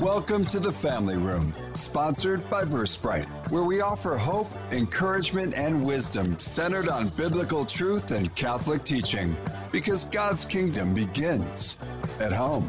Welcome 0.00 0.44
to 0.46 0.60
the 0.60 0.70
Family 0.70 1.16
Room, 1.16 1.54
sponsored 1.72 2.48
by 2.50 2.64
Versprite, 2.64 3.24
where 3.50 3.62
we 3.62 3.80
offer 3.80 4.18
hope, 4.18 4.46
encouragement, 4.70 5.54
and 5.54 5.86
wisdom 5.86 6.38
centered 6.38 6.90
on 6.90 7.08
biblical 7.08 7.64
truth 7.64 8.10
and 8.10 8.32
Catholic 8.36 8.84
teaching, 8.84 9.34
because 9.72 10.04
God's 10.04 10.44
kingdom 10.44 10.92
begins 10.92 11.78
at 12.20 12.30
home. 12.30 12.66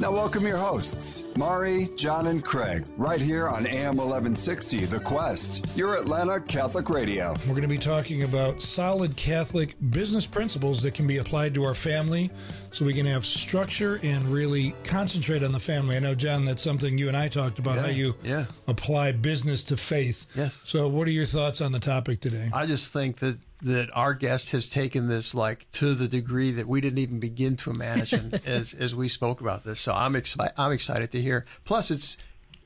Now, 0.00 0.10
welcome 0.12 0.46
your 0.46 0.56
hosts, 0.56 1.24
Mari, 1.36 1.90
John, 1.94 2.28
and 2.28 2.42
Craig, 2.42 2.86
right 2.96 3.20
here 3.20 3.46
on 3.48 3.66
AM 3.66 3.98
1160, 3.98 4.86
The 4.86 4.98
Quest, 4.98 5.76
your 5.76 5.94
Atlanta 5.94 6.40
Catholic 6.40 6.88
radio. 6.88 7.32
We're 7.40 7.50
going 7.50 7.62
to 7.62 7.68
be 7.68 7.76
talking 7.76 8.22
about 8.22 8.62
solid 8.62 9.14
Catholic 9.16 9.76
business 9.90 10.26
principles 10.26 10.82
that 10.84 10.94
can 10.94 11.06
be 11.06 11.18
applied 11.18 11.52
to 11.52 11.64
our 11.64 11.74
family 11.74 12.30
so 12.72 12.86
we 12.86 12.94
can 12.94 13.04
have 13.04 13.26
structure 13.26 14.00
and 14.02 14.24
really 14.28 14.74
concentrate 14.84 15.42
on 15.42 15.52
the 15.52 15.60
family. 15.60 15.96
I 15.96 15.98
know, 15.98 16.14
John, 16.14 16.46
that's 16.46 16.62
something 16.62 16.96
you 16.96 17.08
and 17.08 17.16
I 17.16 17.28
talked 17.28 17.58
about 17.58 17.76
Yeah, 17.76 17.82
how 17.82 17.88
you 17.88 18.14
yeah. 18.24 18.44
apply 18.68 19.12
business 19.12 19.64
to 19.64 19.76
faith. 19.76 20.24
Yes. 20.34 20.62
So, 20.64 20.88
what 20.88 21.08
are 21.08 21.12
your 21.12 21.26
thoughts 21.26 21.60
on 21.60 21.72
the 21.72 21.80
topic 21.80 22.22
today? 22.22 22.48
I 22.54 22.64
just 22.64 22.90
think 22.90 23.18
that 23.18 23.36
that 23.62 23.90
our 23.94 24.14
guest 24.14 24.52
has 24.52 24.68
taken 24.68 25.08
this 25.08 25.34
like 25.34 25.70
to 25.72 25.94
the 25.94 26.08
degree 26.08 26.50
that 26.52 26.66
we 26.66 26.80
didn't 26.80 26.98
even 26.98 27.20
begin 27.20 27.56
to 27.56 27.70
imagine 27.70 28.40
as 28.46 28.74
as 28.74 28.94
we 28.94 29.08
spoke 29.08 29.40
about 29.40 29.64
this. 29.64 29.80
So 29.80 29.94
I'm 29.94 30.16
excited. 30.16 30.54
I'm 30.56 30.72
excited 30.72 31.10
to 31.12 31.22
hear. 31.22 31.44
Plus, 31.64 31.90
it's 31.90 32.16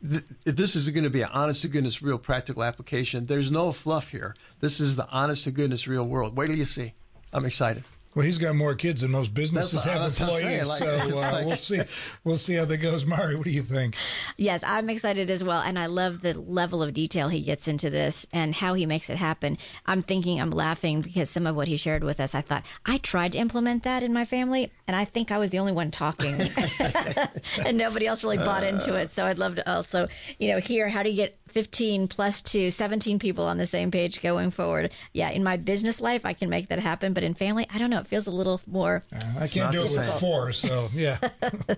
th- 0.09 0.25
this 0.45 0.77
is 0.77 0.89
going 0.91 1.05
to 1.05 1.11
be 1.11 1.23
an 1.23 1.31
honest 1.33 1.63
to 1.63 1.69
goodness, 1.69 2.03
real 2.03 2.19
practical 2.19 2.63
application. 2.63 3.27
There's 3.27 3.51
no 3.51 3.73
fluff 3.73 4.11
here. 4.11 4.35
This 4.61 4.81
is 4.81 4.97
the 4.97 5.09
honest 5.09 5.45
to 5.45 5.51
goodness, 5.51 5.87
real 5.87 6.05
world. 6.05 6.37
Wait 6.37 6.47
till 6.47 6.57
you 6.57 6.65
see. 6.65 6.95
I'm 7.33 7.45
excited. 7.45 7.85
Well, 8.15 8.25
he's 8.25 8.39
got 8.39 8.55
more 8.55 8.75
kids 8.75 9.01
than 9.01 9.11
most 9.11 9.35
businesses 9.35 9.85
That's- 9.85 9.93
have 9.93 10.03
that's 10.03 10.21
employees, 10.21 10.43
saying, 10.43 10.67
like, 10.67 10.79
so 10.79 11.19
uh, 11.19 11.33
like- 11.33 11.47
we'll 11.47 11.57
see. 11.57 11.81
We'll 12.23 12.37
see 12.37 12.55
how 12.55 12.65
that 12.65 12.77
goes. 12.79 13.05
Mari, 13.05 13.35
what 13.37 13.45
do 13.45 13.51
you 13.51 13.63
think? 13.63 13.97
Yes, 14.37 14.63
I'm 14.65 14.89
excited 14.89 15.31
as 15.31 15.43
well. 15.43 15.61
And 15.61 15.79
I 15.79 15.87
love 15.87 16.21
the 16.21 16.39
level 16.39 16.83
of 16.83 16.95
detail 16.95 17.29
he 17.29 17.41
gets 17.41 17.67
into 17.67 17.91
this 17.91 18.27
and 18.33 18.55
how 18.55 18.75
he 18.75 18.87
makes 18.87 19.11
it 19.11 19.17
happen. 19.17 19.59
I'm 19.87 20.03
thinking, 20.03 20.41
I'm 20.41 20.51
laughing 20.51 21.01
because 21.01 21.29
some 21.29 21.47
of 21.47 21.57
what 21.57 21.67
he 21.69 21.77
shared 21.77 22.05
with 22.05 22.21
us, 22.21 22.35
I 22.35 22.41
thought, 22.41 22.65
I 22.87 22.99
tried 22.99 23.33
to 23.33 23.39
implement 23.39 23.83
that 23.83 24.03
in 24.03 24.13
my 24.13 24.25
family, 24.25 24.71
and 24.87 24.97
I 24.97 25.05
think 25.05 25.33
I 25.33 25.39
was 25.39 25.51
the 25.51 25.59
only 25.59 25.73
one 25.73 25.91
talking. 25.91 26.35
and 27.67 27.77
nobody 27.77 28.07
else 28.07 28.23
really 28.23 28.39
bought 28.39 28.65
into 28.65 28.95
it. 28.95 29.11
So 29.11 29.27
I'd 29.27 29.39
love 29.39 29.57
to 29.57 29.71
also, 29.71 30.09
you 30.39 30.49
know, 30.53 30.61
hear 30.61 30.89
how 30.89 31.03
do 31.03 31.11
you 31.11 31.17
get 31.17 31.37
15 31.55 32.09
plus 32.09 32.43
to 32.43 32.69
17 32.69 33.21
people 33.21 33.45
on 33.45 33.59
the 33.59 33.65
same 33.67 33.93
page 33.93 34.21
going 34.21 34.51
forward. 34.51 34.91
Yeah, 35.13 35.31
in 35.31 35.45
my 35.45 35.57
business 35.57 36.01
life, 36.01 36.27
I 36.27 36.33
can 36.33 36.51
make 36.51 36.67
that 36.69 36.81
happen. 36.81 37.13
But 37.13 37.23
in 37.23 37.33
family, 37.35 37.65
I 37.73 37.79
don't 37.79 37.91
know. 37.91 38.01
It 38.01 38.09
feels 38.09 38.27
a 38.27 38.33
little 38.33 38.61
more. 38.67 39.05
Uh, 39.15 39.21
I 39.39 39.47
can't 39.47 39.71
do 39.71 39.79
the 39.79 39.85
it 39.85 39.97
with 39.97 40.05
same. 40.05 40.19
four, 40.19 40.51
so 40.51 40.91
yeah. 40.93 41.19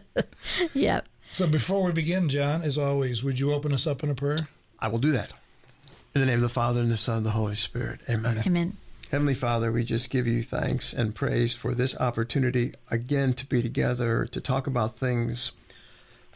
Yeah. 0.75 1.03
so 1.33 1.47
before 1.47 1.85
we 1.85 1.93
begin, 1.93 2.31
John, 2.31 2.63
as 2.63 2.79
always, 2.79 3.23
would 3.23 3.39
you 3.39 3.53
open 3.53 3.75
us 3.75 3.87
up 3.87 4.03
in 4.03 4.09
a 4.09 4.15
prayer? 4.15 4.49
I 4.81 4.89
will 4.89 4.99
do 4.99 5.13
that. 5.13 5.33
In 6.15 6.21
the 6.21 6.27
name 6.27 6.37
of 6.37 6.43
the 6.43 6.49
Father 6.49 6.81
and 6.81 6.91
the 6.91 6.97
Son 6.97 7.19
and 7.19 7.27
the 7.27 7.33
Holy 7.33 7.57
Spirit. 7.57 8.01
Amen. 8.09 8.43
Amen. 8.47 8.77
Heavenly 9.11 9.35
Father, 9.35 9.71
we 9.71 9.85
just 9.85 10.09
give 10.09 10.27
you 10.27 10.43
thanks 10.43 10.95
and 10.95 11.15
praise 11.15 11.53
for 11.53 11.75
this 11.75 11.95
opportunity 12.01 12.73
again 12.91 13.35
to 13.35 13.47
be 13.47 13.61
together 13.61 14.25
to 14.25 14.41
talk 14.41 14.67
about 14.67 14.99
things 14.99 15.53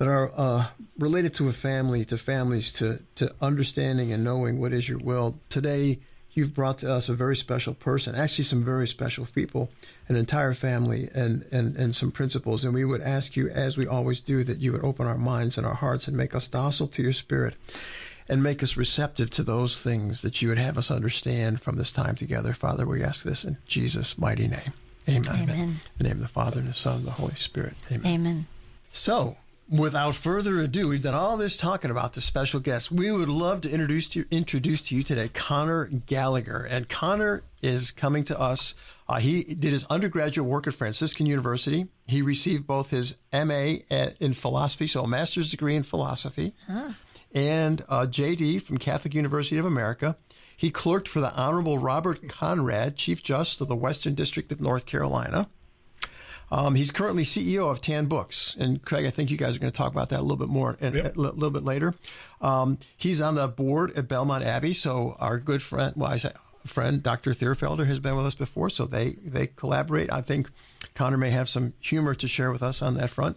that 0.01 0.09
are 0.09 0.33
uh, 0.35 0.67
related 0.99 1.35
to 1.35 1.47
a 1.51 1.53
family, 1.53 2.07
to 2.07 2.17
families, 2.17 2.73
to, 2.73 3.03
to 3.17 3.31
understanding 3.43 4.15
and 4.15 4.25
knowing 4.25 4.59
what 4.59 4.73
is 4.73 4.89
your 4.89 4.97
will. 4.97 5.39
Today, 5.51 5.99
you've 6.33 6.55
brought 6.55 6.79
to 6.79 6.91
us 6.91 7.11
a 7.11 7.15
very 7.15 7.37
special 7.37 7.75
person, 7.75 8.15
actually, 8.15 8.45
some 8.45 8.65
very 8.65 8.89
special 8.89 9.27
people, 9.27 9.71
an 10.09 10.17
entire 10.17 10.55
family, 10.55 11.11
and, 11.13 11.45
and, 11.53 11.77
and 11.77 11.95
some 11.95 12.11
principles. 12.11 12.65
And 12.65 12.73
we 12.73 12.83
would 12.83 13.03
ask 13.03 13.37
you, 13.37 13.51
as 13.51 13.77
we 13.77 13.87
always 13.87 14.21
do, 14.21 14.43
that 14.43 14.61
you 14.61 14.73
would 14.73 14.83
open 14.83 15.07
our 15.07 15.19
minds 15.19 15.59
and 15.59 15.67
our 15.67 15.75
hearts 15.75 16.09
and 16.09 16.17
make 16.17 16.35
us 16.35 16.49
docile 16.49 16.89
to 16.89 17.03
your 17.03 17.13
spirit 17.13 17.55
and 18.27 18.43
make 18.43 18.63
us 18.63 18.79
receptive 18.79 19.29
to 19.33 19.43
those 19.43 19.83
things 19.83 20.23
that 20.23 20.41
you 20.41 20.49
would 20.49 20.57
have 20.57 20.79
us 20.79 20.91
understand 20.91 21.61
from 21.61 21.77
this 21.77 21.93
time 21.93 22.15
together. 22.15 22.55
Father, 22.55 22.87
we 22.87 23.03
ask 23.03 23.23
this 23.23 23.45
in 23.45 23.59
Jesus' 23.67 24.17
mighty 24.17 24.49
name. 24.49 24.73
Amen. 25.07 25.43
Amen. 25.43 25.59
In 25.59 25.81
the 25.99 26.05
name 26.05 26.17
of 26.17 26.23
the 26.23 26.29
Father 26.29 26.61
and 26.61 26.71
the 26.71 26.73
Son 26.73 26.97
and 26.97 27.07
the 27.07 27.11
Holy 27.11 27.35
Spirit. 27.35 27.75
Amen. 27.93 28.15
Amen. 28.15 28.47
So, 28.93 29.37
without 29.71 30.17
further 30.17 30.59
ado, 30.61 30.89
we've 30.89 31.03
done 31.03 31.15
all 31.15 31.37
this 31.37 31.57
talking 31.57 31.91
about 31.91 32.15
the 32.15 32.21
special 32.21 32.61
guest. 32.61 32.91
We 32.91 33.13
would 33.13 33.29
love 33.29 33.61
to 33.63 33.71
introduce 33.71 34.09
to, 34.09 34.25
introduce 34.31 34.83
to 34.83 34.97
you 34.97 35.03
today 35.03 35.29
Conor 35.29 35.87
Gallagher. 36.07 36.65
And 36.65 36.89
Conor 36.89 37.45
is 37.63 37.91
coming 37.91 38.25
to 38.25 38.39
us. 38.39 38.75
Uh, 39.09 39.21
he 39.21 39.43
did 39.55 39.73
his 39.73 39.85
undergraduate 39.87 40.49
work 40.49 40.67
at 40.67 40.75
Franciscan 40.75 41.27
University. 41.27 41.87
He 42.07 42.21
received 42.23 42.67
both 42.67 42.91
his 42.91 43.19
MA 43.33 43.77
in 44.21 44.35
philosophy, 44.35 44.87
so 44.87 45.05
a 45.05 45.09
master's 45.09 45.51
degree 45.51 45.77
in 45.77 45.83
philosophy, 45.83 46.53
and 47.35 47.85
uh, 47.89 48.07
JD 48.07 48.63
from 48.63 48.79
Catholic 48.79 49.15
University 49.15 49.59
of 49.59 49.65
America. 49.67 50.17
He 50.57 50.71
clerked 50.71 51.09
for 51.09 51.21
the 51.21 51.33
Honorable 51.35 51.79
Robert 51.79 52.29
Conrad, 52.29 52.97
Chief 52.97 53.23
Justice 53.23 53.61
of 53.63 53.69
the 53.69 53.77
Western 53.77 54.15
District 54.15 54.53
of 54.53 54.61
North 54.61 54.85
Carolina. 54.85 55.49
Um, 56.53 56.75
he's 56.75 56.91
currently 56.91 57.23
CEO 57.23 57.71
of 57.71 57.81
Tan 57.81 58.07
Books, 58.07 58.57
and 58.59 58.83
Craig, 58.83 59.07
I 59.07 59.11
think 59.11 59.31
you 59.31 59.37
guys 59.37 59.57
are 59.57 59.61
going 59.61 59.71
to 59.71 59.77
talk 59.77 59.93
about 59.93 60.09
that 60.09 60.21
a 60.21 60.23
little 60.23 60.37
bit 60.37 60.49
more 60.49 60.77
and 60.81 60.97
a 60.97 61.13
little 61.15 61.51
bit 61.51 61.63
later. 61.63 61.95
Um, 62.41 62.79
he's 62.97 63.21
on 63.21 63.37
the 63.37 63.47
board 63.47 63.93
at 63.97 64.09
Belmont 64.09 64.43
Abbey, 64.43 64.73
so 64.73 65.17
our 65.21 65.39
good 65.39 65.63
friend, 65.63 65.93
well, 65.97 66.11
I 66.11 66.17
say 66.17 66.33
friend, 66.67 67.03
Dr. 67.03 67.33
Thierfelder, 67.33 67.87
has 67.87 68.01
been 68.01 68.17
with 68.17 68.27
us 68.27 68.35
before, 68.35 68.69
so 68.71 68.85
they 68.85 69.13
they 69.25 69.47
collaborate. 69.47 70.13
I 70.13 70.23
think 70.23 70.51
Conor 70.95 71.17
may 71.17 71.31
have 71.31 71.49
some 71.49 71.75
humor 71.81 72.15
to 72.15 72.29
share 72.29 72.51
with 72.51 72.63
us 72.63 72.83
on 72.83 72.95
that 72.95 73.11
front. 73.11 73.37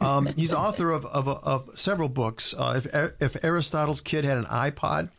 Um, 0.00 0.26
he's 0.36 0.52
author 0.52 0.90
of, 0.90 1.04
of, 1.06 1.28
of 1.28 1.70
several 1.74 2.08
books. 2.08 2.54
Uh, 2.56 2.80
if, 2.84 3.12
if 3.20 3.44
Aristotle's 3.44 4.00
kid 4.00 4.24
had 4.24 4.38
an 4.38 4.44
iPod, 4.46 5.10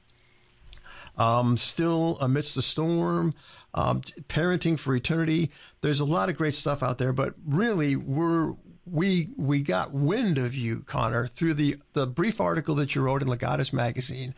um, 1.17 1.57
still 1.57 2.17
amidst 2.21 2.55
the 2.55 2.61
storm, 2.61 3.33
um, 3.73 4.01
parenting 4.29 4.79
for 4.79 4.95
eternity. 4.95 5.51
There's 5.81 5.99
a 5.99 6.05
lot 6.05 6.29
of 6.29 6.37
great 6.37 6.55
stuff 6.55 6.81
out 6.81 6.97
there, 6.97 7.13
but 7.13 7.35
really, 7.45 7.95
we're 7.95 8.53
we 8.85 9.29
we 9.35 9.61
got 9.61 9.93
wind 9.93 10.37
of 10.37 10.55
you, 10.55 10.81
Conor, 10.81 11.27
through 11.27 11.53
the 11.55 11.77
the 11.93 12.07
brief 12.07 12.39
article 12.39 12.75
that 12.75 12.95
you 12.95 13.01
wrote 13.01 13.21
in 13.21 13.27
Legatus 13.27 13.73
magazine 13.73 14.33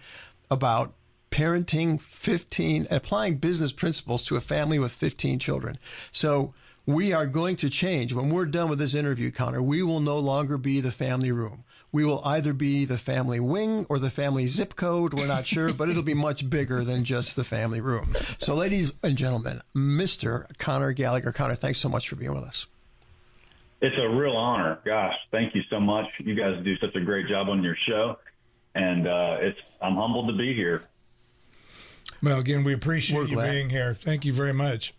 about 0.49 0.93
parenting 1.31 2.01
15 2.01 2.87
applying 2.89 3.37
business 3.37 3.71
principles 3.71 4.23
to 4.23 4.35
a 4.35 4.41
family 4.41 4.79
with 4.79 4.91
15 4.91 5.37
children. 5.37 5.77
So 6.11 6.53
we 6.85 7.13
are 7.13 7.27
going 7.27 7.55
to 7.57 7.69
change 7.69 8.13
when 8.13 8.29
we're 8.29 8.47
done 8.47 8.67
with 8.67 8.79
this 8.79 8.95
interview, 8.95 9.29
Conor. 9.29 9.61
We 9.61 9.83
will 9.83 9.99
no 9.99 10.17
longer 10.17 10.57
be 10.57 10.81
the 10.81 10.91
family 10.91 11.31
room. 11.31 11.63
We 11.91 12.05
will 12.05 12.21
either 12.23 12.53
be 12.53 12.85
the 12.85 12.97
family 12.97 13.39
wing 13.39 13.85
or 13.89 13.97
the 13.97 14.11
family 14.11 14.45
zip 14.45 14.75
code. 14.75 15.13
We're 15.13 15.25
not 15.27 15.47
sure, 15.47 15.73
but 15.73 15.89
it'll 15.89 16.03
be 16.03 16.13
much 16.13 16.49
bigger 16.49 16.83
than 16.83 17.03
just 17.03 17.35
the 17.35 17.43
family 17.43 17.81
room. 17.81 18.15
So, 18.37 18.53
ladies 18.53 18.91
and 19.03 19.17
gentlemen, 19.17 19.61
Mr. 19.75 20.45
Conor 20.59 20.91
Gallagher. 20.91 21.31
Conor, 21.31 21.55
thanks 21.55 21.79
so 21.79 21.89
much 21.89 22.07
for 22.07 22.15
being 22.15 22.33
with 22.33 22.43
us. 22.43 22.67
It's 23.81 23.97
a 23.97 24.09
real 24.09 24.35
honor. 24.35 24.79
Gosh, 24.85 25.15
thank 25.31 25.55
you 25.55 25.63
so 25.69 25.79
much. 25.79 26.05
You 26.19 26.35
guys 26.35 26.63
do 26.63 26.77
such 26.77 26.95
a 26.95 27.01
great 27.01 27.27
job 27.27 27.49
on 27.49 27.63
your 27.63 27.75
show, 27.75 28.17
and 28.75 29.07
uh, 29.07 29.37
it's 29.39 29.59
I'm 29.81 29.95
humbled 29.95 30.27
to 30.27 30.33
be 30.33 30.53
here. 30.53 30.83
Well, 32.21 32.39
again, 32.39 32.63
we 32.63 32.73
appreciate 32.73 33.15
We're 33.17 33.27
you 33.27 33.35
glad. 33.35 33.51
being 33.51 33.69
here. 33.69 33.93
Thank 33.93 34.25
you 34.25 34.33
very 34.33 34.53
much. 34.53 34.93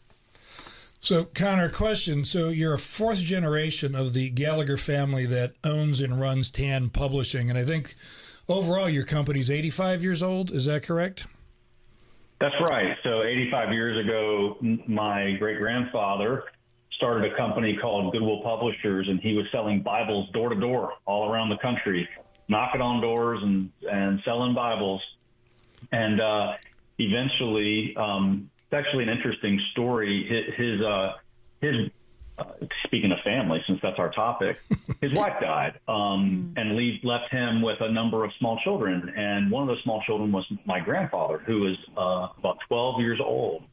So, 1.01 1.25
Conor, 1.25 1.71
question. 1.71 2.25
So, 2.25 2.51
you're 2.51 2.75
a 2.75 2.79
fourth 2.79 3.19
generation 3.19 3.95
of 3.95 4.13
the 4.13 4.31
Gallagher 4.31 4.77
family 4.77 5.27
that 5.27 5.55
owns 5.65 6.01
and 6.01 6.21
runs 6.21 6.51
Tan 6.51 6.91
Publishing. 6.91 7.49
And 7.49 7.59
I 7.59 7.65
think 7.65 7.95
overall 8.49 8.89
your 8.89 9.05
company's 9.05 9.51
85 9.51 10.03
years 10.03 10.23
old. 10.23 10.51
Is 10.51 10.67
that 10.67 10.83
correct? 10.83 11.27
That's 12.41 12.55
right. 12.69 12.97
So 13.03 13.23
85 13.23 13.73
years 13.73 13.99
ago, 13.99 14.57
my 14.87 15.33
great 15.33 15.59
grandfather 15.59 16.45
started 16.93 17.31
a 17.31 17.37
company 17.37 17.77
called 17.77 18.13
Goodwill 18.13 18.41
Publishers, 18.43 19.09
and 19.09 19.21
he 19.21 19.35
was 19.35 19.47
selling 19.53 19.83
Bibles 19.83 20.31
door 20.31 20.49
to 20.49 20.59
door 20.59 20.95
all 21.05 21.31
around 21.31 21.51
the 21.51 21.59
country, 21.59 22.09
knocking 22.49 22.81
on 22.81 23.03
doors 23.03 23.43
and 23.43 23.71
and 23.91 24.23
selling 24.25 24.55
Bibles. 24.55 25.03
And 25.93 26.21
uh, 26.21 26.57
eventually, 26.99 27.95
um, 27.97 28.50
it's 28.71 28.87
actually 28.87 29.05
an 29.05 29.09
interesting 29.09 29.61
story. 29.73 30.25
His 30.25 30.55
his, 30.55 30.81
uh, 30.81 31.15
his 31.61 31.91
uh, 32.39 32.45
speaking 32.85 33.11
of 33.11 33.19
family, 33.21 33.63
since 33.67 33.81
that's 33.83 33.99
our 33.99 34.11
topic, 34.11 34.59
his 35.01 35.13
wife 35.13 35.41
died 35.41 35.81
um, 35.89 36.55
and 36.57 36.77
leave, 36.77 37.03
left 37.03 37.31
him 37.33 37.63
with 37.63 37.81
a 37.81 37.91
number 37.91 38.25
of 38.25 38.31
small 38.39 38.59
children. 38.63 39.13
And 39.17 39.51
one 39.51 39.63
of 39.63 39.69
those 39.69 39.83
small 39.83 40.03
children 40.03 40.31
was 40.31 40.47
my 40.65 40.81
grandfather, 40.81 41.39
who 41.39 41.61
was 41.61 41.77
uh, 41.97 42.29
about 42.39 42.59
12 42.69 43.01
years 43.01 43.21
old. 43.21 43.65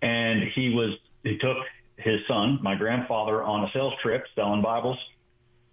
And 0.00 0.42
he 0.42 0.74
was 0.74 0.94
he 1.22 1.38
took 1.38 1.58
his 1.96 2.20
son, 2.26 2.58
my 2.62 2.74
grandfather, 2.74 3.42
on 3.42 3.64
a 3.64 3.72
sales 3.72 3.94
trip 4.02 4.24
selling 4.34 4.62
Bibles, 4.62 4.98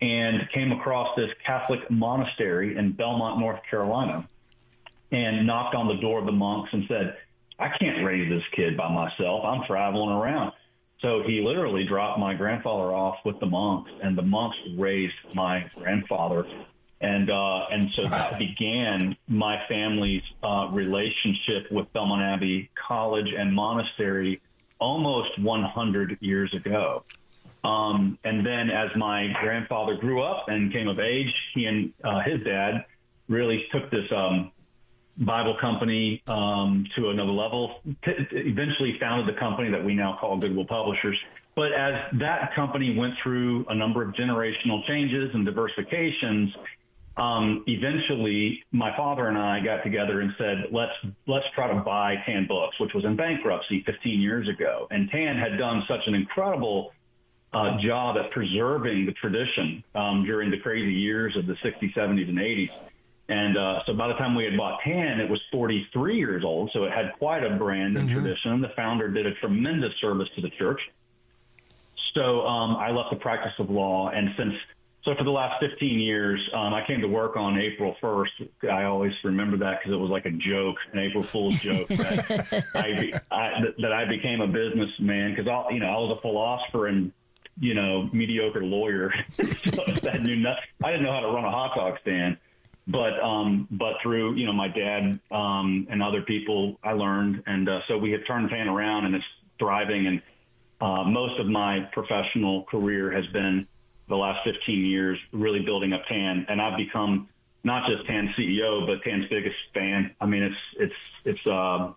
and 0.02 0.48
came 0.54 0.72
across 0.74 1.16
this 1.16 1.32
Catholic 1.46 1.90
monastery 1.90 2.78
in 2.78 2.92
Belmont, 2.92 3.40
North 3.40 3.62
Carolina, 3.70 4.28
and 5.12 5.48
knocked 5.48 5.76
on 5.76 5.88
the 5.88 5.96
door 5.96 6.20
of 6.20 6.26
the 6.26 6.32
monks 6.32 6.70
and 6.74 6.86
said, 6.88 7.16
"I 7.60 7.70
can't 7.78 8.04
raise 8.06 8.30
this 8.30 8.44
kid 8.54 8.78
by 8.78 8.92
myself. 8.92 9.44
I'm 9.46 9.64
traveling 9.66 10.16
around." 10.16 10.54
So 11.02 11.24
he 11.24 11.42
literally 11.42 11.86
dropped 11.86 12.20
my 12.20 12.34
grandfather 12.34 12.94
off 12.94 13.18
with 13.24 13.40
the 13.40 13.46
monks, 13.46 13.92
and 14.02 14.18
the 14.18 14.22
monks 14.22 14.58
raised 14.78 15.16
my 15.34 15.70
grandfather 15.76 16.46
And, 17.02 17.30
uh, 17.30 17.68
and 17.72 17.92
so 17.94 18.06
that 18.08 18.38
began 18.38 19.16
my 19.28 19.64
family's, 19.70 20.24
uh, 20.44 20.68
relationship 20.72 21.72
with 21.72 21.92
Belmont 21.94 22.22
Abbey 22.22 22.70
College 22.76 23.32
and 23.32 23.54
Monastery 23.54 24.42
almost 24.80 25.40
100 25.40 26.18
years 26.20 26.54
ago. 26.54 27.04
Um, 27.64 28.18
and 28.26 28.46
then 28.46 28.70
as 28.70 28.94
my 28.96 29.34
grandfather 29.42 29.96
grew 29.96 30.22
up 30.22 30.50
and 30.50 30.72
came 30.74 30.88
of 30.90 31.00
age, 31.00 31.34
he 31.54 31.66
and 31.66 31.94
uh, 32.04 32.20
his 32.20 32.42
dad 32.44 32.86
really 33.30 33.68
took 33.72 33.90
this 33.92 34.12
um, 34.12 34.52
Bible 35.20 35.58
company 35.60 36.22
um, 36.28 36.86
to 36.96 37.10
another 37.10 37.32
level. 37.32 37.82
T- 38.06 38.14
eventually 38.32 38.98
founded 39.00 39.34
the 39.34 39.38
company 39.40 39.70
that 39.70 39.84
we 39.84 39.94
now 39.94 40.18
call 40.20 40.38
Goodwill 40.38 40.66
Publishers. 40.66 41.18
But 41.56 41.74
as 41.74 42.02
that 42.20 42.56
company 42.56 42.98
went 42.98 43.16
through 43.22 43.66
a 43.68 43.76
number 43.76 44.02
of 44.02 44.14
generational 44.14 44.86
changes 44.86 45.32
and 45.34 45.46
diversifications, 45.46 46.54
um, 47.18 47.66
eventually 47.68 48.64
my 48.72 48.96
father 48.96 49.28
and 49.28 49.38
I 49.38 49.60
got 49.60 49.84
together 49.84 50.22
and 50.22 50.34
said, 50.38 50.68
let's, 50.72 50.94
let's 51.28 51.46
try 51.54 51.68
to 51.68 51.82
buy 51.82 52.16
Tan 52.26 52.48
Books, 52.48 52.80
which 52.80 52.94
was 52.94 53.04
in 53.04 53.18
bankruptcy 53.18 53.84
15 53.86 54.22
years 54.22 54.48
ago. 54.48 54.88
And 54.90 55.10
Tan 55.10 55.38
had 55.38 55.58
done 55.58 55.84
such 55.86 56.08
an 56.08 56.16
incredible 56.16 56.94
uh, 57.52 57.78
job 57.80 58.16
at 58.16 58.32
preserving 58.32 59.06
the 59.06 59.12
tradition 59.14 59.84
um, 59.96 60.24
during 60.24 60.52
the 60.52 60.60
crazy 60.60 60.94
years 60.94 61.36
of 61.36 61.46
the 61.46 61.56
60s, 61.56 61.94
70s, 61.94 62.30
and 62.30 62.38
80s. 62.38 62.70
And 63.30 63.58
uh, 63.58 63.84
so 63.86 63.94
by 63.94 64.08
the 64.08 64.16
time 64.16 64.34
we 64.34 64.44
had 64.44 64.58
bought 64.58 64.82
Tan, 64.84 65.20
it 65.20 65.30
was 65.30 65.40
43 65.52 66.18
years 66.18 66.44
old. 66.44 66.72
So 66.74 66.84
it 66.84 66.92
had 66.92 67.14
quite 67.20 67.44
a 67.44 67.56
brand 67.58 67.96
and 67.96 68.10
mm-hmm. 68.10 68.20
tradition. 68.20 68.60
The 68.60 68.72
founder 68.76 69.08
did 69.08 69.28
a 69.28 69.36
tremendous 69.36 69.94
service 70.02 70.28
to 70.36 70.42
the 70.42 70.50
church. 70.50 70.82
So 72.16 72.46
um, 72.48 72.76
I 72.76 72.90
left 72.90 73.12
the 73.12 73.18
practice 73.18 73.54
of 73.60 73.70
law. 73.70 74.10
And 74.10 74.34
since, 74.36 74.56
so 75.04 75.14
for 75.14 75.24
the 75.24 75.32
last 75.32 75.60
15 75.62 76.00
years, 76.00 76.50
um, 76.54 76.74
I 76.74 76.84
came 76.88 77.02
to 77.02 77.08
work 77.08 77.38
on 77.38 77.60
April 77.60 77.96
1st. 78.02 78.72
I 78.72 78.86
always 78.86 79.14
remember 79.24 79.58
that 79.58 79.80
because 79.80 79.94
it 79.94 80.00
was 80.00 80.10
like 80.10 80.26
a 80.26 80.32
joke, 80.32 80.78
an 80.92 80.98
April 80.98 81.24
Fool's 81.24 81.60
joke 81.60 81.88
that, 81.90 82.66
I, 82.76 83.14
I, 83.30 83.62
that 83.78 83.94
I 83.94 84.06
became 84.06 84.42
a 84.42 84.48
businessman 84.48 85.36
because, 85.36 85.46
you 85.72 85.80
know, 85.80 85.88
I 85.88 85.98
was 86.00 86.18
a 86.18 86.22
philosopher 86.22 86.88
and 86.88 87.12
you 87.62 87.74
know, 87.74 88.10
mediocre 88.14 88.64
lawyer. 88.64 89.14
so 89.36 90.10
I 90.10 90.18
knew 90.18 90.38
not, 90.38 90.60
I 90.82 90.92
didn't 90.92 91.04
know 91.04 91.12
how 91.12 91.20
to 91.20 91.28
run 91.28 91.44
a 91.44 91.52
hot 91.52 91.76
dog 91.76 91.98
stand. 92.02 92.38
But 92.90 93.22
um, 93.22 93.68
but 93.70 93.98
through 94.02 94.34
you 94.36 94.48
know 94.48 94.54
my 94.54 94.68
dad 94.68 95.20
um, 95.32 95.88
and 95.92 96.02
other 96.02 96.24
people, 96.24 96.80
I 96.84 96.94
learned, 96.94 97.44
and 97.46 97.70
uh, 97.70 97.82
so 97.88 97.98
we 97.98 98.12
have 98.12 98.26
turned 98.26 98.50
Tan 98.50 98.68
around, 98.68 99.06
and 99.06 99.16
it's 99.16 99.26
thriving. 99.60 100.08
And 100.08 100.22
uh, 100.82 101.04
most 101.04 101.40
of 101.40 101.46
my 101.46 101.82
professional 101.94 102.64
career 102.64 103.12
has 103.12 103.28
been 103.28 103.68
the 104.08 104.16
last 104.16 104.44
15 104.44 104.86
years 104.86 105.20
really 105.32 105.60
building 105.60 105.94
up 105.94 106.02
Tan, 106.08 106.48
and 106.50 106.60
I've 106.60 106.78
become 106.78 107.30
not 107.64 107.88
just 107.88 108.08
Tan 108.08 108.34
CEO, 108.36 108.88
but 108.88 109.04
Tan's 109.04 109.28
biggest 109.30 109.58
fan. 109.74 110.16
I 110.20 110.26
mean, 110.26 110.42
it's 110.42 110.56
it's 110.78 110.96
it's 111.26 111.48
uh, 111.48 111.92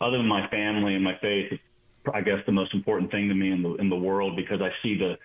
other 0.00 0.18
than 0.18 0.28
my 0.28 0.46
family 0.48 0.94
and 0.94 1.02
my 1.02 1.18
faith, 1.18 1.58
I 2.14 2.20
guess 2.20 2.38
the 2.46 2.52
most 2.52 2.74
important 2.74 3.10
thing 3.10 3.28
to 3.28 3.34
me 3.34 3.50
in 3.50 3.62
the 3.62 3.74
in 3.74 3.88
the 3.88 3.96
world 3.96 4.36
because 4.36 4.60
I 4.60 4.70
see 4.82 4.96
the 4.96 5.18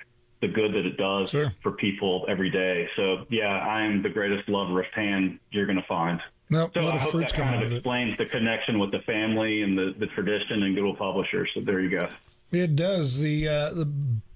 the 0.43 0.49
good 0.49 0.73
that 0.73 0.85
it 0.85 0.97
does 0.97 1.29
sure. 1.29 1.53
for 1.63 1.71
people 1.71 2.25
every 2.27 2.49
day. 2.49 2.87
So 2.95 3.25
yeah, 3.29 3.47
I'm 3.47 4.03
the 4.03 4.09
greatest 4.09 4.47
lover 4.49 4.81
of 4.81 4.85
tan 4.93 5.39
you're 5.51 5.65
going 5.65 5.79
to 5.79 5.87
find. 5.87 6.21
No, 6.49 6.69
so 6.73 6.81
I 6.81 6.97
hope 6.97 7.13
that 7.13 7.33
kind 7.33 7.63
of 7.63 7.71
explains 7.71 8.17
the 8.17 8.25
connection 8.25 8.77
with 8.77 8.91
the 8.91 8.99
family 8.99 9.63
and 9.63 9.77
the, 9.77 9.95
the 9.97 10.07
tradition 10.07 10.63
and 10.63 10.75
Goodwill 10.75 10.95
Publishers. 10.95 11.49
So 11.53 11.61
there 11.61 11.79
you 11.79 11.89
go. 11.89 12.09
It 12.51 12.75
does. 12.75 13.19
The 13.19 13.47
uh, 13.47 13.69
the 13.73 13.91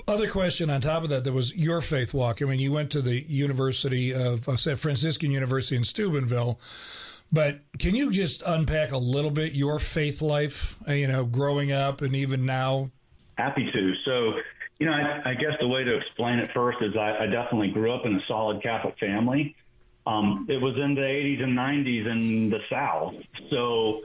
other 0.07 0.30
question 0.30 0.69
on 0.69 0.81
top 0.81 1.04
of 1.04 1.09
that, 1.09 1.25
that 1.25 1.33
was 1.33 1.54
your 1.56 1.81
faith 1.81 2.13
walk. 2.13 2.42
I 2.42 2.45
mean, 2.45 2.60
you 2.60 2.71
went 2.71 2.89
to 2.92 3.01
the 3.01 3.21
University 3.30 4.13
of 4.13 4.48
uh, 4.48 4.56
Franciscan 4.56 5.30
University 5.30 5.75
in 5.75 5.83
Steubenville. 5.83 6.60
But 7.30 7.60
can 7.77 7.94
you 7.94 8.10
just 8.10 8.42
unpack 8.45 8.94
a 8.94 8.98
little 8.98 9.31
bit 9.31 9.51
your 9.51 9.80
faith 9.80 10.21
life, 10.21 10.77
uh, 10.88 10.94
you 10.94 11.07
know, 11.07 11.25
growing 11.25 11.74
up 11.74 12.01
and 12.01 12.15
even 12.15 12.45
now? 12.45 12.89
Happy 13.38 13.69
to. 13.69 13.95
So, 14.06 14.33
you 14.79 14.85
know, 14.85 14.94
I, 14.94 15.31
I 15.31 15.33
guess 15.33 15.56
the 15.59 15.68
way 15.68 15.83
to 15.83 15.97
explain 15.97 16.39
it 16.39 16.51
first 16.53 16.81
is 16.81 16.95
I, 16.95 17.24
I 17.24 17.27
definitely 17.27 17.71
grew 17.71 17.91
up 17.91 18.06
in 18.06 18.15
a 18.15 18.25
solid 18.27 18.62
Catholic 18.62 18.97
family. 19.00 19.56
Um, 20.06 20.45
it 20.50 20.62
was 20.62 20.75
in 20.77 20.95
the 20.95 21.01
80s 21.01 21.44
and 21.44 21.57
90s 21.57 22.07
in 22.07 22.50
the 22.50 22.59
South. 22.69 23.15
So 23.50 24.01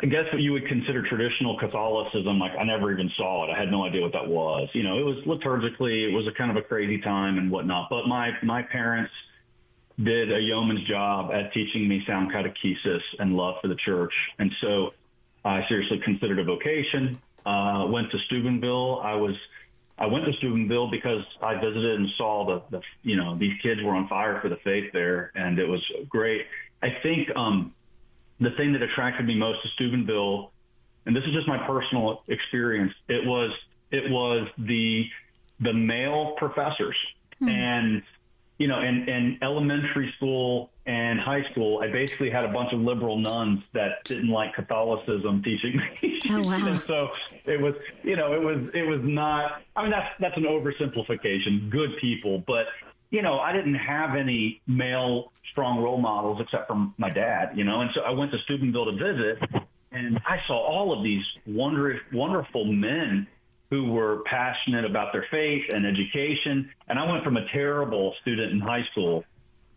I 0.00 0.06
guess 0.06 0.30
what 0.32 0.40
you 0.40 0.52
would 0.52 0.66
consider 0.68 1.02
traditional 1.02 1.58
Catholicism, 1.58 2.38
like 2.38 2.52
I 2.56 2.64
never 2.64 2.92
even 2.92 3.10
saw 3.16 3.44
it. 3.44 3.50
I 3.50 3.58
had 3.58 3.70
no 3.70 3.84
idea 3.84 4.02
what 4.02 4.12
that 4.12 4.28
was. 4.28 4.68
You 4.72 4.84
know, 4.84 4.98
it 4.98 5.04
was 5.04 5.16
liturgically, 5.24 6.08
it 6.08 6.14
was 6.14 6.26
a 6.26 6.32
kind 6.32 6.50
of 6.50 6.56
a 6.56 6.62
crazy 6.62 7.00
time 7.00 7.38
and 7.38 7.50
whatnot. 7.50 7.88
But 7.90 8.06
my, 8.06 8.32
my 8.42 8.62
parents– 8.62 9.12
did 10.02 10.30
a 10.30 10.40
yeoman's 10.40 10.82
job 10.82 11.30
at 11.32 11.52
teaching 11.52 11.88
me 11.88 12.04
sound 12.06 12.30
catechesis 12.30 13.00
and 13.18 13.34
love 13.34 13.56
for 13.62 13.68
the 13.68 13.76
church. 13.76 14.12
And 14.38 14.52
so 14.60 14.92
I 15.44 15.66
seriously 15.68 15.98
considered 15.98 16.38
a 16.38 16.44
vocation. 16.44 17.20
Uh, 17.44 17.86
went 17.88 18.10
to 18.10 18.18
Steubenville. 18.26 19.00
I 19.02 19.14
was, 19.14 19.36
I 19.98 20.06
went 20.06 20.26
to 20.26 20.32
Steubenville 20.34 20.90
because 20.90 21.24
I 21.42 21.54
visited 21.54 21.98
and 21.98 22.08
saw 22.18 22.46
the, 22.46 22.78
the, 22.78 22.82
you 23.02 23.16
know, 23.16 23.36
these 23.38 23.58
kids 23.62 23.82
were 23.82 23.94
on 23.94 24.08
fire 24.08 24.40
for 24.42 24.48
the 24.48 24.58
faith 24.62 24.92
there, 24.92 25.32
and 25.34 25.58
it 25.58 25.66
was 25.66 25.80
great. 26.08 26.46
I 26.82 26.98
think 27.02 27.28
um, 27.34 27.72
the 28.40 28.50
thing 28.52 28.72
that 28.74 28.82
attracted 28.82 29.26
me 29.26 29.34
most 29.34 29.62
to 29.62 29.68
Steubenville, 29.70 30.52
and 31.06 31.16
this 31.16 31.24
is 31.24 31.32
just 31.32 31.48
my 31.48 31.58
personal 31.66 32.22
experience, 32.28 32.92
it 33.08 33.24
was 33.24 33.52
it 33.90 34.10
was 34.10 34.48
the 34.58 35.08
the 35.60 35.72
male 35.72 36.34
professors 36.36 36.96
hmm. 37.38 37.48
and 37.48 38.02
you 38.58 38.68
know, 38.68 38.80
in, 38.80 39.08
in 39.08 39.38
elementary 39.42 40.12
school 40.16 40.70
and 40.86 41.20
high 41.20 41.42
school, 41.50 41.80
I 41.82 41.88
basically 41.88 42.30
had 42.30 42.44
a 42.44 42.48
bunch 42.48 42.72
of 42.72 42.80
liberal 42.80 43.18
nuns 43.18 43.62
that 43.74 44.04
didn't 44.04 44.28
like 44.28 44.54
Catholicism 44.54 45.42
teaching 45.42 45.76
me. 45.76 46.20
Oh, 46.30 46.40
wow. 46.40 46.54
and 46.66 46.82
so 46.86 47.10
it 47.44 47.60
was, 47.60 47.74
you 48.02 48.16
know, 48.16 48.32
it 48.32 48.40
was, 48.40 48.70
it 48.72 48.86
was 48.86 49.00
not, 49.02 49.62
I 49.74 49.82
mean, 49.82 49.90
that's, 49.90 50.14
that's 50.20 50.36
an 50.36 50.44
oversimplification, 50.44 51.70
good 51.70 51.96
people, 51.98 52.42
but 52.46 52.66
you 53.10 53.22
know, 53.22 53.38
I 53.38 53.52
didn't 53.52 53.74
have 53.74 54.16
any 54.16 54.60
male 54.66 55.32
strong 55.52 55.80
role 55.80 55.98
models 55.98 56.40
except 56.40 56.66
for 56.66 56.90
my 56.98 57.10
dad, 57.10 57.56
you 57.56 57.64
know, 57.64 57.80
and 57.80 57.90
so 57.94 58.00
I 58.00 58.10
went 58.10 58.32
to 58.32 58.38
Steubenville 58.38 58.86
to 58.86 58.92
visit 58.92 59.38
and 59.92 60.20
I 60.26 60.40
saw 60.46 60.58
all 60.58 60.92
of 60.92 61.04
these 61.04 61.24
wonder, 61.46 62.00
wonderful 62.12 62.64
men 62.64 63.26
who 63.70 63.90
were 63.90 64.22
passionate 64.26 64.84
about 64.84 65.12
their 65.12 65.26
faith 65.30 65.64
and 65.72 65.86
education. 65.86 66.70
And 66.88 66.98
I 66.98 67.10
went 67.10 67.24
from 67.24 67.36
a 67.36 67.48
terrible 67.48 68.14
student 68.22 68.52
in 68.52 68.60
high 68.60 68.84
school 68.92 69.24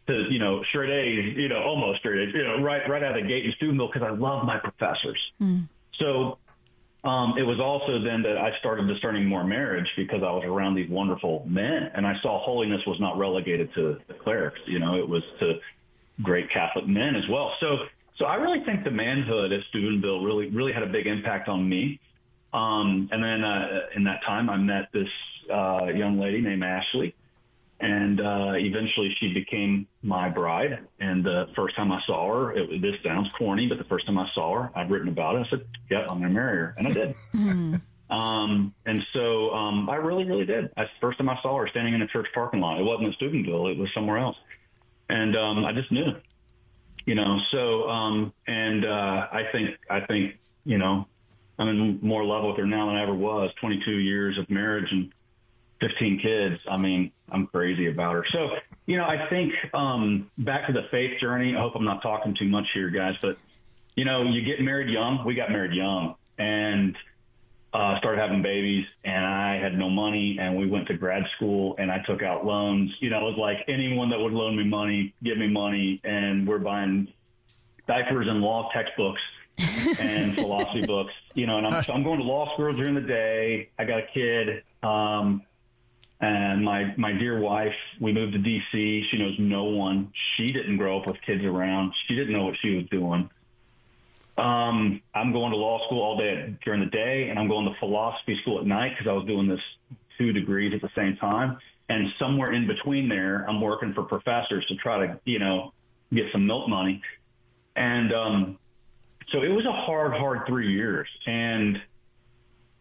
to, 0.08 0.32
you 0.32 0.40
know, 0.40 0.64
straight 0.70 0.90
A's, 0.90 1.38
you 1.38 1.48
know, 1.48 1.62
almost 1.62 2.00
straight 2.00 2.30
A's, 2.30 2.36
you 2.36 2.44
know, 2.44 2.62
right, 2.62 2.88
right 2.90 3.04
out 3.04 3.18
of 3.18 3.24
the 3.24 3.28
gate 3.28 3.46
in 3.46 3.52
Steubenville 3.54 3.88
because 3.88 4.04
I 4.04 4.12
love 4.12 4.46
my 4.46 4.58
professors. 4.58 5.20
Mm. 5.42 5.68
So 5.94 6.38
um, 7.04 7.36
it 7.38 7.44
was 7.44 7.60
also 7.60 8.00
then 8.00 8.22
that 8.24 8.38
I 8.38 8.58
started 8.60 8.88
discerning 8.88 9.26
more 9.26 9.44
marriage 9.44 9.88
because 9.96 10.22
I 10.22 10.32
was 10.32 10.44
around 10.46 10.76
these 10.76 10.90
wonderful 10.90 11.46
men 11.48 11.92
and 11.96 12.06
I 12.06 12.20
saw 12.22 12.40
holiness 12.40 12.82
was 12.86 13.00
not 13.00 13.18
relegated 13.18 13.74
to 13.76 14.00
the 14.08 14.14
clerics, 14.14 14.60
you 14.66 14.80
know, 14.80 14.98
it 14.98 15.08
was 15.08 15.24
to 15.40 15.60
great 16.22 16.50
Catholic 16.52 16.88
men 16.88 17.16
as 17.16 17.24
well. 17.30 17.54
So, 17.60 17.86
so 18.18 18.26
I 18.26 18.36
really 18.36 18.64
think 18.66 18.84
the 18.84 18.92
manhood 18.92 19.54
at 19.54 19.64
Steubenville 19.70 20.24
really, 20.24 20.50
really 20.50 20.74
had 20.74 20.84
a 20.84 20.88
big 20.88 21.08
impact 21.08 21.48
on 21.48 21.68
me. 21.68 22.00
Um, 22.54 23.10
and 23.12 23.24
then 23.24 23.44
uh, 23.44 23.82
in 23.96 24.04
that 24.06 24.24
time, 24.24 24.50
I 24.50 24.58
met 24.58 24.90
this 24.92 25.10
uh, 25.52 25.86
young 25.86 26.20
lady 26.20 26.42
named 26.42 26.64
Ashley, 26.64 27.16
and 27.80 28.20
uh, 28.20 28.54
eventually 28.56 29.16
she 29.20 29.34
became 29.34 29.88
my 30.02 30.30
bride. 30.30 30.80
And 31.00 31.24
the 31.24 31.50
first 31.56 31.76
time 31.76 31.92
I 31.92 32.02
saw 32.06 32.28
her, 32.28 32.52
it, 32.54 32.82
this 32.82 32.96
sounds 33.04 33.30
corny, 33.38 33.68
but 33.68 33.78
the 33.78 33.84
first 33.86 34.06
time 34.06 34.18
I 34.18 34.30
saw 34.34 34.62
her, 34.62 34.72
I'd 34.76 34.90
written 34.90 35.10
about 35.10 35.36
it. 35.36 35.46
I 35.46 35.50
said, 35.50 35.66
"Yep, 35.90 36.08
I'm 36.10 36.20
going 36.20 36.30
to 36.30 36.30
marry 36.30 36.58
her," 36.58 36.76
and 36.78 36.88
I 36.88 36.92
did. 36.92 37.16
Hmm. 37.32 37.76
um, 38.10 38.74
and 38.88 39.06
so 39.14 39.52
um, 39.54 39.88
I 39.88 39.96
really, 39.96 40.24
really 40.24 40.46
did. 40.46 40.72
I, 40.76 40.90
first 41.00 41.20
time 41.20 41.30
I 41.30 41.40
saw 41.42 41.58
her 41.60 41.68
standing 41.68 41.94
in 41.94 42.02
a 42.02 42.08
church 42.08 42.28
parking 42.34 42.60
lot. 42.60 42.80
It 42.80 42.84
wasn't 42.84 43.08
in 43.08 43.14
Steubenville; 43.14 43.68
it 43.68 43.78
was 43.78 43.94
somewhere 43.94 44.18
else, 44.18 44.38
and 45.10 45.38
um, 45.38 45.66
I 45.66 45.74
just 45.74 45.92
knew. 45.92 46.16
You 47.06 47.16
know, 47.16 47.40
so 47.52 47.88
um, 47.90 48.34
and 48.48 48.86
uh, 48.86 49.28
I 49.32 49.44
think 49.52 49.78
I 49.90 50.02
think 50.02 50.36
you 50.66 50.80
know 50.80 51.08
I'm 51.60 51.68
in 51.68 52.00
more 52.02 52.24
love 52.24 52.46
with 52.46 52.58
her 52.58 52.66
now 52.66 52.88
than 52.88 52.96
I 52.96 53.04
ever 53.04 53.14
was. 53.14 53.52
22 53.60 53.92
years 53.92 54.38
of 54.38 54.50
marriage 54.50 54.90
and 54.92 55.12
15 55.82 56.20
kids. 56.20 56.60
I 56.70 56.78
mean, 56.78 57.12
I'm 57.30 57.48
crazy 57.48 57.88
about 57.88 58.14
her. 58.14 58.26
So, 58.32 58.56
you 58.86 58.98
know, 58.98 59.06
I 59.06 59.30
think 59.30 59.54
um, 59.74 60.32
back 60.38 60.68
to 60.68 60.74
the 60.74 60.88
faith 60.90 61.20
journey. 61.20 61.56
I 61.56 61.60
hope 61.60 61.76
I'm 61.76 61.86
not 61.86 62.02
talking 62.02 62.34
too 62.34 62.48
much 62.48 62.68
here, 62.74 62.90
guys, 62.90 63.16
but 63.22 63.38
you 63.96 64.06
know, 64.06 64.24
you 64.24 64.42
get 64.42 64.62
married 64.62 64.90
young. 64.90 65.26
We 65.26 65.36
got 65.36 65.52
married 65.52 65.74
young 65.74 66.16
and 66.38 66.98
uh, 67.74 67.98
started 68.00 68.20
having 68.20 68.42
babies, 68.42 68.88
and 69.04 69.26
I 69.26 69.58
had 69.58 69.78
no 69.78 69.90
money, 69.90 70.38
and 70.40 70.58
we 70.58 70.66
went 70.66 70.88
to 70.88 70.94
grad 70.96 71.24
school, 71.36 71.76
and 71.78 71.92
I 71.92 72.00
took 72.00 72.24
out 72.24 72.46
loans. 72.46 72.92
You 73.00 73.10
know, 73.10 73.20
it 73.20 73.32
was 73.32 73.38
like 73.38 73.66
anyone 73.68 74.10
that 74.10 74.20
would 74.20 74.34
loan 74.34 74.56
me 74.56 74.64
money, 74.64 75.14
give 75.22 75.38
me 75.38 75.48
money, 75.48 76.00
and 76.04 76.48
we're 76.48 76.60
buying 76.60 77.10
diapers 77.88 78.28
and 78.28 78.42
law 78.42 78.70
textbooks 78.74 79.22
and 80.00 80.36
philosophy 80.36 80.86
books. 80.86 81.14
You 81.34 81.48
know, 81.48 81.58
and 81.58 81.68
I'm, 81.68 81.84
so 81.84 81.94
I'm 81.94 82.04
going 82.04 82.20
to 82.20 82.26
law 82.26 82.54
school 82.54 82.74
during 82.74 82.96
the 82.96 83.02
day. 83.02 83.70
I 83.78 83.86
got 83.86 84.00
a 84.00 84.08
kid. 84.14 84.64
Um, 84.84 85.44
And 86.22 86.66
my, 86.66 86.94
my 86.98 87.14
dear 87.14 87.40
wife, 87.40 87.76
we 88.02 88.12
moved 88.12 88.34
to 88.34 88.40
DC. 88.40 89.04
She 89.10 89.18
knows 89.18 89.36
no 89.40 89.64
one. 89.64 90.12
She 90.36 90.52
didn't 90.52 90.76
grow 90.78 91.00
up 91.00 91.08
with 91.08 91.16
kids 91.22 91.46
around. 91.46 91.94
She 92.08 92.16
didn't 92.16 92.34
know 92.34 92.44
what 92.44 92.56
she 92.62 92.76
was 92.76 92.86
doing. 92.88 93.30
Um, 94.38 95.02
I'm 95.16 95.32
going 95.32 95.52
to 95.52 95.58
law 95.58 95.86
school 95.86 96.02
all 96.02 96.18
day 96.18 96.56
during 96.66 96.82
the 96.82 96.88
day, 96.88 97.30
and 97.30 97.40
I'm 97.40 97.48
going 97.48 97.66
to 97.66 97.80
philosophy 97.80 98.38
school 98.42 98.60
at 98.60 98.66
night 98.66 98.92
because 98.92 99.08
I 99.10 99.14
was 99.14 99.26
doing 99.26 99.48
this 99.48 99.62
two 100.18 100.34
degrees 100.34 100.74
at 100.74 100.82
the 100.82 100.90
same 100.94 101.16
time. 101.18 101.58
And 101.88 102.14
somewhere 102.20 102.52
in 102.52 102.68
between 102.68 103.10
there, 103.10 103.46
I'm 103.50 103.62
working 103.62 103.94
for 103.94 104.04
professors 104.04 104.66
to 104.68 104.76
try 104.76 105.08
to, 105.08 105.20
you 105.26 105.40
know, 105.40 105.74
get 106.14 106.32
some 106.34 106.46
milk 106.46 106.68
money. 106.70 107.02
And 107.76 108.14
um, 108.14 108.59
so 109.32 109.44
it 109.44 109.50
was 109.50 109.66
a 109.66 109.72
hard, 109.72 110.14
hard 110.14 110.48
three 110.48 110.72
years. 110.72 111.08
And 111.26 111.82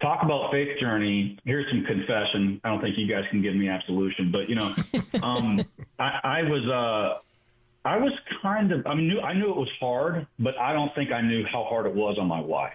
talk 0.01 0.23
about 0.23 0.51
faith 0.51 0.79
journey. 0.79 1.39
Here's 1.45 1.69
some 1.71 1.85
confession. 1.85 2.61
I 2.65 2.69
don't 2.71 2.81
think 2.81 2.97
you 2.97 3.09
guys 3.09 3.25
can 3.31 3.43
give 3.43 3.55
me 3.55 3.69
absolution, 3.69 4.31
but 4.31 4.49
you 4.49 4.55
know, 4.55 4.75
um, 5.23 5.61
I, 5.99 6.21
I 6.23 6.43
was, 6.43 6.67
uh, 6.67 7.19
I 7.85 7.99
was 7.99 8.13
kind 8.43 8.73
of, 8.73 8.87
I 8.87 8.95
knew, 8.95 9.21
I 9.21 9.33
knew 9.33 9.51
it 9.51 9.57
was 9.57 9.71
hard, 9.81 10.27
but 10.39 10.57
I 10.59 10.73
don't 10.73 10.95
think 10.95 11.11
I 11.11 11.21
knew 11.21 11.45
how 11.45 11.65
hard 11.65 11.87
it 11.87 11.95
was 11.95 12.19
on 12.19 12.27
my 12.27 12.41
wife. 12.41 12.75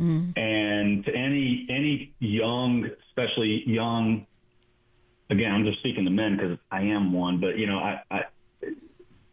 Mm. 0.00 0.36
And 0.36 1.04
to 1.04 1.14
any, 1.14 1.66
any 1.68 2.14
young, 2.18 2.88
especially 3.08 3.68
young, 3.68 4.26
again, 5.28 5.52
I'm 5.52 5.64
just 5.64 5.78
speaking 5.78 6.04
to 6.04 6.10
men 6.10 6.36
because 6.36 6.58
I 6.70 6.82
am 6.82 7.12
one, 7.12 7.38
but 7.38 7.58
you 7.58 7.66
know, 7.66 7.78
I, 7.78 8.02
I, 8.10 8.24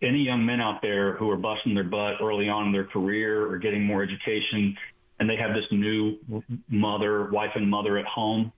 any 0.01 0.19
young 0.19 0.45
men 0.45 0.61
out 0.61 0.81
there 0.81 1.15
who 1.15 1.29
are 1.29 1.37
busting 1.37 1.73
their 1.73 1.83
butt 1.83 2.15
early 2.21 2.49
on 2.49 2.67
in 2.67 2.71
their 2.71 2.85
career 2.85 3.45
or 3.45 3.57
getting 3.57 3.83
more 3.83 4.03
education 4.03 4.77
and 5.19 5.29
they 5.29 5.35
have 5.35 5.53
this 5.53 5.65
new 5.71 6.17
mother, 6.69 7.29
wife 7.31 7.51
and 7.55 7.69
mother 7.69 7.97
at 7.97 8.05
home, 8.05 8.51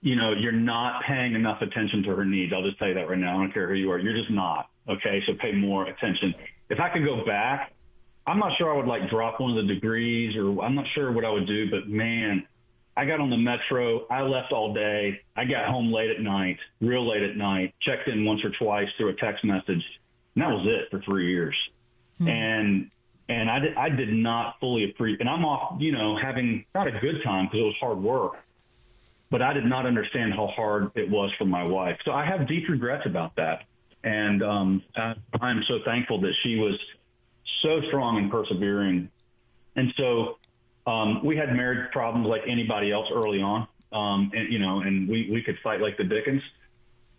you 0.00 0.14
know, 0.14 0.32
you're 0.32 0.52
not 0.52 1.02
paying 1.02 1.34
enough 1.34 1.62
attention 1.62 2.02
to 2.04 2.10
her 2.14 2.24
needs. 2.24 2.52
I'll 2.52 2.62
just 2.62 2.78
tell 2.78 2.88
you 2.88 2.94
that 2.94 3.08
right 3.08 3.18
now. 3.18 3.36
I 3.36 3.40
don't 3.40 3.52
care 3.52 3.68
who 3.68 3.74
you 3.74 3.90
are. 3.90 3.98
You're 3.98 4.14
just 4.14 4.30
not. 4.30 4.68
Okay. 4.88 5.22
So 5.26 5.34
pay 5.40 5.52
more 5.52 5.86
attention. 5.86 6.34
If 6.70 6.80
I 6.80 6.90
could 6.90 7.04
go 7.04 7.24
back, 7.24 7.72
I'm 8.26 8.38
not 8.38 8.56
sure 8.58 8.72
I 8.72 8.76
would 8.76 8.86
like 8.86 9.08
drop 9.08 9.40
one 9.40 9.56
of 9.56 9.56
the 9.56 9.74
degrees 9.74 10.36
or 10.36 10.62
I'm 10.62 10.74
not 10.74 10.86
sure 10.94 11.10
what 11.12 11.24
I 11.24 11.30
would 11.30 11.46
do, 11.46 11.70
but 11.70 11.88
man, 11.88 12.46
I 12.96 13.06
got 13.06 13.20
on 13.20 13.30
the 13.30 13.38
metro. 13.38 14.06
I 14.08 14.22
left 14.22 14.52
all 14.52 14.74
day. 14.74 15.20
I 15.34 15.46
got 15.46 15.66
home 15.66 15.90
late 15.90 16.10
at 16.10 16.20
night, 16.20 16.58
real 16.80 17.08
late 17.08 17.22
at 17.22 17.36
night, 17.36 17.74
checked 17.80 18.06
in 18.06 18.24
once 18.24 18.44
or 18.44 18.50
twice 18.50 18.88
through 18.98 19.08
a 19.08 19.14
text 19.14 19.44
message. 19.44 19.82
And 20.38 20.42
that 20.46 20.56
was 20.56 20.66
it 20.66 20.88
for 20.92 21.00
three 21.00 21.32
years. 21.32 21.56
Mm-hmm. 22.20 22.28
And, 22.28 22.90
and 23.28 23.50
I 23.50 23.58
did, 23.58 23.76
I 23.76 23.88
did 23.88 24.12
not 24.12 24.60
fully 24.60 24.88
appreciate, 24.88 25.20
and 25.20 25.28
I'm 25.28 25.44
off, 25.44 25.80
you 25.80 25.90
know, 25.90 26.16
having 26.16 26.64
not 26.76 26.86
a 26.86 26.92
good 26.92 27.24
time 27.24 27.46
because 27.46 27.58
it 27.58 27.64
was 27.64 27.74
hard 27.80 27.98
work, 27.98 28.36
but 29.30 29.42
I 29.42 29.52
did 29.52 29.64
not 29.64 29.84
understand 29.84 30.32
how 30.32 30.46
hard 30.46 30.92
it 30.94 31.10
was 31.10 31.32
for 31.38 31.44
my 31.44 31.64
wife. 31.64 31.98
So 32.04 32.12
I 32.12 32.24
have 32.24 32.46
deep 32.46 32.68
regrets 32.68 33.04
about 33.04 33.34
that. 33.34 33.64
And 34.04 34.44
um, 34.44 34.82
I, 34.94 35.16
I'm 35.40 35.64
so 35.64 35.80
thankful 35.84 36.20
that 36.20 36.34
she 36.44 36.56
was 36.60 36.78
so 37.62 37.82
strong 37.88 38.18
and 38.18 38.30
persevering. 38.30 39.10
And 39.74 39.92
so 39.96 40.38
um, 40.86 41.24
we 41.24 41.36
had 41.36 41.52
marriage 41.52 41.90
problems 41.90 42.28
like 42.28 42.42
anybody 42.46 42.92
else 42.92 43.08
early 43.12 43.42
on, 43.42 43.66
um, 43.90 44.30
and 44.34 44.52
you 44.52 44.60
know, 44.60 44.80
and 44.80 45.08
we 45.08 45.28
we 45.32 45.42
could 45.42 45.58
fight 45.64 45.80
like 45.80 45.98
the 45.98 46.04
Dickens, 46.04 46.42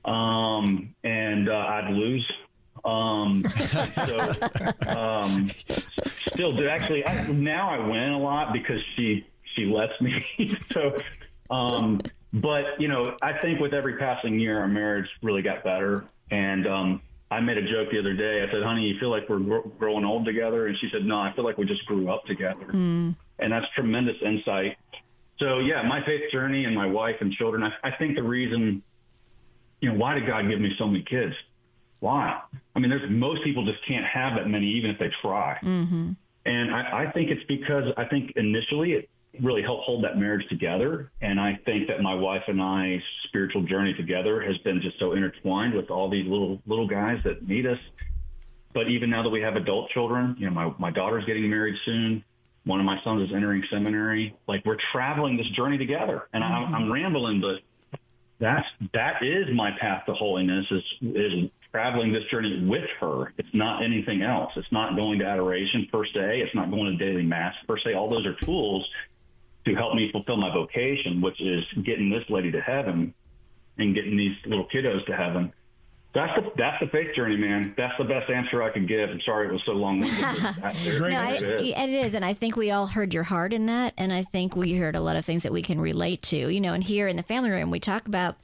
um, 0.05 0.95
and 1.03 1.49
uh, 1.49 1.53
I'd 1.53 1.91
lose. 1.91 2.25
Um, 2.85 3.43
so 4.05 4.19
um, 4.87 5.51
still 6.33 6.55
do 6.55 6.67
actually 6.67 7.05
I, 7.05 7.27
now 7.27 7.69
I 7.69 7.85
win 7.85 8.11
a 8.11 8.19
lot 8.19 8.53
because 8.53 8.81
she 8.95 9.27
she 9.55 9.65
lets 9.65 9.99
me. 10.01 10.25
so, 10.73 10.99
um, 11.49 12.01
but 12.33 12.79
you 12.79 12.87
know, 12.87 13.17
I 13.21 13.33
think 13.33 13.59
with 13.59 13.73
every 13.73 13.97
passing 13.97 14.39
year, 14.39 14.59
our 14.59 14.67
marriage 14.67 15.09
really 15.21 15.41
got 15.41 15.63
better. 15.63 16.05
And 16.31 16.67
um, 16.67 17.01
I 17.31 17.39
made 17.39 17.57
a 17.57 17.67
joke 17.67 17.91
the 17.91 17.99
other 17.99 18.13
day. 18.13 18.43
I 18.43 18.51
said, 18.51 18.63
"Honey, 18.63 18.87
you 18.87 18.99
feel 18.99 19.09
like 19.09 19.27
we're 19.29 19.39
gr- 19.39 19.67
growing 19.77 20.05
old 20.05 20.25
together?" 20.25 20.67
And 20.67 20.77
she 20.77 20.89
said, 20.89 21.05
"No, 21.05 21.19
I 21.19 21.33
feel 21.33 21.43
like 21.43 21.57
we 21.57 21.65
just 21.65 21.85
grew 21.85 22.09
up 22.09 22.25
together." 22.25 22.65
Mm. 22.65 23.15
And 23.39 23.51
that's 23.51 23.67
tremendous 23.73 24.17
insight. 24.21 24.77
So 25.39 25.59
yeah, 25.59 25.81
my 25.83 26.03
faith 26.05 26.31
journey 26.31 26.65
and 26.65 26.75
my 26.75 26.85
wife 26.85 27.17
and 27.21 27.31
children. 27.31 27.63
I, 27.63 27.73
I 27.83 27.91
think 27.91 28.15
the 28.15 28.23
reason, 28.23 28.83
you 29.79 29.91
know, 29.91 29.97
why 29.97 30.15
did 30.15 30.27
God 30.27 30.47
give 30.49 30.59
me 30.59 30.75
so 30.77 30.85
many 30.87 31.03
kids? 31.03 31.33
Why? 31.99 32.41
I 32.75 32.79
mean, 32.79 32.89
there's 32.89 33.09
most 33.09 33.43
people 33.43 33.65
just 33.65 33.85
can't 33.85 34.05
have 34.05 34.35
that 34.35 34.47
many, 34.47 34.67
even 34.67 34.91
if 34.91 34.99
they 34.99 35.11
try. 35.21 35.57
Mm-hmm. 35.61 36.11
And 36.45 36.73
I, 36.73 37.05
I 37.05 37.11
think 37.11 37.29
it's 37.29 37.43
because 37.47 37.91
I 37.97 38.05
think 38.05 38.33
initially 38.35 38.93
it 38.93 39.09
really 39.41 39.61
helped 39.61 39.83
hold 39.83 40.03
that 40.03 40.17
marriage 40.17 40.47
together. 40.49 41.11
And 41.21 41.39
I 41.39 41.59
think 41.65 41.87
that 41.87 42.01
my 42.01 42.15
wife 42.15 42.43
and 42.47 42.61
I's 42.61 43.01
spiritual 43.25 43.63
journey 43.63 43.93
together 43.93 44.41
has 44.41 44.57
been 44.59 44.81
just 44.81 44.97
so 44.99 45.13
intertwined 45.13 45.73
with 45.73 45.89
all 45.91 46.09
these 46.09 46.25
little 46.27 46.61
little 46.65 46.87
guys 46.87 47.19
that 47.25 47.47
need 47.47 47.65
us. 47.65 47.79
But 48.73 48.89
even 48.89 49.09
now 49.09 49.23
that 49.23 49.29
we 49.29 49.41
have 49.41 49.55
adult 49.55 49.89
children, 49.89 50.35
you 50.39 50.45
know, 50.45 50.53
my, 50.53 50.73
my 50.77 50.91
daughter's 50.91 51.25
getting 51.25 51.49
married 51.49 51.75
soon. 51.85 52.23
One 52.65 52.79
of 52.79 52.85
my 52.85 53.01
sons 53.03 53.27
is 53.27 53.35
entering 53.35 53.63
seminary. 53.69 54.35
Like 54.47 54.63
we're 54.65 54.77
traveling 54.91 55.37
this 55.37 55.47
journey 55.47 55.77
together. 55.77 56.27
And 56.33 56.43
mm-hmm. 56.43 56.53
I'm, 56.53 56.75
I'm 56.75 56.91
rambling, 56.91 57.41
but 57.41 57.61
that's 58.39 58.67
that 58.93 59.23
is 59.23 59.47
my 59.53 59.71
path 59.79 60.05
to 60.05 60.13
holiness 60.13 60.65
is 60.71 60.83
is 61.01 61.49
traveling 61.71 62.11
this 62.11 62.23
journey 62.25 62.65
with 62.67 62.89
her. 62.99 63.33
It's 63.37 63.53
not 63.53 63.83
anything 63.83 64.21
else. 64.21 64.51
It's 64.55 64.71
not 64.71 64.95
going 64.95 65.19
to 65.19 65.25
adoration 65.25 65.87
per 65.91 66.05
se. 66.05 66.41
It's 66.41 66.55
not 66.55 66.71
going 66.71 66.97
to 66.97 67.05
daily 67.05 67.23
mass 67.23 67.55
per 67.67 67.77
se. 67.77 67.93
All 67.93 68.09
those 68.09 68.25
are 68.25 68.35
tools 68.35 68.87
to 69.65 69.75
help 69.75 69.93
me 69.93 70.11
fulfill 70.11 70.37
my 70.37 70.51
vocation, 70.51 71.21
which 71.21 71.39
is 71.41 71.63
getting 71.83 72.09
this 72.09 72.23
lady 72.29 72.51
to 72.51 72.61
heaven 72.61 73.13
and 73.77 73.93
getting 73.93 74.17
these 74.17 74.35
little 74.45 74.67
kiddos 74.67 75.05
to 75.05 75.15
heaven. 75.15 75.53
That's 76.11 76.33
the 76.35 76.51
that's 76.57 76.79
the 76.79 76.87
faith 76.87 77.15
journey, 77.15 77.37
man. 77.37 77.75
That's 77.77 77.95
the 77.99 78.03
best 78.03 78.31
answer 78.31 78.63
I 78.63 78.71
can 78.71 78.87
give. 78.87 79.11
I'm 79.11 79.21
sorry 79.21 79.47
it 79.47 79.53
was 79.53 79.61
so 79.63 79.73
long 79.73 79.99
winded. 79.99 80.19
no, 80.59 80.73
it, 80.73 81.43
it 81.43 81.89
is, 81.89 82.15
and 82.15 82.25
I 82.25 82.33
think 82.33 82.55
we 82.55 82.71
all 82.71 82.87
heard 82.87 83.13
your 83.13 83.21
heart 83.21 83.53
in 83.53 83.67
that, 83.67 83.93
and 83.95 84.11
I 84.11 84.23
think 84.23 84.55
we 84.55 84.73
heard 84.73 84.95
a 84.95 85.01
lot 85.01 85.17
of 85.17 85.25
things 85.25 85.43
that 85.43 85.51
we 85.51 85.61
can 85.61 85.79
relate 85.79 86.23
to. 86.23 86.49
You 86.49 86.61
know, 86.61 86.73
and 86.73 86.83
here 86.83 87.07
in 87.07 87.15
the 87.15 87.21
family 87.21 87.51
room, 87.51 87.69
we 87.69 87.79
talk 87.79 88.07
about 88.07 88.37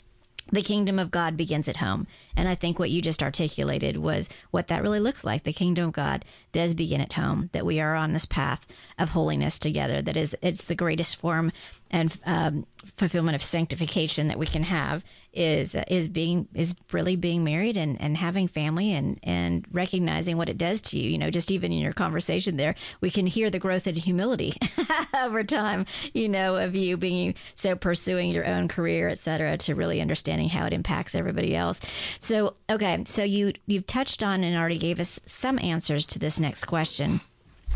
the 0.52 0.62
kingdom 0.62 1.00
of 1.00 1.12
God 1.12 1.36
begins 1.36 1.68
at 1.68 1.78
home. 1.78 2.08
And 2.36 2.48
I 2.48 2.56
think 2.56 2.78
what 2.78 2.92
you 2.92 3.02
just 3.02 3.24
articulated 3.24 3.98
was 3.98 4.30
what 4.52 4.68
that 4.68 4.82
really 4.82 5.00
looks 5.00 5.24
like. 5.24 5.44
The 5.44 5.54
kingdom 5.54 5.88
of 5.88 5.94
God 5.94 6.24
does 6.52 6.74
begin 6.74 7.02
at 7.02 7.14
home, 7.14 7.50
that 7.54 7.66
we 7.66 7.80
are 7.80 7.96
on 7.96 8.14
this 8.14 8.26
path 8.26 8.66
of 9.00 9.10
holiness 9.10 9.58
together. 9.58 10.02
That 10.02 10.18
is, 10.18 10.36
it's 10.42 10.66
the 10.66 10.76
greatest 10.76 11.16
form 11.16 11.52
and 11.92 12.16
um, 12.26 12.66
fulfillment 12.98 13.36
of 13.36 13.44
sanctification 13.44 14.28
that 14.28 14.40
we 14.40 14.46
can 14.46 14.64
have 14.64 15.04
is 15.34 15.76
is 15.90 16.08
being 16.08 16.48
is 16.54 16.74
really 16.92 17.16
being 17.16 17.44
married 17.44 17.76
and, 17.76 18.00
and 18.02 18.16
having 18.18 18.48
family 18.48 18.94
and 18.94 19.20
and 19.22 19.66
recognizing 19.72 20.38
what 20.38 20.50
it 20.50 20.58
does 20.58 20.82
to 20.82 21.00
you. 21.00 21.10
You 21.10 21.18
know, 21.18 21.30
just 21.30 21.52
even 21.52 21.72
in 21.72 21.80
your 21.80 21.94
conversation 21.94 22.58
there, 22.58 22.76
we 23.02 23.12
can 23.12 23.28
hear 23.28 23.50
the 23.50 23.60
growth 23.60 23.86
in 23.86 23.96
humility 23.96 24.54
over 25.18 25.44
time. 25.44 25.86
You 26.14 26.30
know, 26.30 26.56
of 26.56 26.74
you 26.74 26.98
being 26.98 27.36
so 27.54 27.76
pursuing 27.76 28.32
your 28.32 28.46
own 28.46 28.68
career, 28.68 29.10
et 29.10 29.20
cetera, 29.20 29.58
to 29.58 29.76
really 29.76 30.02
understanding 30.02 30.50
how 30.50 30.66
it 30.66 30.74
impacts 30.74 31.16
everybody 31.16 31.56
else. 31.56 31.82
So, 32.20 32.56
okay, 32.70 33.04
so 33.06 33.24
you 33.24 33.54
you've 33.68 33.88
touched 33.88 34.24
on 34.24 34.44
and 34.44 34.58
already 34.58 34.78
gave 34.78 35.00
us 35.00 35.20
some 35.28 35.60
answers 35.60 36.06
to 36.08 36.20
this 36.20 36.40
next 36.40 36.66
question 36.66 37.20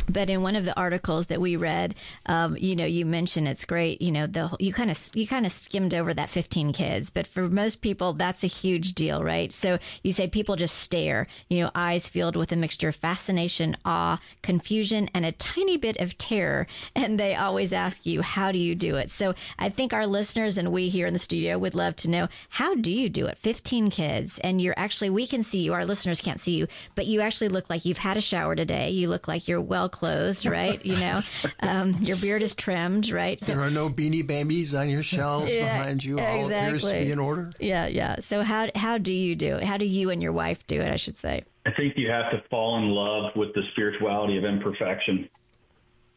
but 0.09 0.29
in 0.29 0.41
one 0.41 0.55
of 0.55 0.65
the 0.65 0.77
articles 0.77 1.27
that 1.27 1.39
we 1.39 1.55
read, 1.55 1.95
um, 2.25 2.57
you 2.57 2.75
know, 2.75 2.85
you 2.85 3.05
mentioned 3.05 3.47
it's 3.47 3.65
great. 3.65 4.01
You 4.01 4.11
know, 4.11 4.27
the 4.27 4.55
you 4.59 4.73
kind 4.73 4.91
of 4.91 4.99
you 5.13 5.27
kind 5.27 5.45
of 5.45 5.51
skimmed 5.51 5.93
over 5.93 6.13
that 6.13 6.29
15 6.29 6.73
kids, 6.73 7.09
but 7.09 7.27
for 7.27 7.47
most 7.47 7.81
people, 7.81 8.13
that's 8.13 8.43
a 8.43 8.47
huge 8.47 8.93
deal, 8.93 9.23
right? 9.23 9.51
So 9.53 9.77
you 10.03 10.11
say 10.11 10.27
people 10.27 10.55
just 10.55 10.77
stare, 10.77 11.27
you 11.47 11.59
know, 11.59 11.71
eyes 11.75 12.09
filled 12.09 12.35
with 12.35 12.51
a 12.51 12.55
mixture 12.55 12.89
of 12.89 12.95
fascination, 12.95 13.77
awe, 13.85 14.19
confusion, 14.41 15.09
and 15.13 15.25
a 15.25 15.31
tiny 15.31 15.77
bit 15.77 15.97
of 15.97 16.17
terror, 16.17 16.67
and 16.95 17.19
they 17.19 17.35
always 17.35 17.71
ask 17.71 18.05
you, 18.05 18.21
"How 18.21 18.51
do 18.51 18.59
you 18.59 18.75
do 18.75 18.95
it?" 18.95 19.11
So 19.11 19.35
I 19.57 19.69
think 19.69 19.93
our 19.93 20.07
listeners 20.07 20.57
and 20.57 20.71
we 20.71 20.89
here 20.89 21.05
in 21.07 21.13
the 21.13 21.19
studio 21.19 21.57
would 21.57 21.75
love 21.75 21.95
to 21.97 22.09
know 22.09 22.27
how 22.49 22.75
do 22.75 22.91
you 22.91 23.09
do 23.09 23.27
it? 23.27 23.37
15 23.37 23.89
kids, 23.89 24.39
and 24.39 24.59
you're 24.61 24.73
actually 24.77 25.09
we 25.09 25.27
can 25.27 25.43
see 25.43 25.61
you. 25.61 25.73
Our 25.73 25.85
listeners 25.85 26.21
can't 26.21 26.39
see 26.39 26.53
you, 26.53 26.67
but 26.95 27.05
you 27.05 27.21
actually 27.21 27.49
look 27.49 27.69
like 27.69 27.85
you've 27.85 27.99
had 27.99 28.17
a 28.17 28.21
shower 28.21 28.55
today. 28.55 28.89
You 28.89 29.09
look 29.09 29.27
like 29.27 29.47
you're 29.47 29.61
well 29.61 29.89
clothed, 29.99 30.45
right? 30.45 30.83
You 30.85 30.97
know, 30.97 31.21
um, 31.59 31.93
your 32.01 32.17
beard 32.17 32.41
is 32.41 32.55
trimmed, 32.55 33.11
right? 33.11 33.41
So, 33.41 33.53
there 33.53 33.61
are 33.61 33.69
no 33.69 33.89
beanie 33.89 34.25
babies 34.25 34.73
on 34.73 34.89
your 34.89 35.03
shelves 35.03 35.49
yeah, 35.49 35.77
behind 35.77 36.03
you. 36.03 36.19
All 36.19 36.43
exactly. 36.43 36.67
appears 36.67 36.83
to 36.83 37.05
be 37.05 37.11
in 37.11 37.19
order. 37.19 37.51
Yeah, 37.59 37.87
yeah. 37.87 38.17
So 38.19 38.43
how 38.43 38.69
how 38.75 38.97
do 38.97 39.13
you 39.13 39.35
do 39.35 39.57
it? 39.57 39.63
How 39.63 39.77
do 39.77 39.85
you 39.85 40.09
and 40.09 40.23
your 40.23 40.31
wife 40.31 40.65
do 40.67 40.79
it? 40.81 40.91
I 40.91 40.95
should 40.95 41.19
say. 41.19 41.43
I 41.65 41.71
think 41.71 41.97
you 41.97 42.09
have 42.09 42.31
to 42.31 42.41
fall 42.49 42.77
in 42.77 42.89
love 42.89 43.35
with 43.35 43.53
the 43.53 43.63
spirituality 43.71 44.37
of 44.37 44.45
imperfection. 44.45 45.29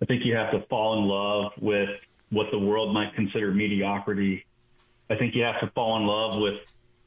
I 0.01 0.05
think 0.05 0.25
you 0.25 0.37
have 0.37 0.53
to 0.53 0.61
fall 0.69 0.99
in 0.99 1.05
love 1.05 1.53
with 1.61 1.91
what 2.31 2.51
the 2.51 2.59
world 2.59 2.95
might 2.95 3.15
consider 3.15 3.53
mediocrity. 3.53 4.47
I 5.11 5.17
think 5.17 5.35
you 5.35 5.43
have 5.43 5.61
to 5.61 5.71
fall 5.75 5.97
in 5.97 6.07
love 6.07 6.41
with 6.41 6.61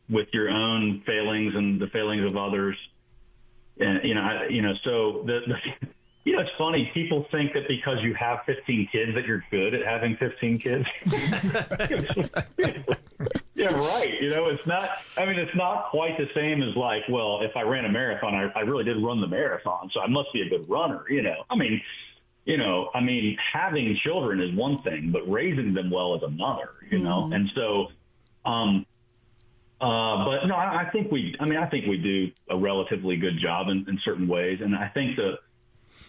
with 0.10 0.28
your 0.34 0.50
own 0.50 1.02
failings 1.06 1.56
and 1.56 1.80
the 1.80 1.88
failings 1.88 2.26
of 2.26 2.38
others. 2.38 2.78
And 3.80 4.04
you 4.04 4.14
know, 4.14 4.22
I, 4.22 4.48
you 4.48 4.62
know, 4.62 4.74
so 4.84 5.24
the, 5.26 5.42
the 5.48 5.88
you 6.26 6.34
know, 6.34 6.40
it's 6.40 6.52
funny. 6.58 6.90
People 6.92 7.28
think 7.32 7.54
that 7.54 7.68
because 7.68 8.02
you 8.02 8.16
have 8.16 8.40
15 8.48 8.90
kids 8.92 9.14
that 9.14 9.26
you're 9.26 9.46
good 9.52 9.76
at 9.76 9.86
having 9.86 10.18
15 10.18 10.58
kids. 10.58 10.88
yeah, 13.54 13.68
right. 13.68 14.20
You 14.20 14.32
know, 14.32 14.48
it's 14.48 14.66
not. 14.66 14.90
I 15.18 15.26
mean, 15.26 15.38
it's 15.38 15.56
not 15.56 15.92
quite 15.92 16.18
the 16.18 16.28
same 16.34 16.64
as 16.64 16.76
like, 16.76 17.04
well, 17.08 17.42
if 17.42 17.56
I 17.56 17.62
ran 17.62 17.86
a 17.86 17.90
marathon, 17.90 18.34
I, 18.34 18.52
I 18.58 18.62
really 18.62 18.84
did 18.84 18.98
run 19.04 19.22
the 19.22 19.28
marathon, 19.28 19.92
so 19.94 20.02
I 20.02 20.08
must 20.08 20.34
be 20.34 20.42
a 20.42 20.50
good 20.50 20.68
runner. 20.68 21.04
You 21.08 21.22
know, 21.22 21.44
I 21.48 21.56
mean, 21.56 21.80
you 22.46 22.58
know, 22.58 22.90
I 22.96 23.02
mean, 23.02 23.38
having 23.38 23.96
children 23.96 24.42
is 24.42 24.52
one 24.56 24.82
thing, 24.82 25.12
but 25.12 25.30
raising 25.32 25.76
them 25.76 25.92
well 25.92 26.16
is 26.16 26.24
another. 26.24 26.72
You 26.90 27.00
know, 27.00 27.26
mm-hmm. 27.26 27.34
and 27.34 27.52
so, 27.54 27.92
um, 28.46 28.88
uh, 29.80 30.26
but 30.26 30.48
no, 30.48 30.56
I, 30.56 30.86
I 30.86 30.90
think 30.90 31.12
we. 31.12 31.36
I 31.40 31.46
mean, 31.46 31.60
I 31.60 31.68
think 31.68 31.86
we 31.86 31.98
do 31.98 32.32
a 32.50 32.58
relatively 32.58 33.16
good 33.16 33.38
job 33.38 33.70
in, 33.70 33.88
in 33.88 34.00
certain 34.04 34.28
ways, 34.28 34.62
and 34.62 34.76
I 34.76 34.88
think 34.88 35.18
that 35.18 35.38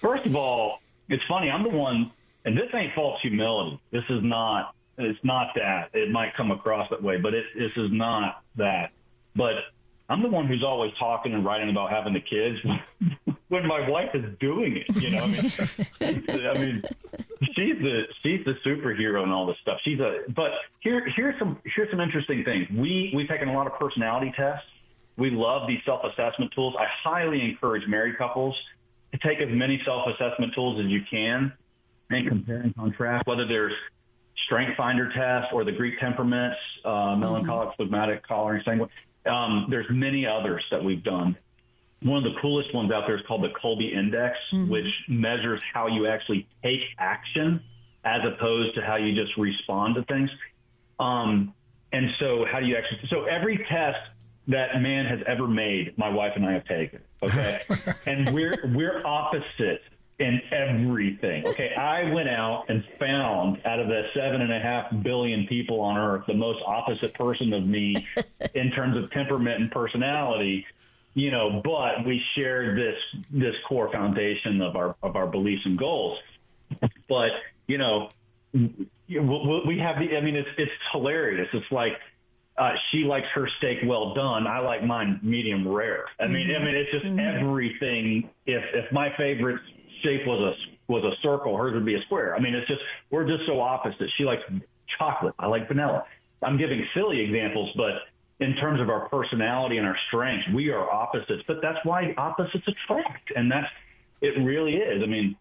first 0.00 0.26
of 0.26 0.34
all, 0.36 0.80
it's 1.08 1.24
funny. 1.24 1.50
I'm 1.50 1.62
the 1.62 1.70
one, 1.70 2.10
and 2.44 2.56
this 2.56 2.68
ain't 2.74 2.94
false 2.94 3.20
humility. 3.20 3.80
This 3.90 4.04
is 4.08 4.22
not 4.22 4.74
it's 4.98 5.18
not 5.22 5.48
that. 5.56 5.90
It 5.92 6.10
might 6.10 6.34
come 6.34 6.50
across 6.50 6.88
that 6.90 7.02
way, 7.02 7.18
but 7.18 7.34
it, 7.34 7.44
this 7.56 7.72
is 7.76 7.90
not 7.92 8.42
that. 8.56 8.92
But 9.34 9.56
I'm 10.08 10.22
the 10.22 10.28
one 10.28 10.46
who's 10.46 10.64
always 10.64 10.92
talking 10.98 11.34
and 11.34 11.44
writing 11.44 11.68
about 11.68 11.90
having 11.90 12.14
the 12.14 12.20
kids 12.20 12.58
when 13.48 13.66
my 13.66 13.88
wife 13.88 14.10
is 14.14 14.24
doing 14.40 14.76
it. 14.76 14.96
You 14.96 15.10
know, 15.10 15.22
I 15.22 15.28
mean, 15.28 16.46
I 16.46 16.58
mean, 16.58 16.82
she's 17.54 17.78
the 17.82 18.06
she's 18.22 18.44
the 18.44 18.54
superhero 18.64 19.22
and 19.22 19.32
all 19.32 19.46
this 19.46 19.58
stuff. 19.60 19.80
She's 19.82 20.00
a. 20.00 20.20
But 20.34 20.52
here 20.80 21.06
here's 21.14 21.38
some 21.38 21.58
here's 21.64 21.90
some 21.90 22.00
interesting 22.00 22.44
things. 22.44 22.68
We 22.70 23.12
we've 23.14 23.28
taken 23.28 23.48
a 23.48 23.52
lot 23.52 23.66
of 23.66 23.78
personality 23.78 24.32
tests. 24.34 24.66
We 25.18 25.30
love 25.30 25.66
these 25.66 25.80
self 25.84 26.04
assessment 26.04 26.52
tools. 26.52 26.74
I 26.78 26.86
highly 26.86 27.42
encourage 27.42 27.86
married 27.86 28.16
couples 28.16 28.56
take 29.22 29.40
as 29.40 29.48
many 29.50 29.80
self 29.84 30.06
assessment 30.08 30.54
tools 30.54 30.80
as 30.80 30.86
you 30.86 31.00
can 31.10 31.52
and 32.10 32.28
compare 32.28 32.60
and 32.60 32.74
contrast 32.74 33.26
whether 33.26 33.46
there's 33.46 33.72
strength 34.44 34.76
finder 34.76 35.10
test 35.12 35.52
or 35.52 35.64
the 35.64 35.72
Greek 35.72 35.98
temperaments, 35.98 36.58
uh, 36.84 37.16
melancholic, 37.16 37.68
mm-hmm. 37.68 37.82
phlegmatic, 37.82 38.26
choleric, 38.26 38.64
sanguine. 38.64 38.90
Um, 39.24 39.66
there's 39.70 39.86
many 39.90 40.26
others 40.26 40.62
that 40.70 40.82
we've 40.82 41.02
done. 41.02 41.36
One 42.02 42.24
of 42.24 42.32
the 42.32 42.38
coolest 42.40 42.74
ones 42.74 42.92
out 42.92 43.04
there 43.06 43.16
is 43.16 43.22
called 43.26 43.42
the 43.42 43.48
Kolbe 43.48 43.92
Index, 43.92 44.36
mm-hmm. 44.52 44.70
which 44.70 44.86
measures 45.08 45.60
how 45.72 45.86
you 45.86 46.06
actually 46.06 46.46
take 46.62 46.80
action 46.98 47.60
as 48.04 48.20
opposed 48.24 48.74
to 48.76 48.82
how 48.82 48.96
you 48.96 49.14
just 49.20 49.36
respond 49.36 49.96
to 49.96 50.04
things. 50.04 50.30
Um, 51.00 51.54
and 51.92 52.10
so 52.20 52.44
how 52.50 52.60
do 52.60 52.66
you 52.66 52.76
actually, 52.76 53.00
so 53.08 53.24
every 53.24 53.58
test 53.68 53.98
that 54.48 54.80
man 54.80 55.06
has 55.06 55.20
ever 55.26 55.46
made, 55.46 55.96
my 55.98 56.08
wife 56.08 56.32
and 56.36 56.46
I 56.46 56.52
have 56.52 56.66
taken. 56.66 57.00
Okay. 57.22 57.62
and 58.06 58.32
we're, 58.32 58.70
we're 58.74 59.04
opposite 59.04 59.82
in 60.18 60.40
everything. 60.50 61.46
Okay, 61.46 61.74
I 61.74 62.10
went 62.10 62.28
out 62.28 62.64
and 62.68 62.82
found 62.98 63.60
out 63.66 63.78
of 63.78 63.88
the 63.88 64.04
seven 64.14 64.40
and 64.40 64.52
a 64.52 64.58
half 64.58 64.86
billion 65.02 65.46
people 65.46 65.80
on 65.80 65.98
earth, 65.98 66.24
the 66.26 66.34
most 66.34 66.62
opposite 66.66 67.14
person 67.14 67.52
of 67.52 67.66
me 67.66 68.06
in 68.54 68.70
terms 68.70 68.96
of 68.96 69.10
temperament 69.10 69.60
and 69.60 69.70
personality. 69.70 70.64
You 71.14 71.30
know, 71.30 71.62
but 71.64 72.04
we 72.04 72.22
shared 72.34 72.76
this 72.76 72.98
this 73.30 73.54
core 73.66 73.90
foundation 73.90 74.60
of 74.60 74.76
our 74.76 74.96
of 75.02 75.16
our 75.16 75.26
beliefs 75.26 75.64
and 75.64 75.78
goals. 75.78 76.18
But 77.08 77.32
you 77.66 77.78
know, 77.78 78.10
we 78.52 79.78
have 79.78 79.98
the. 79.98 80.16
I 80.16 80.20
mean, 80.20 80.36
it's 80.36 80.48
it's 80.58 80.72
hilarious. 80.92 81.48
It's 81.52 81.70
like 81.70 81.94
uh, 82.58 82.72
she 82.90 83.04
likes 83.04 83.26
her 83.34 83.48
steak 83.58 83.78
well 83.84 84.14
done. 84.14 84.46
I 84.46 84.60
like 84.60 84.82
mine 84.82 85.20
medium 85.22 85.68
rare. 85.68 86.06
I 86.18 86.26
mean, 86.26 86.48
mm-hmm. 86.48 86.62
I 86.62 86.64
mean, 86.64 86.74
it's 86.74 86.90
just 86.90 87.04
mm-hmm. 87.04 87.44
everything. 87.44 88.30
If 88.46 88.64
if 88.74 88.90
my 88.92 89.14
favorite 89.16 89.60
shape 90.02 90.26
was 90.26 90.40
a 90.40 90.92
was 90.92 91.04
a 91.04 91.20
circle, 91.22 91.56
hers 91.56 91.74
would 91.74 91.84
be 91.84 91.94
a 91.94 92.02
square. 92.02 92.34
I 92.34 92.40
mean, 92.40 92.54
it's 92.54 92.68
just 92.68 92.80
we're 93.10 93.26
just 93.26 93.46
so 93.46 93.60
opposite. 93.60 94.08
She 94.16 94.24
likes 94.24 94.42
chocolate. 94.98 95.34
I 95.38 95.46
like 95.46 95.68
vanilla. 95.68 96.04
I'm 96.42 96.56
giving 96.56 96.84
silly 96.94 97.20
examples, 97.20 97.70
but 97.76 97.94
in 98.40 98.54
terms 98.56 98.80
of 98.80 98.88
our 98.88 99.08
personality 99.08 99.78
and 99.78 99.86
our 99.86 99.96
strengths, 100.08 100.46
we 100.54 100.70
are 100.70 100.90
opposites. 100.90 101.42
But 101.46 101.58
that's 101.60 101.78
why 101.84 102.14
opposites 102.16 102.66
attract, 102.66 103.32
and 103.34 103.50
that's 103.50 103.68
it. 104.22 104.38
Really 104.42 104.76
is. 104.76 105.02
I 105.02 105.06
mean, 105.06 105.36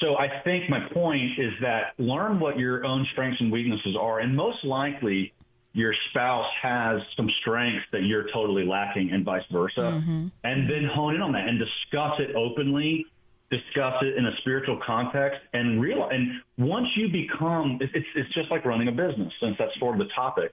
so 0.00 0.16
I 0.16 0.40
think 0.44 0.70
my 0.70 0.80
point 0.92 1.38
is 1.38 1.52
that 1.60 1.92
learn 1.98 2.40
what 2.40 2.58
your 2.58 2.84
own 2.84 3.06
strengths 3.12 3.40
and 3.40 3.50
weaknesses 3.52 3.96
are, 4.00 4.20
and 4.20 4.34
most 4.34 4.64
likely 4.64 5.34
your 5.78 5.94
spouse 6.10 6.50
has 6.60 7.00
some 7.16 7.30
strengths 7.40 7.86
that 7.92 8.02
you're 8.02 8.28
totally 8.32 8.64
lacking 8.64 9.12
and 9.12 9.24
vice 9.24 9.44
versa. 9.52 9.80
Mm-hmm. 9.80 10.26
And 10.42 10.68
then 10.68 10.84
hone 10.84 11.14
in 11.14 11.22
on 11.22 11.32
that 11.32 11.46
and 11.46 11.58
discuss 11.58 12.18
it 12.18 12.34
openly 12.34 13.06
discuss 13.50 14.02
it 14.02 14.16
in 14.16 14.26
a 14.26 14.36
spiritual 14.38 14.78
context 14.84 15.40
and 15.54 15.80
real 15.80 16.06
and 16.10 16.32
once 16.58 16.86
you 16.96 17.10
become 17.10 17.78
it's 17.80 18.06
it's 18.14 18.30
just 18.34 18.50
like 18.50 18.62
running 18.66 18.88
a 18.88 18.92
business 18.92 19.32
since 19.40 19.56
that's 19.58 19.78
sort 19.78 19.98
of 19.98 20.06
the 20.06 20.12
topic 20.12 20.52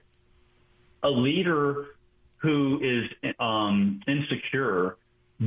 a 1.02 1.10
leader 1.10 1.88
who 2.38 2.80
is 2.82 3.34
um, 3.38 4.00
insecure 4.08 4.96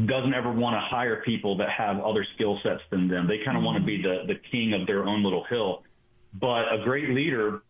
doesn't 0.05 0.35
ever 0.35 0.51
want 0.51 0.75
to 0.75 0.79
hire 0.79 1.23
people 1.23 1.57
that 1.57 1.69
have 1.69 1.99
other 2.01 2.23
skill 2.35 2.59
sets 2.61 2.81
than 2.91 3.07
them 3.07 3.27
they 3.27 3.37
kind 3.37 3.57
of 3.57 3.63
mm-hmm. 3.63 3.65
want 3.65 3.77
to 3.79 3.83
be 3.83 3.99
the 3.99 4.25
the 4.27 4.35
king 4.51 4.73
of 4.73 4.85
their 4.85 5.03
own 5.05 5.23
little 5.23 5.43
hill 5.45 5.81
but 6.39 6.71
a 6.71 6.83
great 6.83 7.09
leader 7.09 7.63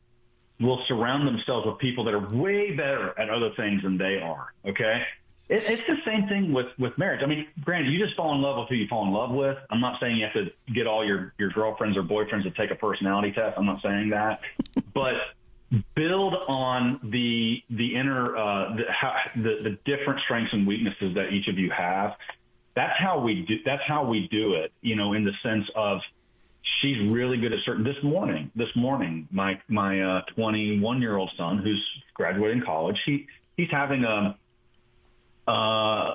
will 0.59 0.83
surround 0.87 1.27
themselves 1.27 1.65
with 1.65 1.77
people 1.77 2.03
that 2.03 2.13
are 2.13 2.29
way 2.35 2.75
better 2.75 3.17
at 3.19 3.29
other 3.29 3.51
things 3.55 3.83
than 3.83 3.97
they 3.97 4.19
are 4.19 4.53
okay 4.65 5.03
it, 5.49 5.63
it's 5.65 5.87
the 5.87 5.97
same 6.05 6.27
thing 6.27 6.53
with 6.53 6.67
with 6.77 6.97
marriage. 6.97 7.21
I 7.23 7.25
mean, 7.25 7.47
granted, 7.63 7.91
you 7.91 7.99
just 7.99 8.15
fall 8.15 8.33
in 8.35 8.41
love 8.41 8.57
with 8.59 8.69
who 8.69 8.75
you 8.75 8.87
fall 8.87 9.05
in 9.05 9.11
love 9.11 9.31
with. 9.31 9.57
I'm 9.69 9.81
not 9.81 9.99
saying 9.99 10.17
you 10.17 10.25
have 10.25 10.33
to 10.33 10.51
get 10.73 10.85
all 10.85 11.03
your 11.03 11.33
your 11.39 11.49
girlfriends 11.49 11.97
or 11.97 12.03
boyfriends 12.03 12.43
to 12.43 12.51
take 12.51 12.71
a 12.71 12.75
personality 12.75 13.31
test. 13.31 13.57
I'm 13.57 13.65
not 13.65 13.81
saying 13.81 14.11
that, 14.11 14.41
but 14.93 15.15
build 15.95 16.35
on 16.47 16.99
the 17.03 17.63
the 17.71 17.95
inner 17.95 18.37
uh, 18.37 18.75
the, 18.75 18.83
how, 18.91 19.15
the 19.35 19.59
the 19.63 19.77
different 19.85 20.21
strengths 20.21 20.53
and 20.53 20.67
weaknesses 20.67 21.15
that 21.15 21.33
each 21.33 21.47
of 21.47 21.57
you 21.57 21.71
have. 21.71 22.15
That's 22.75 22.97
how 22.97 23.19
we 23.19 23.41
do. 23.45 23.57
That's 23.65 23.83
how 23.83 24.05
we 24.05 24.27
do 24.27 24.53
it. 24.53 24.71
You 24.81 24.95
know, 24.95 25.13
in 25.13 25.25
the 25.25 25.33
sense 25.41 25.67
of 25.75 26.01
she's 26.81 26.97
really 27.11 27.37
good 27.37 27.53
at 27.53 27.59
certain. 27.65 27.83
This 27.83 28.01
morning, 28.03 28.51
this 28.55 28.69
morning, 28.75 29.27
my 29.31 29.59
my 29.67 30.01
uh, 30.01 30.21
21 30.35 31.01
year 31.01 31.17
old 31.17 31.31
son 31.37 31.59
who's 31.59 31.83
graduating 32.13 32.63
college, 32.65 32.99
he 33.05 33.27
he's 33.57 33.69
having 33.71 34.03
a 34.03 34.37
uh, 35.49 36.13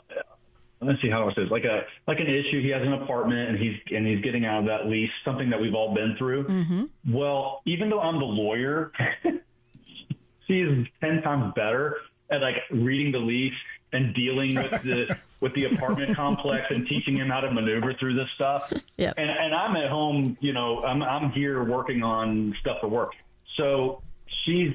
let's 0.80 1.00
see 1.02 1.10
how 1.10 1.22
do 1.22 1.30
I 1.30 1.34
say 1.34 1.42
this, 1.42 1.50
like 1.50 1.64
a 1.64 1.82
like 2.06 2.20
an 2.20 2.26
issue. 2.26 2.62
He 2.62 2.68
has 2.68 2.82
an 2.82 2.92
apartment 2.92 3.50
and 3.50 3.58
he's 3.58 3.76
and 3.94 4.06
he's 4.06 4.20
getting 4.22 4.44
out 4.44 4.60
of 4.60 4.66
that 4.66 4.86
lease, 4.86 5.10
something 5.24 5.50
that 5.50 5.60
we've 5.60 5.74
all 5.74 5.94
been 5.94 6.16
through. 6.16 6.44
Mm-hmm. 6.44 7.12
Well, 7.14 7.62
even 7.66 7.90
though 7.90 8.00
I'm 8.00 8.18
the 8.18 8.24
lawyer, 8.24 8.92
she's 10.46 10.86
ten 11.00 11.22
times 11.22 11.52
better 11.56 11.96
at 12.30 12.40
like 12.40 12.56
reading 12.70 13.12
the 13.12 13.18
lease 13.18 13.52
and 13.94 14.14
dealing 14.14 14.54
with 14.54 14.70
the 14.82 15.16
with 15.40 15.54
the 15.54 15.64
apartment 15.64 16.16
complex 16.16 16.66
and 16.70 16.86
teaching 16.86 17.16
him 17.16 17.28
how 17.28 17.40
to 17.40 17.50
maneuver 17.50 17.94
through 17.94 18.14
this 18.14 18.30
stuff. 18.34 18.72
Yep. 18.96 19.14
And 19.16 19.30
and 19.30 19.54
I'm 19.54 19.76
at 19.76 19.88
home, 19.88 20.36
you 20.40 20.52
know, 20.52 20.84
I'm 20.84 21.02
I'm 21.02 21.30
here 21.30 21.64
working 21.64 22.02
on 22.02 22.54
stuff 22.60 22.78
for 22.80 22.88
work. 22.88 23.12
So 23.56 24.02
she's 24.44 24.74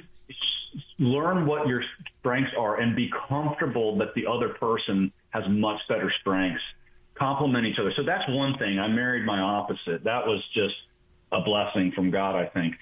learn 0.99 1.45
what 1.45 1.67
your 1.67 1.83
strengths 2.19 2.53
are 2.57 2.79
and 2.79 2.95
be 2.95 3.11
comfortable 3.27 3.97
that 3.97 4.13
the 4.13 4.27
other 4.27 4.49
person 4.49 5.11
has 5.31 5.43
much 5.47 5.79
better 5.87 6.11
strengths. 6.21 6.61
Complement 7.15 7.65
each 7.65 7.79
other. 7.79 7.91
So 7.95 8.03
that's 8.03 8.27
one 8.29 8.57
thing. 8.57 8.79
I 8.79 8.87
married 8.87 9.25
my 9.25 9.39
opposite. 9.39 10.03
That 10.03 10.25
was 10.25 10.41
just 10.53 10.75
a 11.31 11.41
blessing 11.41 11.91
from 11.91 12.11
God, 12.11 12.35
I 12.35 12.45
think. 12.45 12.75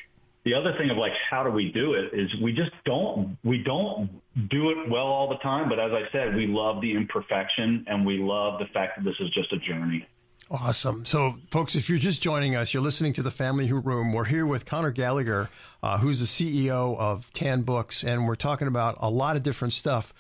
The 0.48 0.54
other 0.54 0.72
thing 0.78 0.90
of 0.90 0.96
like 0.96 1.12
how 1.30 1.44
do 1.44 1.50
we 1.50 1.74
do 1.74 1.96
it 1.96 2.14
is 2.14 2.34
we 2.42 2.54
just 2.54 2.72
don't 2.86 3.38
we 3.44 3.58
don't 3.58 4.10
do 4.50 4.70
it 4.70 4.90
well 4.90 5.08
all 5.08 5.28
the 5.28 5.36
time, 5.40 5.68
but 5.68 5.78
as 5.78 5.92
I 5.92 6.10
said, 6.14 6.38
we 6.38 6.48
love 6.48 6.80
the 6.80 6.94
imperfection 6.94 7.84
and 7.86 8.06
we 8.06 8.18
love 8.20 8.58
the 8.58 8.68
fact 8.68 8.96
that 8.96 9.04
this 9.04 9.20
is 9.20 9.30
just 9.32 9.52
a 9.52 9.58
journey. 9.58 10.08
Awesome. 10.50 11.04
So, 11.04 11.36
folks, 11.52 11.76
if 11.76 11.90
you're 11.90 12.00
just 12.00 12.22
joining 12.22 12.56
us, 12.56 12.74
you're 12.74 12.82
listening 12.82 13.12
to 13.14 13.22
the 13.22 13.30
Family 13.30 13.70
Room. 13.74 14.14
We're 14.14 14.24
here 14.24 14.48
with 14.48 14.66
Conor 14.66 14.92
Gallagher, 14.92 15.50
uh, 15.84 15.98
who's 15.98 16.22
the 16.22 16.26
CEO 16.26 16.98
of 16.98 17.34
Tan 17.34 17.64
Books, 17.64 18.02
and 18.02 18.26
we're 18.26 18.36
talking 18.36 18.70
about 18.70 18.96
a 19.02 19.10
lot 19.10 19.36
of 19.36 19.44
different 19.44 19.74
stuff. 19.74 20.14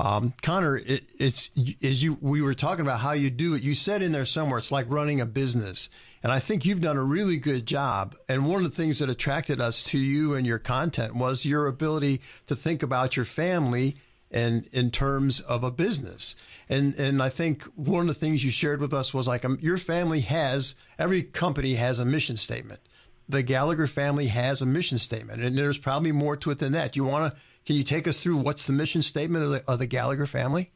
Um, 0.00 0.32
Conor, 0.40 0.78
it, 0.78 1.04
it's 1.18 1.50
as 1.82 2.02
you 2.02 2.16
we 2.22 2.40
were 2.40 2.54
talking 2.54 2.80
about 2.80 3.00
how 3.00 3.12
you 3.12 3.28
do 3.28 3.52
it. 3.52 3.62
You 3.62 3.74
said 3.74 4.00
in 4.00 4.12
there 4.12 4.24
somewhere 4.24 4.58
it's 4.58 4.72
like 4.72 4.86
running 4.88 5.20
a 5.20 5.26
business, 5.26 5.90
and 6.22 6.32
I 6.32 6.38
think 6.38 6.64
you've 6.64 6.80
done 6.80 6.96
a 6.96 7.04
really 7.04 7.36
good 7.36 7.66
job. 7.66 8.16
And 8.26 8.48
one 8.48 8.64
of 8.64 8.70
the 8.70 8.74
things 8.74 9.00
that 9.00 9.10
attracted 9.10 9.60
us 9.60 9.84
to 9.84 9.98
you 9.98 10.34
and 10.34 10.46
your 10.46 10.58
content 10.58 11.14
was 11.14 11.44
your 11.44 11.66
ability 11.66 12.22
to 12.46 12.56
think 12.56 12.82
about 12.82 13.14
your 13.14 13.26
family 13.26 13.96
and 14.30 14.66
in 14.72 14.90
terms 14.90 15.40
of 15.40 15.64
a 15.64 15.70
business. 15.70 16.34
And 16.70 16.94
and 16.94 17.22
I 17.22 17.28
think 17.28 17.64
one 17.74 18.00
of 18.00 18.06
the 18.06 18.14
things 18.14 18.42
you 18.42 18.50
shared 18.50 18.80
with 18.80 18.94
us 18.94 19.12
was 19.12 19.28
like 19.28 19.44
um, 19.44 19.58
your 19.60 19.76
family 19.76 20.20
has 20.20 20.76
every 20.98 21.22
company 21.22 21.74
has 21.74 21.98
a 21.98 22.06
mission 22.06 22.38
statement. 22.38 22.80
The 23.28 23.42
Gallagher 23.42 23.86
family 23.86 24.28
has 24.28 24.62
a 24.62 24.66
mission 24.66 24.96
statement, 24.96 25.42
and 25.42 25.58
there's 25.58 25.78
probably 25.78 26.10
more 26.10 26.38
to 26.38 26.50
it 26.50 26.58
than 26.58 26.72
that. 26.72 26.96
You 26.96 27.04
want 27.04 27.34
to? 27.34 27.40
Can 27.66 27.76
you 27.76 27.82
take 27.82 28.08
us 28.08 28.20
through 28.20 28.38
what's 28.38 28.66
the 28.66 28.72
mission 28.72 29.02
statement 29.02 29.44
of 29.44 29.50
the, 29.50 29.64
of 29.68 29.78
the 29.78 29.86
Gallagher 29.86 30.26
family? 30.26 30.72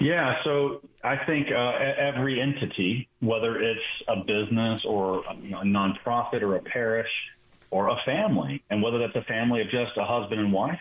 Yeah, 0.00 0.42
so 0.44 0.82
I 1.02 1.16
think 1.24 1.48
uh, 1.50 1.72
every 1.98 2.40
entity, 2.40 3.08
whether 3.20 3.60
it's 3.60 3.82
a 4.06 4.16
business 4.16 4.84
or 4.84 5.24
a, 5.24 5.34
you 5.42 5.50
know, 5.50 5.60
a 5.60 5.64
nonprofit 5.64 6.42
or 6.42 6.54
a 6.54 6.60
parish 6.60 7.10
or 7.70 7.88
a 7.88 7.96
family, 8.04 8.62
and 8.70 8.80
whether 8.80 8.98
that's 8.98 9.16
a 9.16 9.24
family 9.24 9.60
of 9.60 9.68
just 9.70 9.96
a 9.96 10.04
husband 10.04 10.40
and 10.40 10.52
wife 10.52 10.78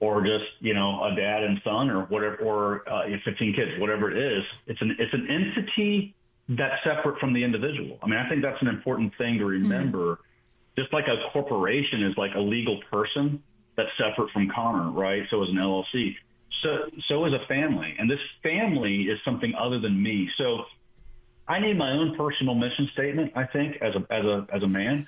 or 0.00 0.22
just 0.24 0.44
you 0.60 0.74
know 0.74 1.02
a 1.04 1.14
dad 1.14 1.42
and 1.42 1.60
son 1.64 1.90
or 1.90 2.02
whatever 2.04 2.36
or 2.36 2.88
uh, 2.88 3.04
15 3.24 3.54
kids 3.54 3.80
whatever 3.80 4.10
it 4.10 4.16
is 4.16 4.44
it's 4.66 4.80
an 4.80 4.94
it's 4.98 5.12
an 5.12 5.26
entity 5.28 6.14
that's 6.50 6.82
separate 6.84 7.18
from 7.18 7.32
the 7.32 7.42
individual 7.42 7.98
i 8.02 8.06
mean 8.06 8.18
i 8.18 8.28
think 8.28 8.42
that's 8.42 8.60
an 8.62 8.68
important 8.68 9.12
thing 9.18 9.38
to 9.38 9.44
remember 9.44 10.14
mm-hmm. 10.14 10.80
just 10.80 10.92
like 10.92 11.08
a 11.08 11.16
corporation 11.32 12.02
is 12.02 12.16
like 12.16 12.34
a 12.34 12.40
legal 12.40 12.80
person 12.90 13.42
that's 13.78 13.96
separate 13.96 14.30
from 14.32 14.50
conor 14.50 14.90
right? 14.90 15.22
So 15.30 15.42
is 15.42 15.48
an 15.48 15.56
llc 15.56 16.14
so 16.62 16.90
so 17.06 17.24
is 17.24 17.32
a 17.32 17.44
family. 17.46 17.94
And 17.98 18.10
this 18.10 18.20
family 18.42 19.02
is 19.02 19.18
something 19.24 19.54
other 19.54 19.78
than 19.78 20.02
me. 20.02 20.30
So 20.36 20.64
i 21.46 21.58
need 21.58 21.78
my 21.78 21.92
own 21.92 22.14
personal 22.14 22.54
mission 22.54 22.90
statement 22.92 23.32
i 23.34 23.44
think 23.44 23.76
as 23.80 23.94
a 23.94 24.04
as 24.12 24.24
a 24.24 24.46
as 24.52 24.62
a 24.62 24.68
man. 24.68 25.06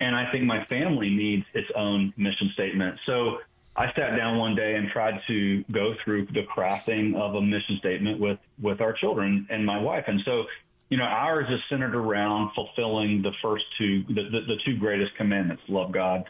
And 0.00 0.14
i 0.14 0.30
think 0.30 0.44
my 0.44 0.64
family 0.66 1.10
needs 1.10 1.46
its 1.54 1.70
own 1.74 2.12
mission 2.16 2.50
statement. 2.54 2.98
So 3.06 3.38
I 3.76 3.86
sat 3.94 4.16
down 4.16 4.36
one 4.38 4.56
day 4.56 4.74
and 4.74 4.88
tried 4.90 5.20
to 5.28 5.64
go 5.70 5.94
through 6.04 6.26
the 6.26 6.42
crafting 6.42 7.14
of 7.14 7.34
a 7.34 7.40
mission 7.40 7.78
statement 7.78 8.20
with 8.20 8.38
with 8.60 8.80
our 8.80 8.92
children 8.92 9.46
and 9.48 9.64
my 9.64 9.80
wife. 9.80 10.04
And 10.08 10.20
so, 10.24 10.44
you 10.90 10.96
know, 10.98 11.04
ours 11.04 11.46
is 11.48 11.60
centered 11.68 11.94
around 11.94 12.50
fulfilling 12.54 13.22
the 13.22 13.32
first 13.40 13.64
two, 13.78 14.04
the, 14.08 14.24
the, 14.24 14.40
the 14.40 14.56
two 14.64 14.76
greatest 14.76 15.14
commandments: 15.14 15.62
love 15.68 15.92
God 15.92 16.28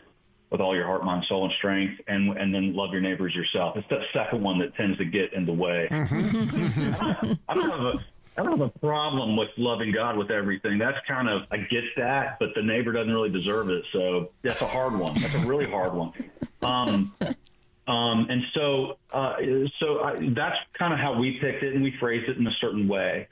with 0.50 0.60
all 0.60 0.74
your 0.74 0.86
heart, 0.86 1.04
mind, 1.04 1.24
soul, 1.26 1.44
and 1.44 1.54
strength, 1.54 2.00
and 2.08 2.36
and 2.36 2.54
then 2.54 2.74
love 2.74 2.92
your 2.92 3.00
neighbors 3.00 3.34
yourself. 3.34 3.76
It's 3.76 3.88
that 3.90 4.00
second 4.12 4.42
one 4.42 4.58
that 4.58 4.74
tends 4.74 4.98
to 4.98 5.04
get 5.04 5.32
in 5.32 5.46
the 5.46 5.52
way. 5.52 5.88
Mm-hmm. 5.90 7.32
I 7.48 7.54
don't 7.54 7.70
have 7.70 7.80
a 7.80 8.04
I 8.36 8.42
don't 8.42 8.58
have 8.58 8.72
a 8.74 8.78
problem 8.78 9.36
with 9.36 9.50
loving 9.56 9.92
God 9.92 10.16
with 10.16 10.30
everything. 10.30 10.78
That's 10.78 10.98
kind 11.06 11.28
of 11.28 11.42
I 11.50 11.58
get 11.58 11.84
that, 11.96 12.38
but 12.38 12.50
the 12.54 12.62
neighbor 12.62 12.92
doesn't 12.92 13.12
really 13.12 13.30
deserve 13.30 13.68
it. 13.68 13.84
So 13.92 14.30
that's 14.42 14.62
a 14.62 14.66
hard 14.66 14.98
one. 14.98 15.20
That's 15.20 15.34
a 15.34 15.46
really 15.46 15.70
hard 15.70 15.92
one. 15.92 16.12
Um, 16.62 17.14
um, 17.86 18.26
and 18.30 18.44
so, 18.54 18.98
uh, 19.12 19.36
so 19.78 20.00
I, 20.00 20.32
that's 20.34 20.58
kind 20.74 20.92
of 20.92 21.00
how 21.00 21.18
we 21.18 21.38
picked 21.40 21.62
it, 21.62 21.74
and 21.74 21.82
we 21.82 21.94
phrased 21.98 22.28
it 22.28 22.36
in 22.36 22.46
a 22.46 22.52
certain 22.60 22.86
way. 22.86 23.28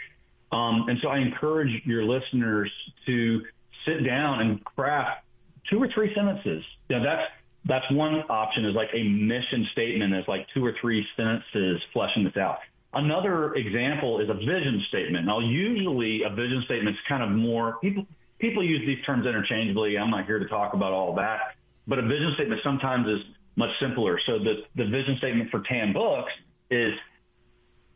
Um, 0.50 0.86
and 0.88 0.98
so, 1.00 1.08
I 1.08 1.18
encourage 1.18 1.82
your 1.84 2.04
listeners 2.04 2.70
to 3.06 3.44
sit 3.84 4.04
down 4.04 4.40
and 4.40 4.64
craft 4.64 5.22
two 5.70 5.82
or 5.82 5.88
three 5.88 6.14
sentences. 6.14 6.64
You 6.88 6.96
know, 6.96 7.04
that's 7.04 7.28
that's 7.64 7.90
one 7.90 8.24
option 8.28 8.64
is 8.64 8.74
like 8.74 8.90
a 8.92 9.02
mission 9.02 9.68
statement 9.72 10.14
is 10.14 10.24
like 10.28 10.46
two 10.54 10.64
or 10.64 10.74
three 10.80 11.06
sentences 11.16 11.82
fleshing 11.92 12.24
this 12.24 12.36
out. 12.36 12.58
Another 12.94 13.54
example 13.54 14.20
is 14.20 14.30
a 14.30 14.34
vision 14.34 14.82
statement. 14.88 15.26
Now, 15.26 15.40
usually 15.40 16.22
a 16.22 16.30
vision 16.30 16.62
statement 16.64 16.96
is 16.96 17.02
kind 17.06 17.22
of 17.22 17.30
more 17.30 17.78
people 17.80 18.06
people 18.38 18.62
use 18.64 18.80
these 18.86 19.04
terms 19.04 19.26
interchangeably. 19.26 19.98
I'm 19.98 20.10
not 20.10 20.26
here 20.26 20.38
to 20.38 20.46
talk 20.46 20.74
about 20.74 20.92
all 20.92 21.14
that. 21.16 21.54
But 21.86 21.98
a 21.98 22.02
vision 22.02 22.32
statement 22.34 22.60
sometimes 22.62 23.08
is 23.08 23.20
much 23.56 23.70
simpler. 23.80 24.20
So 24.24 24.38
the, 24.38 24.62
the 24.76 24.86
vision 24.86 25.16
statement 25.18 25.50
for 25.50 25.60
TAN 25.60 25.92
Books 25.92 26.32
is 26.70 26.94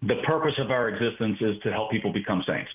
the 0.03 0.17
purpose 0.25 0.55
of 0.59 0.71
our 0.71 0.89
existence 0.89 1.39
is 1.41 1.57
to 1.63 1.71
help 1.71 1.91
people 1.91 2.13
become 2.13 2.43
saints. 2.47 2.71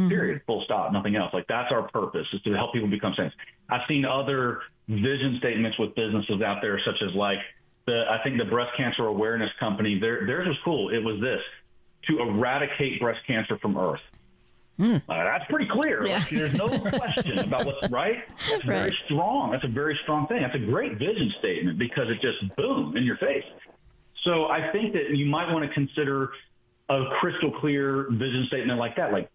Mm-hmm. 0.00 0.08
Period. 0.08 0.42
Full 0.46 0.62
stop. 0.64 0.92
Nothing 0.92 1.16
else. 1.16 1.32
Like 1.32 1.46
that's 1.48 1.72
our 1.72 1.88
purpose 1.88 2.26
is 2.32 2.42
to 2.42 2.52
help 2.52 2.72
people 2.72 2.88
become 2.88 3.14
saints. 3.14 3.34
I've 3.68 3.86
seen 3.88 4.04
other 4.04 4.60
vision 4.88 5.36
statements 5.38 5.78
with 5.78 5.94
businesses 5.94 6.40
out 6.42 6.60
there, 6.62 6.80
such 6.84 7.02
as 7.02 7.12
like 7.14 7.38
the 7.86 8.04
I 8.10 8.22
think 8.22 8.38
the 8.38 8.44
breast 8.44 8.72
cancer 8.76 9.06
awareness 9.06 9.50
company. 9.58 9.98
Their, 9.98 10.26
theirs 10.26 10.48
was 10.48 10.56
cool. 10.64 10.90
It 10.90 11.02
was 11.02 11.20
this 11.20 11.42
to 12.08 12.20
eradicate 12.20 13.00
breast 13.00 13.20
cancer 13.26 13.58
from 13.58 13.76
Earth. 13.76 14.00
Mm. 14.78 15.02
Uh, 15.06 15.24
that's 15.24 15.44
pretty 15.50 15.66
clear. 15.66 16.06
Yeah. 16.06 16.18
Like, 16.18 16.30
there's 16.30 16.54
no 16.54 16.68
question 16.68 17.38
about 17.40 17.66
what's 17.66 17.90
right. 17.90 18.24
That's 18.48 18.64
right. 18.64 18.64
very 18.64 18.98
strong. 19.04 19.50
That's 19.50 19.64
a 19.64 19.68
very 19.68 19.98
strong 20.02 20.26
thing. 20.26 20.40
That's 20.40 20.54
a 20.54 20.58
great 20.58 20.98
vision 20.98 21.34
statement 21.38 21.78
because 21.78 22.08
it 22.08 22.22
just 22.22 22.38
boom 22.56 22.96
in 22.96 23.04
your 23.04 23.18
face. 23.18 23.44
So 24.24 24.46
I 24.46 24.72
think 24.72 24.94
that 24.94 25.14
you 25.14 25.26
might 25.26 25.52
want 25.52 25.66
to 25.66 25.74
consider 25.74 26.30
a 26.90 27.04
crystal 27.20 27.52
clear 27.52 28.06
vision 28.10 28.44
statement 28.46 28.78
like 28.78 28.96
that. 28.96 29.12
Like 29.12 29.30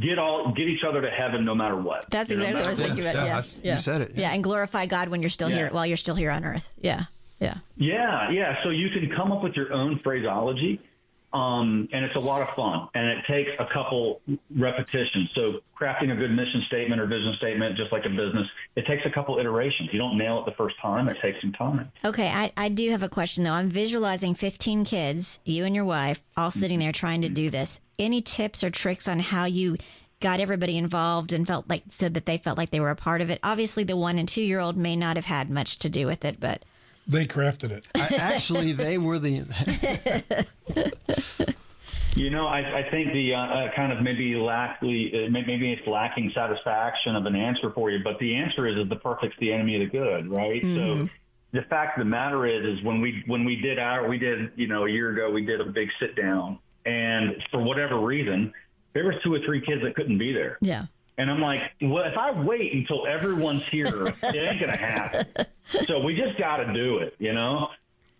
get 0.00 0.18
all 0.18 0.52
get 0.52 0.68
each 0.68 0.84
other 0.84 1.00
to 1.00 1.10
heaven 1.10 1.44
no 1.44 1.54
matter 1.54 1.76
what. 1.76 2.10
That's 2.10 2.30
exactly 2.30 2.56
what 2.56 2.66
I 2.66 2.68
was 2.68 2.78
thinking 2.78 3.06
about. 3.06 3.14
Yeah, 3.14 3.42
yeah. 3.62 3.74
you 3.74 3.80
said 3.80 4.00
it. 4.02 4.12
Yeah. 4.14 4.22
yeah. 4.22 4.34
and 4.34 4.42
glorify 4.42 4.86
God 4.86 5.08
when 5.08 5.22
you're 5.22 5.30
still 5.30 5.48
here 5.48 5.68
while 5.70 5.86
you're 5.86 5.96
still 5.96 6.16
here 6.16 6.30
on 6.30 6.44
earth. 6.44 6.72
Yeah. 6.80 7.04
Yeah. 7.38 7.58
Yeah, 7.76 8.30
yeah. 8.30 8.62
So 8.62 8.70
you 8.70 8.88
can 8.90 9.10
come 9.14 9.30
up 9.30 9.42
with 9.42 9.54
your 9.54 9.72
own 9.72 10.00
phraseology 10.02 10.80
um, 11.36 11.86
and 11.92 12.02
it's 12.02 12.16
a 12.16 12.20
lot 12.20 12.40
of 12.40 12.54
fun 12.56 12.88
and 12.94 13.06
it 13.08 13.24
takes 13.26 13.50
a 13.58 13.66
couple 13.66 14.22
repetitions. 14.56 15.28
So 15.34 15.60
crafting 15.78 16.10
a 16.10 16.16
good 16.16 16.30
mission 16.30 16.62
statement 16.66 16.98
or 16.98 17.06
vision 17.06 17.34
statement, 17.36 17.76
just 17.76 17.92
like 17.92 18.06
a 18.06 18.08
business, 18.08 18.48
it 18.74 18.86
takes 18.86 19.04
a 19.04 19.10
couple 19.10 19.38
iterations. 19.38 19.90
You 19.92 19.98
don't 19.98 20.16
nail 20.16 20.38
it 20.38 20.46
the 20.46 20.56
first 20.56 20.76
time. 20.80 21.08
It 21.08 21.18
takes 21.20 21.42
some 21.42 21.52
time. 21.52 21.92
Okay. 22.02 22.28
I, 22.28 22.52
I 22.56 22.70
do 22.70 22.90
have 22.90 23.02
a 23.02 23.10
question 23.10 23.44
though. 23.44 23.52
I'm 23.52 23.68
visualizing 23.68 24.34
15 24.34 24.86
kids, 24.86 25.38
you 25.44 25.66
and 25.66 25.74
your 25.74 25.84
wife, 25.84 26.24
all 26.38 26.50
sitting 26.50 26.78
there 26.78 26.92
trying 26.92 27.20
to 27.20 27.28
do 27.28 27.50
this. 27.50 27.82
Any 27.98 28.22
tips 28.22 28.64
or 28.64 28.70
tricks 28.70 29.06
on 29.06 29.18
how 29.18 29.44
you 29.44 29.76
got 30.20 30.40
everybody 30.40 30.78
involved 30.78 31.34
and 31.34 31.46
felt 31.46 31.68
like 31.68 31.82
so 31.90 32.08
that 32.08 32.24
they 32.24 32.38
felt 32.38 32.56
like 32.56 32.70
they 32.70 32.80
were 32.80 32.88
a 32.88 32.96
part 32.96 33.20
of 33.20 33.28
it? 33.28 33.40
Obviously 33.42 33.84
the 33.84 33.96
one 33.96 34.18
and 34.18 34.26
two 34.26 34.42
year 34.42 34.60
old 34.60 34.78
may 34.78 34.96
not 34.96 35.16
have 35.16 35.26
had 35.26 35.50
much 35.50 35.78
to 35.80 35.90
do 35.90 36.06
with 36.06 36.24
it, 36.24 36.40
but 36.40 36.64
they 37.06 37.26
crafted 37.26 37.70
it. 37.70 37.86
I, 37.94 38.16
actually, 38.16 38.72
they 38.72 38.98
were 38.98 39.18
the. 39.18 39.44
you 42.16 42.30
know, 42.30 42.46
I, 42.46 42.78
I 42.78 42.90
think 42.90 43.12
the 43.12 43.34
uh, 43.34 43.40
uh, 43.40 43.74
kind 43.74 43.92
of 43.92 44.02
maybe 44.02 44.34
lack 44.34 44.80
the 44.80 45.26
uh, 45.26 45.30
maybe 45.30 45.72
it's 45.72 45.86
lacking 45.86 46.32
satisfaction 46.34 47.14
of 47.14 47.26
an 47.26 47.36
answer 47.36 47.70
for 47.70 47.90
you, 47.90 48.02
but 48.02 48.18
the 48.18 48.34
answer 48.36 48.66
is, 48.66 48.76
is 48.76 48.88
the 48.88 48.96
perfect's 48.96 49.36
the 49.38 49.52
enemy 49.52 49.76
of 49.76 49.80
the 49.80 49.98
good, 49.98 50.28
right? 50.28 50.62
Mm-hmm. 50.62 51.04
So 51.04 51.10
the 51.52 51.62
fact 51.62 51.98
of 51.98 52.04
the 52.04 52.10
matter 52.10 52.46
is, 52.46 52.78
is 52.78 52.84
when 52.84 53.00
we 53.00 53.22
when 53.26 53.44
we 53.44 53.56
did 53.56 53.78
our 53.78 54.08
we 54.08 54.18
did 54.18 54.50
you 54.56 54.66
know 54.66 54.86
a 54.86 54.90
year 54.90 55.10
ago 55.10 55.30
we 55.30 55.44
did 55.44 55.60
a 55.60 55.64
big 55.64 55.90
sit 56.00 56.16
down, 56.16 56.58
and 56.84 57.42
for 57.50 57.62
whatever 57.62 58.00
reason, 58.00 58.52
there 58.94 59.04
was 59.04 59.16
two 59.22 59.34
or 59.34 59.38
three 59.40 59.60
kids 59.60 59.82
that 59.82 59.94
couldn't 59.94 60.18
be 60.18 60.32
there. 60.32 60.58
Yeah. 60.60 60.86
And 61.18 61.30
I'm 61.30 61.40
like, 61.40 61.60
well, 61.80 62.04
if 62.04 62.16
I 62.18 62.30
wait 62.30 62.72
until 62.74 63.06
everyone's 63.06 63.62
here, 63.70 64.06
it 64.06 64.22
ain't 64.22 64.60
gonna 64.60 64.76
happen. 64.76 65.26
So 65.86 66.00
we 66.00 66.14
just 66.14 66.38
got 66.38 66.58
to 66.58 66.72
do 66.72 66.98
it, 66.98 67.14
you 67.18 67.32
know. 67.32 67.68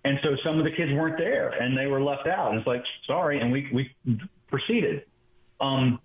And 0.04 0.18
so 0.22 0.37
some 0.42 0.59
of 0.59 0.64
the 0.64 0.70
kids 0.70 0.92
weren't 0.92 1.18
there, 1.18 1.50
and 1.50 1.76
they 1.76 1.87
were 1.87 2.00
left 2.00 2.26
out. 2.26 2.50
And 2.50 2.59
it's 2.59 2.66
like, 2.66 2.85
sorry, 3.06 3.40
and 3.40 3.52
we 3.52 3.68
we 3.72 3.90
proceeded. 4.48 5.04
Um, 5.61 6.00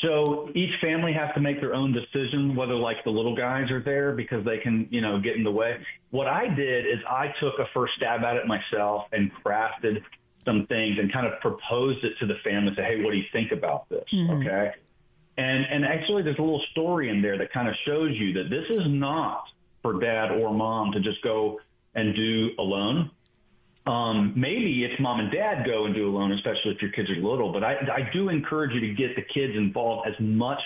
so 0.00 0.50
each 0.54 0.80
family 0.80 1.12
has 1.12 1.32
to 1.34 1.40
make 1.40 1.60
their 1.60 1.74
own 1.74 1.92
decision 1.92 2.54
whether 2.54 2.74
like 2.74 3.04
the 3.04 3.10
little 3.10 3.34
guys 3.34 3.70
are 3.70 3.82
there 3.82 4.12
because 4.12 4.44
they 4.44 4.58
can, 4.58 4.86
you 4.90 5.00
know, 5.00 5.20
get 5.20 5.36
in 5.36 5.44
the 5.44 5.50
way. 5.50 5.78
What 6.10 6.28
I 6.28 6.48
did 6.48 6.86
is 6.86 6.98
I 7.08 7.34
took 7.40 7.58
a 7.58 7.66
first 7.74 7.94
stab 7.94 8.22
at 8.22 8.36
it 8.36 8.46
myself 8.46 9.06
and 9.12 9.30
crafted 9.44 10.02
some 10.44 10.66
things 10.66 10.98
and 10.98 11.12
kind 11.12 11.26
of 11.26 11.40
proposed 11.40 12.04
it 12.04 12.18
to 12.20 12.26
the 12.26 12.36
family. 12.44 12.74
Say, 12.76 12.82
hey, 12.82 13.02
what 13.02 13.12
do 13.12 13.18
you 13.18 13.24
think 13.32 13.52
about 13.52 13.88
this? 13.88 14.04
Mm-hmm. 14.12 14.46
Okay. 14.46 14.72
And, 15.36 15.64
and 15.64 15.84
actually 15.84 16.22
there's 16.22 16.38
a 16.38 16.42
little 16.42 16.62
story 16.72 17.08
in 17.08 17.22
there 17.22 17.38
that 17.38 17.52
kind 17.52 17.68
of 17.68 17.74
shows 17.84 18.12
you 18.14 18.34
that 18.34 18.50
this 18.50 18.68
is 18.68 18.82
not 18.86 19.44
for 19.80 19.98
dad 19.98 20.30
or 20.30 20.52
mom 20.52 20.92
to 20.92 21.00
just 21.00 21.22
go 21.22 21.60
and 21.94 22.14
do 22.14 22.50
alone. 22.58 23.10
Um, 23.86 24.32
maybe 24.36 24.84
it's 24.84 25.00
mom 25.00 25.20
and 25.20 25.32
dad 25.32 25.66
go 25.66 25.86
and 25.86 25.94
do 25.94 26.08
alone, 26.08 26.32
especially 26.32 26.72
if 26.72 26.82
your 26.82 26.92
kids 26.92 27.10
are 27.10 27.16
little. 27.16 27.52
But 27.52 27.64
I, 27.64 27.74
I 27.74 28.10
do 28.12 28.28
encourage 28.28 28.72
you 28.72 28.80
to 28.80 28.94
get 28.94 29.16
the 29.16 29.22
kids 29.22 29.56
involved 29.56 30.08
as 30.08 30.14
much 30.20 30.60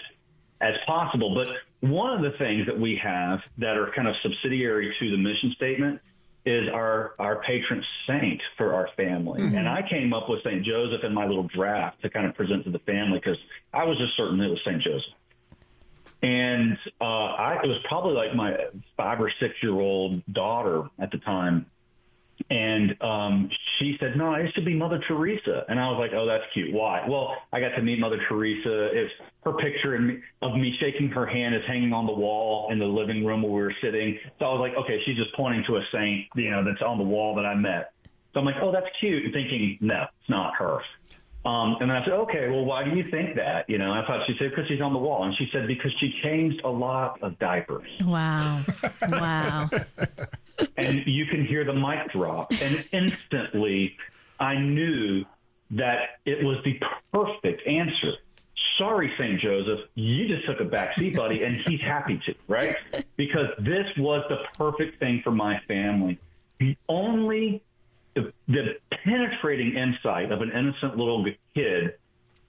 as 0.61 0.75
possible. 0.87 1.35
But 1.35 1.49
one 1.89 2.13
of 2.13 2.23
the 2.23 2.37
things 2.39 2.67
that 2.67 2.79
we 2.79 2.97
have 2.97 3.41
that 3.59 3.77
are 3.77 3.91
kind 3.95 4.09
of 4.09 4.15
subsidiary 4.23 4.95
to 4.99 5.11
the 5.11 5.17
mission 5.17 5.53
statement 5.53 6.01
is 6.47 6.69
our, 6.73 7.15
our 7.19 7.43
patron 7.43 7.85
saint 8.07 8.41
for 8.57 8.73
our 8.73 8.89
family. 8.97 9.43
Mm-hmm. 9.43 9.57
And 9.57 9.69
I 9.69 9.87
came 9.87 10.15
up 10.15 10.31
with 10.31 10.43
St. 10.45 10.63
Joseph 10.63 11.03
in 11.03 11.13
my 11.13 11.27
little 11.27 11.49
draft 11.49 12.01
to 12.03 12.09
kind 12.09 12.25
of 12.25 12.35
present 12.37 12.65
to 12.65 12.71
the 12.71 12.79
family 12.81 13.19
because 13.19 13.39
I 13.75 13.85
was 13.85 13.99
just 13.99 14.17
certain 14.17 14.41
it 14.41 14.49
was 14.49 14.61
St. 14.65 14.81
Joseph. 14.81 15.13
And 16.23 16.79
uh, 17.01 17.05
I, 17.05 17.61
it 17.63 17.67
was 17.67 17.79
probably 17.89 18.15
like 18.15 18.35
my 18.35 18.57
five 18.97 19.21
or 19.21 19.31
six 19.41 19.55
year 19.63 19.79
old 19.79 20.23
daughter 20.33 20.85
at 20.99 21.11
the 21.11 21.19
time 21.19 21.67
and 22.49 22.97
um, 23.03 23.51
she 23.79 23.97
said, 23.99 24.17
no, 24.17 24.33
it 24.35 24.55
should 24.55 24.65
be 24.65 24.75
Mother 24.75 25.01
Teresa. 25.09 25.65
And 25.69 25.81
I 25.81 25.91
was 25.91 25.99
like, 25.99 26.13
oh, 26.13 26.27
that's 26.27 26.45
cute. 26.53 26.73
Why? 26.73 27.05
Well, 27.09 27.37
I 27.53 27.59
got 27.59 27.71
to 27.71 27.83
meet 27.83 27.99
Mother 27.99 28.21
Teresa. 28.29 28.85
It's 28.93 29.13
her 29.45 29.53
picture 29.55 29.97
of 30.43 30.55
me 30.55 30.77
shaking 30.79 31.09
her 31.09 31.27
hand 31.27 31.57
is 31.57 31.65
hanging 31.67 31.93
on 31.93 32.07
the 32.07 32.13
wall 32.13 32.71
in 32.71 32.79
the 32.79 32.87
living 32.87 33.25
room 33.25 33.43
where 33.43 33.53
we 33.53 33.61
were 33.63 33.75
sitting. 33.81 34.19
So 34.39 34.47
I 34.47 34.53
was 34.53 34.61
like, 34.61 34.77
okay, 34.77 35.03
she's 35.05 35.17
just 35.17 35.35
pointing 35.35 35.65
to 35.65 35.77
a 35.77 35.85
saint, 35.91 36.29
you 36.37 36.51
know, 36.51 36.63
that's 36.65 36.83
on 36.83 36.99
the 36.99 37.05
wall 37.05 37.35
that 37.35 37.47
I 37.47 37.55
met. 37.55 37.93
So 38.33 38.41
I'm 38.41 38.47
like, 38.47 38.57
oh, 38.63 38.71
that's 38.71 38.89
cute. 39.01 39.25
And 39.25 39.33
thinking, 39.33 39.79
no, 39.81 40.03
it's 40.21 40.31
not 40.31 40.55
her. 40.55 40.81
Um, 41.45 41.77
and 41.81 41.91
then 41.91 41.97
I 41.97 42.05
said, 42.05 42.13
okay, 42.13 42.49
well, 42.49 42.65
why 42.65 42.85
do 42.85 42.97
you 42.97 43.05
think 43.05 43.37
that? 43.37 43.69
You 43.69 43.79
know, 43.79 43.93
I 43.93 44.07
thought 44.07 44.27
she 44.27 44.37
said, 44.37 44.51
because 44.51 44.69
she's 44.69 44.81
on 44.81 44.93
the 44.93 44.99
wall. 44.99 45.25
And 45.25 45.35
she 45.37 45.49
said, 45.53 45.67
because 45.67 45.93
she 45.99 46.15
changed 46.23 46.61
a 46.65 46.69
lot 46.69 47.23
of 47.23 47.39
diapers. 47.39 47.89
Wow. 48.05 48.63
Wow. 49.11 49.71
and 50.77 51.03
you 51.07 51.27
can 51.27 51.45
hear 51.45 51.65
the 51.65 51.73
mic 51.73 52.11
drop. 52.13 52.53
And 52.61 52.85
instantly 52.93 53.97
I 54.39 54.57
knew 54.57 55.25
that 55.73 56.21
it 56.25 56.45
was 56.45 56.59
the 56.65 56.81
perfect 57.13 57.67
answer. 57.67 58.15
Sorry, 58.79 59.13
St. 59.19 59.39
Joseph, 59.41 59.81
you 59.95 60.29
just 60.29 60.47
took 60.47 60.61
a 60.61 60.65
back 60.65 60.97
seat, 60.97 61.17
buddy, 61.17 61.43
and 61.43 61.61
he's 61.67 61.81
happy 61.81 62.21
to, 62.27 62.35
right? 62.49 62.77
Because 63.17 63.49
this 63.59 63.87
was 63.99 64.25
the 64.29 64.39
perfect 64.57 64.99
thing 64.99 65.21
for 65.23 65.31
my 65.31 65.61
family. 65.67 66.19
The 66.59 66.77
only 66.89 67.63
the 68.15 68.77
penetrating 68.91 69.77
insight 69.77 70.33
of 70.33 70.41
an 70.41 70.51
innocent 70.51 70.97
little 70.97 71.25
kid 71.55 71.95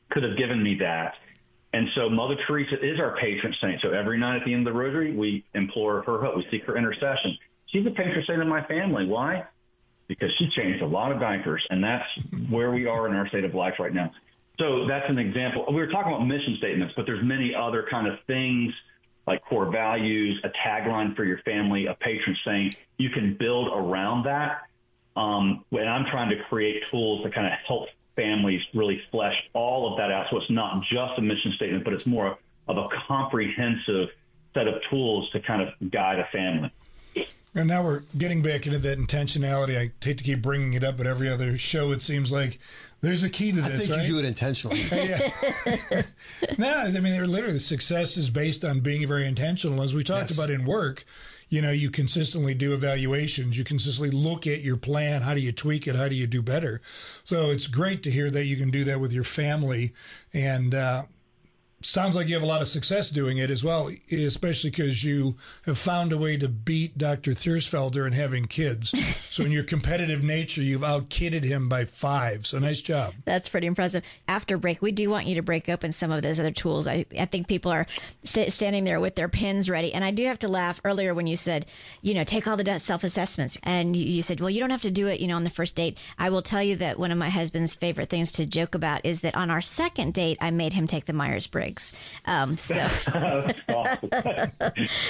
could 0.10 0.24
have 0.24 0.38
given 0.38 0.64
me 0.64 0.76
that. 0.76 1.16
And 1.74 1.90
so 1.96 2.10
Mother 2.10 2.38
Teresa 2.48 2.80
is 2.80 3.00
our 3.00 3.18
patron 3.18 3.54
saint. 3.60 3.82
So 3.82 3.92
every 3.92 4.18
night 4.18 4.38
at 4.38 4.46
the 4.46 4.54
end 4.54 4.66
of 4.66 4.74
the 4.74 4.80
rosary, 4.80 5.14
we 5.14 5.46
implore 5.54 6.02
her 6.04 6.22
hope. 6.22 6.38
We 6.38 6.48
seek 6.50 6.64
her 6.64 6.78
intercession. 6.78 7.38
She's 7.68 7.86
a 7.86 7.92
patron 7.92 8.24
saint 8.26 8.42
of 8.42 8.48
my 8.48 8.64
family. 8.64 9.06
Why? 9.06 9.46
Because 10.08 10.32
she 10.38 10.50
changed 10.50 10.82
a 10.82 10.88
lot 10.88 11.12
of 11.12 11.20
diapers, 11.20 11.66
and 11.70 11.84
that's 11.84 12.08
where 12.50 12.72
we 12.72 12.88
are 12.88 13.08
in 13.08 13.14
our 13.14 13.28
state 13.28 13.44
of 13.44 13.54
life 13.54 13.76
right 13.80 13.94
now. 13.94 14.12
So 14.60 14.88
that's 14.88 15.10
an 15.10 15.20
example. 15.20 15.66
We 15.68 15.76
were 15.76 15.88
talking 15.88 16.14
about 16.14 16.26
mission 16.26 16.56
statements, 16.58 16.94
but 16.96 17.06
there's 17.06 17.24
many 17.24 17.54
other 17.54 17.86
kind 17.90 18.08
of 18.08 18.20
things 18.26 18.74
like 19.28 19.44
core 19.46 19.70
values, 19.70 20.40
a 20.44 20.50
tagline 20.50 21.16
for 21.16 21.26
your 21.26 21.40
family, 21.40 21.86
a 21.86 21.94
patron 21.94 22.36
saint. 22.46 22.76
You 22.98 23.10
can 23.10 23.36
build 23.36 23.68
around 23.68 24.24
that. 24.24 24.62
Um, 25.18 25.66
and 25.72 25.90
I'm 25.90 26.06
trying 26.06 26.30
to 26.30 26.42
create 26.46 26.84
tools 26.90 27.24
to 27.24 27.30
kind 27.30 27.46
of 27.46 27.54
help 27.68 27.90
families 28.16 28.62
really 28.74 29.02
flesh 29.12 29.36
all 29.54 29.92
of 29.92 29.98
that 29.98 30.12
out. 30.12 30.28
So 30.30 30.38
it's 30.38 30.50
not 30.50 30.82
just 30.84 31.18
a 31.18 31.22
mission 31.22 31.52
statement, 31.52 31.84
but 31.84 31.94
it's 31.94 32.06
more 32.06 32.38
of 32.68 32.78
a 32.78 32.88
comprehensive 33.08 34.10
set 34.54 34.68
of 34.68 34.82
tools 34.90 35.30
to 35.32 35.40
kind 35.42 35.62
of 35.62 35.92
guide 35.92 36.20
a 36.20 36.28
family. 36.32 36.72
And 37.56 37.68
now 37.68 37.84
we're 37.84 38.04
getting 38.16 38.44
back 38.44 38.68
into 38.68 38.78
that 38.78 39.00
intentionality. 39.00 39.78
I 39.78 39.92
hate 40.04 40.20
to 40.20 40.24
keep 40.24 40.44
bringing 40.44 40.74
it 40.74 40.84
up, 40.84 40.98
but 40.98 41.08
every 41.08 41.28
other 41.28 41.58
show 41.58 41.92
it 41.92 42.04
seems 42.04 42.32
like 42.32 42.60
there's 43.02 43.24
a 43.24 43.30
key 43.30 43.52
to 43.52 43.62
this. 43.62 43.66
I 43.66 43.78
think 43.78 43.92
right? 43.92 44.02
you 44.02 44.08
do 44.08 44.20
it 44.20 44.26
intentionally. 44.26 44.82
yeah. 44.92 46.04
no, 46.58 46.72
I 46.72 46.92
mean, 46.92 47.14
they're 47.14 47.26
literally 47.26 47.60
success 47.60 48.16
is 48.16 48.30
based 48.30 48.64
on 48.64 48.82
being 48.82 49.08
very 49.08 49.28
intentional. 49.28 49.82
As 49.82 49.96
we 49.96 50.04
talked 50.04 50.30
yes. 50.30 50.38
about 50.38 50.52
in 50.52 50.66
work, 50.66 51.06
you 51.50 51.62
know, 51.62 51.72
you 51.72 51.90
consistently 51.90 52.54
do 52.54 52.74
evaluations. 52.74 53.58
You 53.58 53.64
consistently 53.64 54.12
look 54.12 54.46
at 54.46 54.62
your 54.62 54.78
plan. 54.78 55.22
How 55.22 55.34
do 55.34 55.40
you 55.40 55.52
tweak 55.52 55.88
it? 55.88 55.96
How 55.96 56.08
do 56.08 56.16
you 56.16 56.28
do 56.28 56.42
better? 56.42 56.82
So 57.24 57.50
it's 57.50 57.68
great 57.68 58.04
to 58.04 58.12
hear 58.12 58.30
that 58.30 58.46
you 58.46 58.58
can 58.58 58.70
do 58.70 58.84
that 58.84 59.00
with 59.00 59.14
your 59.14 59.24
family. 59.24 59.94
And 60.34 60.76
uh, 60.76 61.04
sounds 61.82 62.16
like 62.16 62.28
you 62.28 62.34
have 62.34 62.44
a 62.44 62.48
lot 62.48 62.62
of 62.62 62.68
success 62.68 63.10
doing 63.10 63.38
it 63.38 63.52
as 63.52 63.64
well, 63.64 63.92
especially 64.12 64.72
because 64.72 65.04
you 65.04 65.36
have 65.66 65.78
found 65.78 66.12
a 66.12 66.18
way 66.18 66.36
to 66.38 66.48
beat 66.48 66.98
Dr. 66.98 67.32
Thierfelder 67.32 68.08
in 68.08 68.14
having 68.14 68.46
kids. 68.46 68.94
so 69.30 69.44
in 69.44 69.52
your 69.52 69.64
competitive 69.64 70.24
nature, 70.24 70.64
you've 70.64 70.82
outkidded 70.82 71.44
him 71.44 71.70
by 71.70 71.86
five. 71.86 72.48
So 72.48 72.58
nice 72.60 72.82
job. 72.82 73.14
That's 73.26 73.48
pretty 73.48 73.68
impressive. 73.68 74.04
After 74.28 74.58
break, 74.58 74.82
we 74.82 74.92
do 74.92 75.10
want 75.10 75.28
you 75.28 75.36
to 75.36 75.44
break 75.44 75.70
open 75.70 75.92
some 75.92 76.12
of 76.12 76.24
those 76.24 76.40
other 76.40 76.52
tools. 76.52 76.88
I, 76.88 77.06
I 77.18 77.26
think 77.26 77.48
people 77.48 77.72
are 77.72 77.86
st- 78.24 78.52
standing 78.52 78.84
there 78.84 79.00
with 79.00 79.16
their 79.16 79.30
pins 79.30 79.70
ready. 79.70 79.94
And 79.94 80.04
I 80.04 80.12
do 80.12 80.26
have 80.26 80.40
to 80.40 80.48
laugh 80.48 80.82
earlier 80.84 81.14
when 81.14 81.28
you 81.28 81.36
said, 81.36 81.66
you 82.02 82.14
know, 82.14 82.24
take 82.24 82.48
all 82.48 82.58
the 82.58 82.80
self-assessments. 82.80 83.58
And 83.64 83.96
you, 83.96 84.22
said, 84.22 84.42
well, 84.42 84.50
you 84.50 84.60
don't 84.60 84.72
have 84.72 84.82
to 84.82 84.92
do 84.92 85.08
it, 85.08 85.20
you 85.20 85.28
know, 85.28 85.36
on 85.36 85.44
the 85.44 85.50
first 85.50 85.76
date. 85.76 85.98
I 86.18 86.30
will 86.30 86.42
tell 86.42 86.64
you 86.64 86.76
that 86.78 86.98
one 86.98 87.12
of 87.12 87.18
my 87.18 87.30
husband's 87.30 87.76
favorite 87.76 88.10
things 88.10 88.32
to 88.34 88.46
joke 88.46 88.76
about 88.76 89.06
is 89.06 89.22
that 89.22 89.36
on 89.36 89.52
our 89.52 89.62
second 89.62 90.14
date, 90.14 90.38
I 90.42 90.52
made 90.52 90.74
him 90.74 90.88
take 90.88 91.06
the 91.06 91.14
Myers-Briggs. 91.68 91.94
Um, 92.26 92.58
so, 92.58 92.76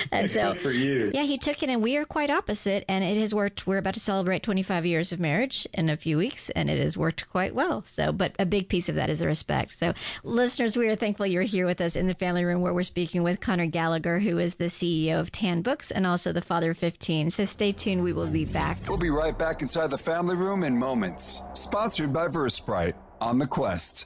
and 0.11 0.29
so 0.29 0.55
for 0.55 0.71
you, 0.71 1.11
yeah, 1.13 1.23
he 1.23 1.37
took 1.37 1.63
it, 1.63 1.69
and 1.69 1.81
we 1.81 1.97
are 1.97 2.05
quite 2.05 2.29
opposite, 2.29 2.85
and 2.87 3.03
it 3.03 3.17
has 3.17 3.33
worked. 3.33 3.67
We're 3.67 3.77
about 3.77 3.95
to 3.95 3.99
celebrate 3.99 4.43
25 4.43 4.85
years 4.85 5.11
of 5.11 5.19
marriage 5.19 5.67
in 5.73 5.89
a 5.89 5.97
few 5.97 6.17
weeks, 6.17 6.49
and 6.51 6.69
it 6.69 6.79
has 6.79 6.97
worked 6.97 7.29
quite 7.29 7.55
well. 7.55 7.83
So, 7.87 8.11
but 8.11 8.35
a 8.39 8.45
big 8.45 8.69
piece 8.69 8.89
of 8.89 8.95
that 8.95 9.09
is 9.09 9.19
the 9.19 9.27
respect. 9.27 9.73
So, 9.73 9.93
listeners, 10.23 10.77
we 10.77 10.87
are 10.87 10.95
thankful 10.95 11.25
you're 11.25 11.43
here 11.43 11.65
with 11.65 11.81
us 11.81 11.95
in 11.95 12.07
the 12.07 12.13
family 12.13 12.45
room 12.45 12.61
where 12.61 12.73
we're 12.73 12.83
speaking 12.83 13.23
with 13.23 13.41
Conor 13.41 13.67
Gallagher, 13.67 14.19
who 14.19 14.37
is 14.37 14.55
the 14.55 14.65
CEO 14.65 15.19
of 15.19 15.31
Tan 15.31 15.61
Books 15.61 15.91
and 15.91 16.05
also 16.05 16.31
the 16.31 16.41
father 16.41 16.71
of 16.71 16.77
15. 16.77 17.29
So, 17.29 17.45
stay 17.45 17.71
tuned. 17.71 18.03
We 18.03 18.13
will 18.13 18.27
be 18.27 18.45
back. 18.45 18.77
We'll 18.87 18.97
be 18.97 19.09
right 19.09 19.37
back 19.37 19.61
inside 19.61 19.89
the 19.91 19.97
family 19.97 20.35
room 20.35 20.63
in 20.63 20.77
moments. 20.77 21.41
Sponsored 21.53 22.13
by 22.13 22.27
Versprite 22.27 22.95
on 23.19 23.39
the 23.39 23.47
Quest. 23.47 24.05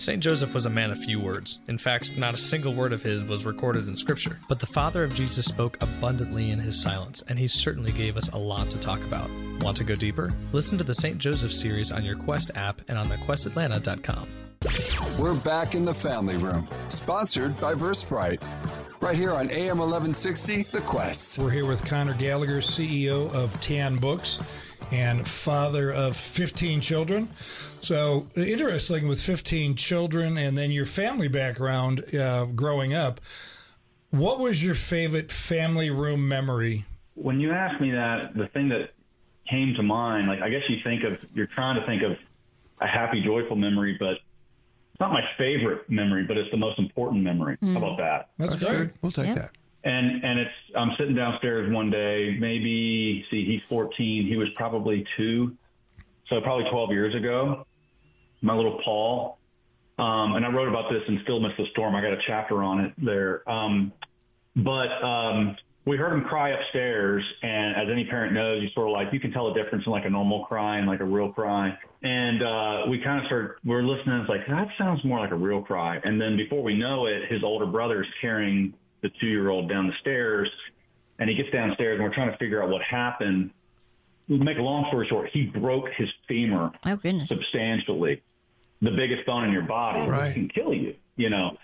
St. 0.00 0.22
Joseph 0.22 0.54
was 0.54 0.64
a 0.64 0.70
man 0.70 0.90
of 0.90 0.96
few 0.96 1.20
words. 1.20 1.60
In 1.68 1.76
fact, 1.76 2.16
not 2.16 2.32
a 2.32 2.38
single 2.38 2.74
word 2.74 2.94
of 2.94 3.02
his 3.02 3.22
was 3.22 3.44
recorded 3.44 3.86
in 3.86 3.94
Scripture. 3.94 4.38
But 4.48 4.58
the 4.58 4.66
father 4.66 5.04
of 5.04 5.12
Jesus 5.12 5.44
spoke 5.44 5.76
abundantly 5.82 6.50
in 6.50 6.58
his 6.58 6.80
silence, 6.80 7.22
and 7.28 7.38
he 7.38 7.46
certainly 7.46 7.92
gave 7.92 8.16
us 8.16 8.30
a 8.30 8.38
lot 8.38 8.70
to 8.70 8.78
talk 8.78 9.04
about. 9.04 9.30
Want 9.60 9.76
to 9.76 9.84
go 9.84 9.94
deeper? 9.94 10.32
Listen 10.52 10.78
to 10.78 10.84
the 10.84 10.94
St. 10.94 11.18
Joseph 11.18 11.52
series 11.52 11.92
on 11.92 12.02
your 12.02 12.16
Quest 12.16 12.50
app 12.54 12.80
and 12.88 12.96
on 12.96 13.10
thequestatlanta.com. 13.10 14.26
We're 15.18 15.34
back 15.34 15.74
in 15.74 15.84
the 15.84 15.92
family 15.92 16.38
room, 16.38 16.66
sponsored 16.88 17.60
by 17.60 17.74
Versprite. 17.74 18.42
Right 19.02 19.16
here 19.16 19.32
on 19.32 19.50
AM 19.50 19.78
1160, 19.78 20.62
The 20.64 20.80
Quest. 20.80 21.38
We're 21.38 21.50
here 21.50 21.66
with 21.66 21.84
Conor 21.84 22.14
Gallagher, 22.14 22.62
CEO 22.62 23.30
of 23.34 23.58
Tan 23.60 23.96
Books 23.96 24.38
and 24.90 25.26
father 25.26 25.90
of 25.90 26.16
15 26.16 26.80
children. 26.80 27.28
So 27.80 28.26
interesting 28.36 29.08
with 29.08 29.20
15 29.20 29.76
children 29.76 30.36
and 30.36 30.56
then 30.56 30.70
your 30.70 30.86
family 30.86 31.28
background 31.28 32.14
uh, 32.14 32.46
growing 32.46 32.94
up. 32.94 33.20
What 34.10 34.38
was 34.40 34.64
your 34.64 34.74
favorite 34.74 35.30
family 35.30 35.90
room 35.90 36.26
memory? 36.26 36.84
When 37.14 37.40
you 37.40 37.52
ask 37.52 37.80
me 37.80 37.92
that, 37.92 38.34
the 38.34 38.48
thing 38.48 38.68
that 38.70 38.90
came 39.48 39.74
to 39.74 39.82
mind, 39.82 40.28
like 40.28 40.42
I 40.42 40.50
guess 40.50 40.68
you 40.68 40.80
think 40.82 41.04
of, 41.04 41.18
you're 41.34 41.46
trying 41.46 41.78
to 41.78 41.86
think 41.86 42.02
of 42.02 42.16
a 42.80 42.86
happy, 42.86 43.22
joyful 43.22 43.56
memory, 43.56 43.96
but 43.98 44.14
it's 44.14 45.00
not 45.00 45.12
my 45.12 45.22
favorite 45.38 45.88
memory, 45.88 46.24
but 46.24 46.36
it's 46.36 46.50
the 46.50 46.56
most 46.56 46.78
important 46.78 47.22
memory. 47.22 47.56
Mm. 47.62 47.72
How 47.72 47.78
about 47.78 47.98
that? 47.98 48.28
That's, 48.38 48.60
That's 48.60 48.64
good. 48.64 48.92
We'll 49.02 49.12
take 49.12 49.26
yep. 49.26 49.36
that. 49.36 49.50
And 49.82 50.22
and 50.24 50.38
it's 50.38 50.50
I'm 50.76 50.90
sitting 50.98 51.14
downstairs 51.14 51.72
one 51.72 51.90
day, 51.90 52.36
maybe 52.38 53.24
see 53.30 53.44
he's 53.46 53.62
14, 53.68 54.26
he 54.26 54.36
was 54.36 54.48
probably 54.54 55.06
two, 55.16 55.56
so 56.28 56.40
probably 56.40 56.68
12 56.70 56.90
years 56.90 57.14
ago. 57.14 57.66
My 58.42 58.54
little 58.54 58.80
Paul, 58.84 59.38
um, 59.98 60.34
and 60.34 60.46
I 60.46 60.50
wrote 60.50 60.68
about 60.68 60.90
this 60.90 61.02
in 61.08 61.20
Stillness 61.24 61.52
the 61.58 61.66
Storm. 61.72 61.94
I 61.94 62.00
got 62.00 62.12
a 62.12 62.20
chapter 62.26 62.62
on 62.62 62.80
it 62.80 62.92
there. 62.98 63.48
Um, 63.50 63.92
but 64.56 65.04
um, 65.04 65.56
we 65.84 65.96
heard 65.96 66.12
him 66.12 66.24
cry 66.24 66.50
upstairs, 66.50 67.24
and 67.42 67.76
as 67.76 67.88
any 67.90 68.04
parent 68.04 68.32
knows, 68.32 68.62
you 68.62 68.68
sort 68.70 68.88
of 68.88 68.92
like 68.92 69.12
you 69.12 69.20
can 69.20 69.32
tell 69.32 69.52
the 69.52 69.62
difference 69.62 69.84
in 69.86 69.92
like 69.92 70.04
a 70.04 70.10
normal 70.10 70.44
cry 70.44 70.78
and 70.78 70.86
like 70.86 71.00
a 71.00 71.04
real 71.04 71.32
cry. 71.32 71.76
And 72.02 72.42
uh, 72.42 72.84
we 72.88 72.98
kind 72.98 73.20
of 73.20 73.26
started, 73.26 73.56
we're 73.64 73.82
listening. 73.82 74.20
It's 74.20 74.28
like 74.28 74.46
that 74.48 74.68
sounds 74.78 75.04
more 75.04 75.18
like 75.18 75.32
a 75.32 75.36
real 75.36 75.62
cry. 75.62 76.00
And 76.02 76.20
then 76.20 76.36
before 76.36 76.62
we 76.62 76.76
know 76.76 77.06
it, 77.06 77.30
his 77.30 77.42
older 77.42 77.66
brother 77.66 78.02
is 78.02 78.08
carrying 78.20 78.74
the 79.02 79.10
two-year-old 79.20 79.68
down 79.68 79.86
the 79.86 79.94
stairs, 80.00 80.50
and 81.18 81.28
he 81.28 81.36
gets 81.36 81.50
downstairs, 81.50 81.96
and 81.96 82.04
we're 82.04 82.14
trying 82.14 82.30
to 82.30 82.38
figure 82.38 82.62
out 82.62 82.68
what 82.68 82.82
happened. 82.82 83.50
To 84.28 84.38
make 84.38 84.58
a 84.58 84.62
long 84.62 84.86
story 84.88 85.08
short, 85.08 85.30
he 85.30 85.46
broke 85.46 85.88
his 85.90 86.08
femur 86.28 86.70
oh, 86.86 86.96
goodness. 86.96 87.28
substantially. 87.28 88.22
The 88.80 88.92
biggest 88.92 89.26
bone 89.26 89.44
in 89.44 89.52
your 89.52 89.62
body 89.62 90.08
right. 90.08 90.32
can 90.32 90.48
kill 90.48 90.72
you, 90.72 90.94
you 91.16 91.28
know. 91.28 91.58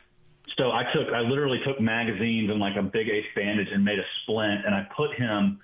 So 0.57 0.71
I 0.71 0.85
took, 0.93 1.09
I 1.09 1.21
literally 1.21 1.61
took 1.65 1.81
magazines 1.81 2.51
and 2.51 2.61
like 2.61 2.77
a 2.77 2.83
big 2.83 3.09
ace 3.09 3.27
bandage 3.35 3.69
and 3.73 3.85
made 3.85 3.99
a 3.99 4.05
splint, 4.23 4.67
and 4.67 4.75
I 4.75 4.87
put 4.95 5.15
him 5.15 5.61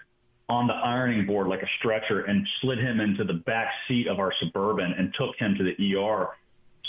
on 0.48 0.66
the 0.66 0.74
ironing 0.74 1.26
board 1.26 1.48
like 1.48 1.62
a 1.62 1.68
stretcher 1.78 2.22
and 2.22 2.46
slid 2.60 2.78
him 2.78 3.00
into 3.00 3.24
the 3.24 3.34
back 3.34 3.72
seat 3.88 4.06
of 4.06 4.18
our 4.18 4.32
suburban 4.38 4.92
and 4.92 5.14
took 5.14 5.36
him 5.36 5.54
to 5.56 5.64
the 5.64 5.96
ER. 5.96 6.28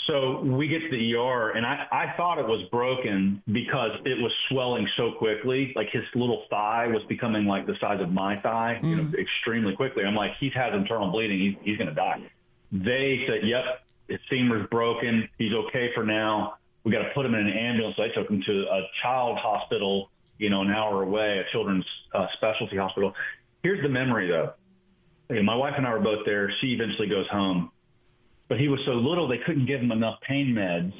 So 0.06 0.40
we 0.40 0.68
get 0.68 0.80
to 0.80 0.90
the 0.90 1.14
ER, 1.14 1.50
and 1.50 1.64
I, 1.64 1.86
I 1.90 2.14
thought 2.16 2.38
it 2.38 2.46
was 2.46 2.62
broken 2.70 3.42
because 3.52 3.92
it 4.04 4.20
was 4.20 4.32
swelling 4.48 4.88
so 4.96 5.12
quickly. 5.12 5.72
Like 5.76 5.88
his 5.90 6.02
little 6.14 6.44
thigh 6.50 6.88
was 6.88 7.02
becoming 7.04 7.46
like 7.46 7.66
the 7.66 7.76
size 7.80 8.00
of 8.00 8.10
my 8.10 8.38
thigh, 8.40 8.80
you 8.82 8.96
know, 8.96 9.02
mm. 9.04 9.18
extremely 9.18 9.74
quickly. 9.74 10.04
I'm 10.04 10.16
like, 10.16 10.32
he 10.40 10.50
has 10.50 10.74
internal 10.74 11.10
bleeding. 11.10 11.38
He's, 11.38 11.54
he's 11.62 11.78
going 11.78 11.88
to 11.88 11.94
die. 11.94 12.20
They 12.72 13.24
said, 13.28 13.46
yep, 13.46 13.64
his 14.08 14.18
femur's 14.28 14.68
broken. 14.68 15.28
He's 15.38 15.54
okay 15.54 15.92
for 15.94 16.04
now. 16.04 16.54
We 16.82 16.90
got 16.90 17.02
to 17.02 17.10
put 17.14 17.24
him 17.24 17.34
in 17.34 17.46
an 17.46 17.56
ambulance. 17.56 17.96
So 17.96 18.02
I 18.02 18.08
took 18.08 18.28
him 18.28 18.42
to 18.42 18.66
a 18.70 18.82
child 19.00 19.38
hospital, 19.38 20.10
you 20.38 20.50
know, 20.50 20.62
an 20.62 20.70
hour 20.70 21.02
away, 21.02 21.38
a 21.38 21.50
children's 21.52 21.86
uh, 22.12 22.26
specialty 22.34 22.76
hospital. 22.76 23.14
Here's 23.62 23.82
the 23.82 23.88
memory 23.88 24.28
though. 24.28 24.52
My 25.30 25.54
wife 25.54 25.74
and 25.78 25.86
I 25.86 25.92
were 25.92 26.00
both 26.00 26.26
there. 26.26 26.52
She 26.60 26.74
eventually 26.74 27.08
goes 27.08 27.26
home 27.28 27.70
but 28.48 28.58
he 28.58 28.68
was 28.68 28.80
so 28.84 28.92
little 28.92 29.26
they 29.28 29.38
couldn't 29.38 29.66
give 29.66 29.80
him 29.80 29.92
enough 29.92 30.20
pain 30.20 30.54
meds 30.54 30.92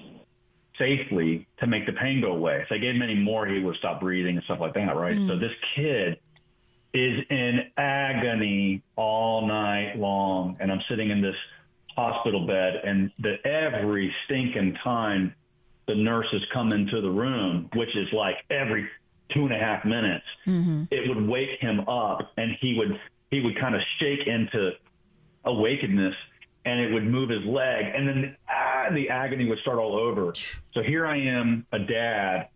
safely 0.78 1.46
to 1.58 1.66
make 1.66 1.86
the 1.86 1.92
pain 1.92 2.20
go 2.20 2.32
away. 2.32 2.60
If 2.62 2.68
they 2.68 2.78
gave 2.78 2.96
him 2.96 3.02
any 3.02 3.14
more, 3.14 3.46
he 3.46 3.60
would 3.60 3.76
stop 3.76 4.00
breathing 4.00 4.36
and 4.36 4.44
stuff 4.44 4.58
like 4.60 4.74
that, 4.74 4.96
right? 4.96 5.16
Mm. 5.16 5.28
So 5.28 5.38
this 5.38 5.52
kid 5.74 6.18
is 6.92 7.24
in 7.30 7.70
agony 7.76 8.82
all 8.96 9.46
night 9.46 9.96
long, 9.96 10.56
and 10.60 10.70
I'm 10.72 10.80
sitting 10.88 11.10
in 11.10 11.20
this 11.20 11.36
hospital 11.96 12.46
bed, 12.46 12.80
and 12.84 13.10
that 13.20 13.44
every 13.46 14.14
stinking 14.24 14.74
time 14.82 15.34
the 15.86 15.94
nurses 15.94 16.42
come 16.52 16.72
into 16.72 17.00
the 17.00 17.10
room, 17.10 17.68
which 17.74 17.94
is 17.96 18.12
like 18.12 18.36
every 18.50 18.88
two 19.32 19.44
and 19.44 19.52
a 19.52 19.58
half 19.58 19.84
minutes, 19.84 20.24
mm-hmm. 20.46 20.84
it 20.90 21.08
would 21.08 21.28
wake 21.28 21.60
him 21.60 21.80
up, 21.88 22.32
and 22.36 22.52
he 22.60 22.78
would 22.78 22.98
he 23.30 23.40
would 23.40 23.58
kind 23.58 23.74
of 23.74 23.80
shake 23.98 24.26
into 24.26 24.72
awakeness 25.44 26.14
and 26.64 26.80
it 26.80 26.92
would 26.92 27.04
move 27.04 27.28
his 27.28 27.44
leg, 27.44 27.86
and 27.94 28.08
then 28.08 28.36
ah, 28.48 28.86
the 28.92 29.10
agony 29.10 29.48
would 29.48 29.58
start 29.58 29.78
all 29.78 29.96
over. 29.96 30.32
So 30.72 30.82
here 30.82 31.06
I 31.06 31.18
am, 31.18 31.66
a 31.72 31.78
dad 31.78 32.48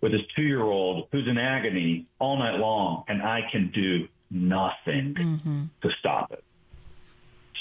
with 0.00 0.12
his 0.12 0.22
two-year-old 0.34 1.08
who's 1.10 1.26
in 1.26 1.38
agony 1.38 2.06
all 2.18 2.36
night 2.36 2.58
long, 2.58 3.04
and 3.08 3.22
I 3.22 3.48
can 3.50 3.70
do 3.72 4.08
nothing 4.30 5.14
mm-hmm. 5.14 5.64
to 5.82 5.90
stop 5.98 6.32
it. 6.32 6.44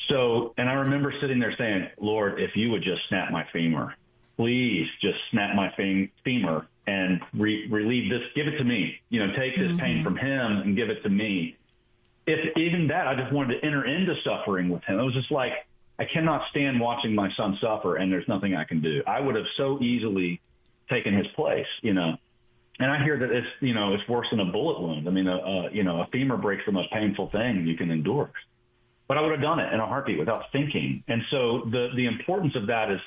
So, 0.10 0.54
and 0.58 0.70
I 0.70 0.74
remember 0.74 1.14
sitting 1.20 1.40
there 1.40 1.56
saying, 1.58 1.88
Lord, 2.00 2.40
if 2.40 2.56
you 2.56 2.72
would 2.72 2.84
just 2.84 3.08
snap 3.08 3.32
my 3.32 3.48
femur, 3.52 3.96
please 4.38 4.88
just 5.02 5.18
snap 5.32 5.56
my 5.56 5.74
femur 6.24 6.68
and 6.86 7.22
re- 7.34 7.68
relieve 7.70 8.12
this, 8.12 8.22
give 8.36 8.48
it 8.48 8.58
to 8.58 8.64
me, 8.64 9.00
you 9.10 9.26
know, 9.26 9.34
take 9.36 9.56
this 9.56 9.70
mm-hmm. 9.70 9.80
pain 9.80 10.04
from 10.04 10.18
him 10.18 10.58
and 10.58 10.76
give 10.76 10.90
it 10.90 11.02
to 11.04 11.10
me. 11.10 11.58
If 12.28 12.56
even 12.58 12.88
that, 12.88 13.08
I 13.08 13.16
just 13.16 13.32
wanted 13.32 13.60
to 13.60 13.66
enter 13.66 13.86
into 13.86 14.16
suffering 14.24 14.70
with 14.70 14.84
him. 14.84 15.00
It 15.00 15.04
was 15.04 15.14
just 15.14 15.32
like, 15.32 15.54
I 15.98 16.06
cannot 16.06 16.50
stand 16.50 16.80
watching 16.80 17.16
my 17.16 17.32
son 17.34 17.58
suffer 17.62 17.96
and 17.96 18.12
there's 18.12 18.28
nothing 18.28 18.56
I 18.56 18.66
can 18.66 18.82
do. 18.82 19.02
I 19.08 19.20
would 19.22 19.36
have 19.36 19.46
so 19.56 19.82
easily 19.82 20.42
taken 20.90 21.14
his 21.14 21.28
place, 21.28 21.68
you 21.82 21.94
know. 21.94 22.18
And 22.80 22.92
I 22.92 23.02
hear 23.04 23.18
that 23.18 23.32
it's, 23.32 23.48
you 23.62 23.74
know, 23.74 23.94
it's 23.94 24.08
worse 24.10 24.28
than 24.30 24.42
a 24.42 24.46
bullet 24.46 24.82
wound. 24.82 25.08
I 25.08 25.12
mean, 25.12 25.28
a, 25.28 25.38
a 25.38 25.72
you 25.72 25.84
know, 25.84 26.02
a 26.02 26.08
femur 26.08 26.36
breaks 26.36 26.64
the 26.66 26.74
most 26.74 26.92
painful 26.92 27.30
thing 27.30 27.66
you 27.66 27.78
can 27.78 27.90
endure. 27.90 28.32
But 29.08 29.18
I 29.18 29.22
would 29.22 29.32
have 29.32 29.42
done 29.42 29.60
it 29.60 29.72
in 29.72 29.80
a 29.80 29.86
heartbeat 29.86 30.20
without 30.20 30.52
thinking. 30.52 31.04
And 31.08 31.24
so 31.30 31.68
the 31.72 31.90
the 31.96 32.06
importance 32.06 32.56
of 32.56 32.68
that 32.68 32.92
is 32.92 33.00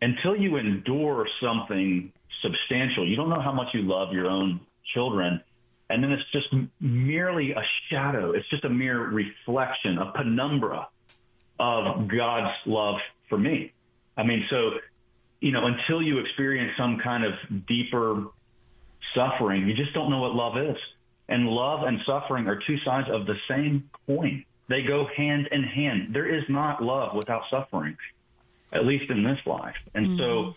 until 0.00 0.36
you 0.36 0.56
endure 0.56 1.26
something 1.40 2.12
substantial, 2.42 3.06
you 3.08 3.16
don't 3.16 3.30
know 3.30 3.40
how 3.40 3.52
much 3.52 3.74
you 3.74 3.82
love 3.82 4.12
your 4.12 4.26
own 4.26 4.60
children. 4.92 5.42
And 5.90 6.02
then 6.02 6.12
it's 6.12 6.30
just 6.30 6.48
merely 6.80 7.52
a 7.52 7.62
shadow. 7.88 8.30
It's 8.30 8.48
just 8.48 8.64
a 8.64 8.68
mere 8.68 9.08
reflection, 9.08 9.98
a 9.98 10.12
penumbra 10.12 10.88
of 11.58 12.08
God's 12.08 12.54
love 12.66 12.96
for 13.28 13.38
me. 13.38 13.72
I 14.16 14.22
mean, 14.22 14.46
so, 14.50 14.72
you 15.40 15.52
know, 15.52 15.66
until 15.66 16.02
you 16.02 16.18
experience 16.18 16.72
some 16.76 16.98
kind 16.98 17.24
of 17.24 17.34
deeper 17.66 18.24
suffering, 19.14 19.68
you 19.68 19.74
just 19.74 19.92
don't 19.92 20.10
know 20.10 20.20
what 20.20 20.34
love 20.34 20.56
is. 20.56 20.78
And 21.28 21.48
love 21.48 21.84
and 21.86 22.00
suffering 22.04 22.48
are 22.48 22.60
two 22.66 22.78
sides 22.78 23.08
of 23.10 23.26
the 23.26 23.36
same 23.48 23.88
coin. 24.06 24.44
They 24.68 24.82
go 24.82 25.06
hand 25.16 25.48
in 25.52 25.62
hand. 25.62 26.14
There 26.14 26.26
is 26.26 26.44
not 26.48 26.82
love 26.82 27.14
without 27.14 27.42
suffering, 27.50 27.96
at 28.72 28.86
least 28.86 29.10
in 29.10 29.22
this 29.22 29.40
life. 29.46 29.76
And 29.94 30.06
mm-hmm. 30.06 30.18
so 30.18 30.54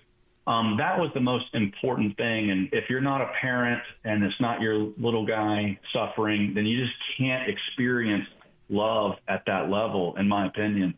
um, 0.47 0.77
that 0.77 0.99
was 0.99 1.09
the 1.13 1.19
most 1.19 1.45
important 1.53 2.15
thing. 2.17 2.51
And 2.51 2.69
if 2.71 2.89
you're 2.89 3.01
not 3.01 3.21
a 3.21 3.31
parent 3.39 3.81
and 4.03 4.23
it's 4.23 4.39
not 4.39 4.61
your 4.61 4.75
little 4.97 5.25
guy 5.25 5.79
suffering, 5.91 6.53
then 6.53 6.65
you 6.65 6.85
just 6.85 6.97
can't 7.17 7.49
experience 7.49 8.27
love 8.69 9.13
at 9.27 9.43
that 9.47 9.69
level, 9.69 10.15
in 10.17 10.27
my 10.27 10.47
opinion. 10.47 10.97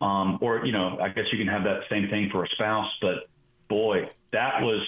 Um, 0.00 0.38
or, 0.40 0.64
you 0.64 0.72
know, 0.72 0.98
I 1.00 1.08
guess 1.08 1.26
you 1.32 1.38
can 1.38 1.48
have 1.48 1.64
that 1.64 1.82
same 1.90 2.08
thing 2.08 2.30
for 2.30 2.44
a 2.44 2.48
spouse, 2.50 2.90
but 3.00 3.28
boy, 3.68 4.08
that 4.32 4.62
was, 4.62 4.86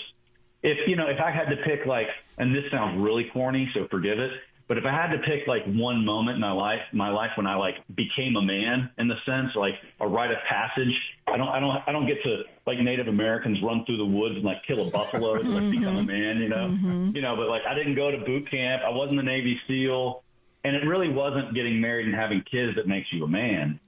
if, 0.63 0.87
you 0.87 0.97
know, 0.97 1.09
if 1.09 1.21
I 1.21 1.31
had 1.31 1.51
to 1.51 1.57
pick 1.57 1.85
like, 1.85 2.09
and 2.39 2.55
this 2.55 2.71
sounds 2.71 3.01
really 3.01 3.25
corny, 3.33 3.69
so 3.75 3.89
forgive 3.91 4.21
it, 4.21 4.31
but 4.69 4.79
if 4.79 4.85
I 4.85 4.93
had 4.93 5.11
to 5.11 5.19
pick 5.19 5.49
like 5.49 5.65
one 5.65 6.05
moment 6.05 6.37
in 6.37 6.41
my 6.41 6.53
life, 6.53 6.81
my 6.93 7.11
life 7.11 7.33
when 7.35 7.49
I 7.49 7.57
like 7.57 7.79
became 7.93 8.37
a 8.37 8.43
man 8.43 8.89
in 8.99 9.09
the 9.09 9.17
sense, 9.27 9.57
like 9.57 9.75
a 9.99 10.07
rite 10.07 10.31
of 10.31 10.39
passage, 10.49 10.97
I 11.27 11.37
don't, 11.37 11.49
I 11.49 11.59
don't, 11.59 11.83
I 11.89 11.91
don't 11.91 12.07
get 12.07 12.23
to 12.23 12.45
like 12.69 12.79
Native 12.79 13.09
Americans 13.09 13.61
run 13.65 13.85
through 13.85 13.97
the 13.97 14.07
woods 14.07 14.37
and 14.37 14.45
like 14.45 14.63
kill 14.65 14.87
a 14.87 14.91
buffalo 14.93 15.35
to 15.39 15.43
like 15.43 15.73
become 15.73 15.97
a 15.97 16.05
man, 16.05 16.39
you 16.39 16.49
know, 16.49 16.69
mm-hmm. 16.69 17.17
you 17.17 17.21
know, 17.21 17.35
but 17.35 17.49
like 17.49 17.63
I 17.69 17.75
didn't 17.75 17.97
go 17.97 18.13
to 18.13 18.19
boot 18.19 18.49
camp. 18.49 18.83
I 18.87 18.91
wasn't 18.91 19.19
a 19.19 19.25
Navy 19.25 19.61
SEAL 19.67 20.23
and 20.65 20.77
it 20.77 20.85
really 20.85 21.09
wasn't 21.09 21.55
getting 21.55 21.81
married 21.81 22.07
and 22.07 22.15
having 22.15 22.43
kids 22.43 22.77
that 22.77 22.87
makes 22.87 23.13
you 23.13 23.25
a 23.25 23.29
man. 23.29 23.81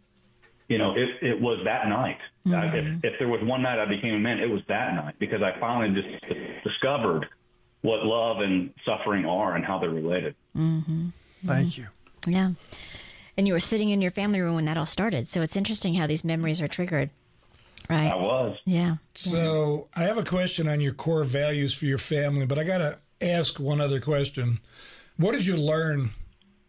You 0.68 0.78
know, 0.78 0.94
it, 0.96 1.10
it 1.20 1.40
was 1.40 1.58
that 1.64 1.88
night. 1.88 2.18
Mm-hmm. 2.46 2.54
I, 2.54 2.76
if, 2.76 3.04
if 3.04 3.18
there 3.18 3.28
was 3.28 3.42
one 3.42 3.62
night 3.62 3.78
I 3.78 3.84
became 3.84 4.14
a 4.14 4.18
man, 4.18 4.38
it 4.38 4.48
was 4.48 4.62
that 4.68 4.94
night 4.94 5.14
because 5.18 5.42
I 5.42 5.58
finally 5.60 6.00
just 6.00 6.64
discovered 6.64 7.28
what 7.82 8.04
love 8.06 8.40
and 8.40 8.72
suffering 8.84 9.26
are 9.26 9.54
and 9.54 9.64
how 9.64 9.78
they're 9.78 9.90
related. 9.90 10.34
Mm-hmm. 10.56 11.08
Thank 11.44 11.76
you. 11.76 11.88
Yeah. 12.26 12.52
And 13.36 13.46
you 13.46 13.52
were 13.52 13.60
sitting 13.60 13.90
in 13.90 14.00
your 14.00 14.10
family 14.10 14.40
room 14.40 14.54
when 14.54 14.64
that 14.66 14.76
all 14.76 14.86
started. 14.86 15.26
So 15.26 15.42
it's 15.42 15.56
interesting 15.56 15.94
how 15.94 16.06
these 16.06 16.24
memories 16.24 16.60
are 16.60 16.68
triggered. 16.68 17.10
Right. 17.90 18.10
I 18.10 18.14
was. 18.14 18.56
Yeah. 18.64 18.96
So 19.14 19.88
I 19.96 20.04
have 20.04 20.16
a 20.16 20.24
question 20.24 20.68
on 20.68 20.80
your 20.80 20.92
core 20.94 21.24
values 21.24 21.74
for 21.74 21.84
your 21.84 21.98
family, 21.98 22.46
but 22.46 22.58
I 22.58 22.64
got 22.64 22.78
to 22.78 22.98
ask 23.20 23.58
one 23.58 23.80
other 23.80 24.00
question. 24.00 24.60
What 25.16 25.32
did 25.32 25.44
you 25.44 25.56
learn 25.56 26.10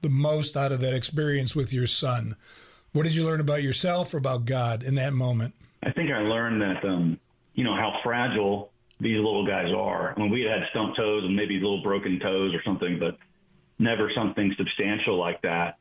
the 0.04 0.10
most 0.10 0.56
out 0.56 0.72
of 0.72 0.80
that 0.82 0.94
experience 0.94 1.56
with 1.56 1.74
your 1.74 1.88
son? 1.88 2.36
What 2.92 3.04
did 3.04 3.16
you 3.16 3.26
learn 3.26 3.40
about 3.40 3.64
yourself 3.64 4.14
or 4.14 4.18
about 4.18 4.46
God 4.46 4.84
in 4.84 4.96
that 4.96 5.14
moment? 5.14 5.56
I 5.82 5.92
think 5.92 6.12
I 6.12 6.20
learned 6.20 6.62
that, 6.62 6.86
um, 6.86 7.20
you 7.56 7.64
know, 7.64 7.76
how 7.76 8.00
fragile 8.04 8.72
these 9.00 9.18
little 9.18 9.46
guys 9.46 9.74
are. 9.74 10.14
I 10.16 10.20
mean, 10.20 10.30
we 10.30 10.42
had 10.42 10.60
had 10.60 10.70
stump 10.70 10.96
toes 10.96 11.24
and 11.24 11.36
maybe 11.36 11.56
little 11.56 11.82
broken 11.82 12.20
toes 12.20 12.54
or 12.54 12.62
something, 12.64 13.00
but 13.00 13.18
never 13.80 14.12
something 14.14 14.54
substantial 14.58 15.18
like 15.18 15.42
that. 15.42 15.78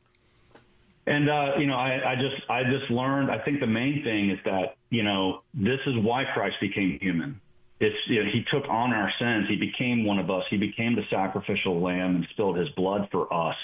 And 1.05 1.29
uh, 1.29 1.53
you 1.57 1.67
know, 1.67 1.75
I, 1.75 2.13
I 2.13 2.15
just 2.15 2.49
I 2.49 2.63
just 2.63 2.89
learned. 2.89 3.29
I 3.29 3.39
think 3.43 3.59
the 3.59 3.67
main 3.67 4.03
thing 4.03 4.29
is 4.29 4.39
that 4.45 4.75
you 4.89 5.03
know 5.03 5.41
this 5.53 5.79
is 5.85 5.95
why 5.97 6.23
Christ 6.33 6.57
became 6.61 6.97
human. 7.01 7.41
It's 7.79 7.97
you 8.07 8.23
know, 8.23 8.31
he 8.31 8.45
took 8.49 8.63
on 8.69 8.93
our 8.93 9.11
sins. 9.19 9.47
He 9.49 9.57
became 9.57 10.05
one 10.05 10.17
of 10.19 10.31
us. 10.31 10.45
He 10.49 10.57
became 10.57 10.95
the 10.95 11.03
sacrificial 11.09 11.81
lamb 11.81 12.15
and 12.15 12.27
spilled 12.31 12.57
his 12.57 12.69
blood 12.69 13.09
for 13.11 13.31
us, 13.33 13.57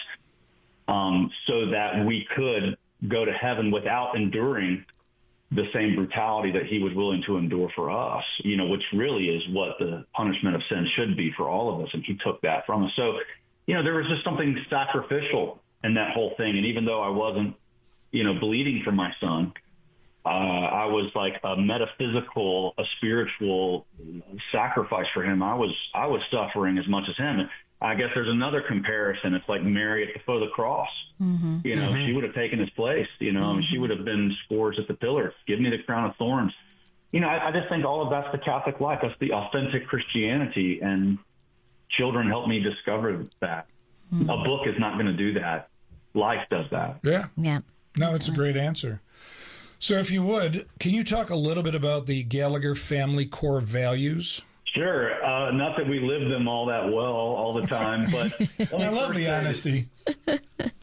um, 0.89 1.31
so 1.45 1.67
that 1.67 2.05
we 2.05 2.27
could 2.35 2.77
go 3.07 3.23
to 3.23 3.31
heaven 3.31 3.71
without 3.71 4.15
enduring 4.15 4.83
the 5.51 5.65
same 5.73 5.95
brutality 5.95 6.51
that 6.51 6.65
he 6.65 6.79
was 6.79 6.93
willing 6.93 7.23
to 7.23 7.37
endure 7.37 7.69
for 7.75 7.89
us, 7.89 8.23
you 8.39 8.57
know, 8.57 8.67
which 8.67 8.83
really 8.93 9.29
is 9.29 9.43
what 9.49 9.77
the 9.79 10.05
punishment 10.13 10.55
of 10.55 10.61
sin 10.69 10.87
should 10.95 11.15
be 11.15 11.31
for 11.35 11.47
all 11.47 11.73
of 11.73 11.85
us. 11.85 11.89
And 11.93 12.03
he 12.03 12.15
took 12.15 12.41
that 12.41 12.65
from 12.65 12.85
us. 12.85 12.91
So, 12.95 13.19
you 13.65 13.75
know, 13.75 13.83
there 13.83 13.95
was 13.95 14.07
just 14.07 14.23
something 14.23 14.57
sacrificial 14.69 15.59
in 15.83 15.95
that 15.95 16.11
whole 16.11 16.33
thing. 16.37 16.57
And 16.57 16.65
even 16.65 16.85
though 16.85 17.01
I 17.01 17.09
wasn't, 17.09 17.55
you 18.11 18.23
know, 18.23 18.39
bleeding 18.39 18.83
for 18.83 18.91
my 18.91 19.13
son, 19.19 19.53
uh, 20.25 20.29
I 20.29 20.85
was 20.85 21.09
like 21.15 21.39
a 21.43 21.55
metaphysical, 21.55 22.73
a 22.77 22.83
spiritual 22.97 23.87
sacrifice 24.51 25.07
for 25.13 25.23
him. 25.23 25.41
I 25.41 25.55
was, 25.55 25.73
I 25.95 26.07
was 26.07 26.23
suffering 26.29 26.77
as 26.77 26.87
much 26.87 27.09
as 27.09 27.17
him. 27.17 27.49
I 27.81 27.95
guess 27.95 28.09
there's 28.13 28.29
another 28.29 28.61
comparison. 28.61 29.33
It's 29.33 29.47
like 29.47 29.63
Mary 29.63 30.05
at 30.05 30.13
the 30.13 30.19
foot 30.25 30.41
of 30.43 30.49
the 30.49 30.53
cross. 30.53 30.89
Mm-hmm. 31.21 31.59
You 31.63 31.75
know, 31.77 31.91
mm-hmm. 31.91 32.05
she 32.05 32.13
would 32.13 32.25
have 32.25 32.33
taken 32.33 32.59
his 32.59 32.69
place. 32.71 33.07
You 33.19 33.31
know, 33.31 33.53
mm-hmm. 33.53 33.71
she 33.71 33.77
would 33.77 33.89
have 33.89 34.03
been 34.03 34.35
scourged 34.45 34.79
at 34.79 34.87
the 34.87 34.95
pillar. 34.95 35.33
Give 35.47 35.59
me 35.59 35.69
the 35.69 35.81
crown 35.83 36.09
of 36.09 36.15
thorns. 36.17 36.51
You 37.11 37.21
know, 37.21 37.27
I, 37.27 37.47
I 37.47 37.51
just 37.51 37.69
think 37.69 37.85
all 37.85 38.03
of 38.03 38.09
that's 38.09 38.31
the 38.33 38.37
Catholic 38.37 38.79
life. 38.81 38.99
That's 39.01 39.17
the 39.19 39.31
authentic 39.31 39.87
Christianity, 39.87 40.81
and 40.81 41.17
children 41.89 42.27
help 42.27 42.47
me 42.47 42.59
discover 42.59 43.25
that. 43.39 43.67
Mm-hmm. 44.13 44.29
A 44.29 44.43
book 44.43 44.67
is 44.67 44.75
not 44.77 44.95
going 44.95 45.05
to 45.05 45.13
do 45.13 45.33
that. 45.39 45.69
Life 46.13 46.47
does 46.49 46.65
that. 46.71 46.99
Yeah. 47.03 47.27
Yeah. 47.37 47.59
No, 47.97 48.13
it's 48.13 48.27
a 48.27 48.31
great 48.31 48.57
answer. 48.57 49.01
So, 49.79 49.95
if 49.95 50.11
you 50.11 50.21
would, 50.23 50.67
can 50.79 50.93
you 50.93 51.05
talk 51.05 51.29
a 51.29 51.35
little 51.35 51.63
bit 51.63 51.75
about 51.75 52.05
the 52.05 52.23
Gallagher 52.23 52.75
family 52.75 53.25
core 53.25 53.61
values? 53.61 54.43
Sure. 54.73 55.23
Uh, 55.23 55.51
not 55.51 55.77
that 55.77 55.87
we 55.87 55.99
live 55.99 56.29
them 56.29 56.47
all 56.47 56.67
that 56.67 56.91
well 56.91 57.05
all 57.05 57.53
the 57.53 57.67
time, 57.67 58.07
but 58.11 58.73
I 58.73 58.89
love 58.89 59.13
the 59.13 59.27
honesty. 59.27 59.87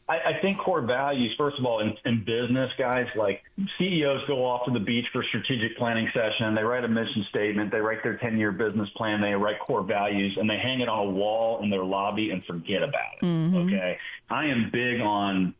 I, 0.09 0.19
I, 0.19 0.39
think 0.41 0.57
core 0.59 0.81
values, 0.81 1.33
first 1.37 1.59
of 1.59 1.65
all, 1.65 1.79
in, 1.79 1.93
in, 2.05 2.23
business, 2.23 2.71
guys, 2.77 3.07
like 3.15 3.43
CEOs 3.77 4.21
go 4.27 4.45
off 4.45 4.65
to 4.65 4.71
the 4.71 4.79
beach 4.79 5.05
for 5.11 5.21
strategic 5.23 5.77
planning 5.77 6.09
session. 6.13 6.55
They 6.55 6.63
write 6.63 6.85
a 6.85 6.87
mission 6.87 7.25
statement. 7.29 7.71
They 7.71 7.79
write 7.79 8.03
their 8.03 8.17
10 8.17 8.37
year 8.37 8.53
business 8.53 8.89
plan. 8.95 9.21
They 9.21 9.33
write 9.33 9.59
core 9.59 9.83
values 9.83 10.37
and 10.37 10.49
they 10.49 10.57
hang 10.57 10.79
it 10.79 10.87
on 10.87 11.07
a 11.07 11.09
wall 11.09 11.61
in 11.61 11.69
their 11.69 11.83
lobby 11.83 12.31
and 12.31 12.43
forget 12.45 12.83
about 12.83 13.17
it. 13.21 13.25
Mm-hmm. 13.25 13.57
Okay. 13.67 13.97
I 14.29 14.45
am 14.45 14.69
big 14.71 15.01
on 15.01 15.53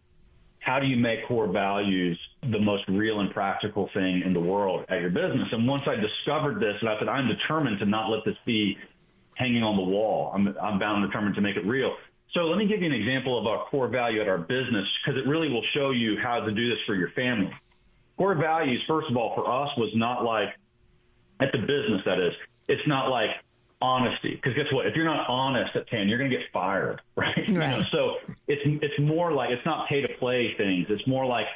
how 0.68 0.82
do 0.82 0.86
you 0.86 0.97
make 0.97 1.26
core 1.26 1.47
values 1.47 2.20
the 2.51 2.59
most 2.59 2.84
real 2.89 3.22
and 3.22 3.32
practical 3.32 3.89
thing 3.93 4.22
in 4.26 4.34
the 4.34 4.39
world 4.39 4.84
at 4.89 4.99
your 4.99 5.09
business? 5.09 5.47
And 5.53 5.65
once 5.65 5.84
I 5.88 5.95
discovered 5.95 6.59
this, 6.59 6.76
and 6.82 6.89
I 6.89 6.99
said, 6.99 7.07
I'm 7.07 7.30
determined 7.30 7.80
to 7.80 7.86
not 7.86 8.09
let 8.09 8.26
this 8.26 8.36
be 8.45 8.78
hanging 9.36 9.63
on 9.63 9.78
the 9.78 9.84
wall. 9.84 10.30
I'm, 10.36 10.53
I'm 10.61 10.78
bound 10.78 11.01
and 11.01 11.09
determined 11.09 11.36
to 11.36 11.41
make 11.41 11.55
it 11.55 11.65
real. 11.65 11.95
So 12.34 12.41
let 12.41 12.57
me 12.57 12.68
give 12.68 12.82
you 12.82 12.88
an 12.88 12.91
example 12.91 13.39
of 13.39 13.47
our 13.47 13.63
core 13.70 13.88
value 13.88 14.20
at 14.20 14.28
our 14.28 14.39
business 14.39 14.86
because 15.05 15.18
it 15.18 15.26
really 15.26 15.49
will 15.49 15.63
show 15.72 15.91
you 15.91 16.18
how 16.22 16.41
to 16.41 16.51
do 16.51 16.70
this 16.70 16.80
for 16.86 16.95
your 16.95 17.11
family. 17.11 17.53
Core 18.18 18.36
values, 18.36 18.82
first 18.89 19.09
of 19.09 19.15
all, 19.15 19.36
for 19.36 19.49
us 19.49 19.70
was 19.78 19.91
not 19.95 20.26
like 20.26 20.49
at 21.39 21.53
the 21.53 21.59
business, 21.59 22.01
that 22.03 22.20
is, 22.20 22.34
it's 22.68 22.86
not 22.86 23.09
like 23.09 23.30
honesty. 23.82 24.36
Because 24.36 24.54
guess 24.56 24.72
what? 24.72 24.86
If 24.86 24.96
you're 24.96 25.06
not 25.06 25.28
honest 25.28 25.76
at 25.76 25.88
10, 25.88 26.08
you're 26.08 26.18
going 26.18 26.30
to 26.30 26.38
get 26.38 26.48
fired, 26.52 27.02
right? 27.16 27.36
right. 27.38 27.48
You 27.48 27.58
know, 27.58 27.84
so 27.92 28.18
it's, 28.48 28.62
it's 28.66 29.00
more 29.00 29.32
like, 29.32 29.52
it's 29.52 29.66
not 29.66 29.88
pay 29.88 30.02
to 30.02 30.14
play 30.18 30.56
things. 30.56 30.88
It's 30.90 31.06
more 31.08 31.26
like 31.26 31.48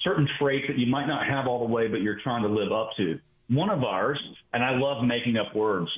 certain 0.00 0.28
traits 0.38 0.66
that 0.68 0.78
you 0.78 0.86
might 0.86 1.06
not 1.06 1.26
have 1.26 1.46
all 1.46 1.60
the 1.60 1.72
way, 1.72 1.88
but 1.88 2.00
you're 2.00 2.18
trying 2.20 2.42
to 2.42 2.48
live 2.48 2.72
up 2.72 2.92
to. 2.96 3.20
One 3.48 3.70
of 3.70 3.82
ours, 3.82 4.20
and 4.52 4.62
I 4.62 4.76
love 4.76 5.04
making 5.04 5.36
up 5.36 5.54
words, 5.54 5.96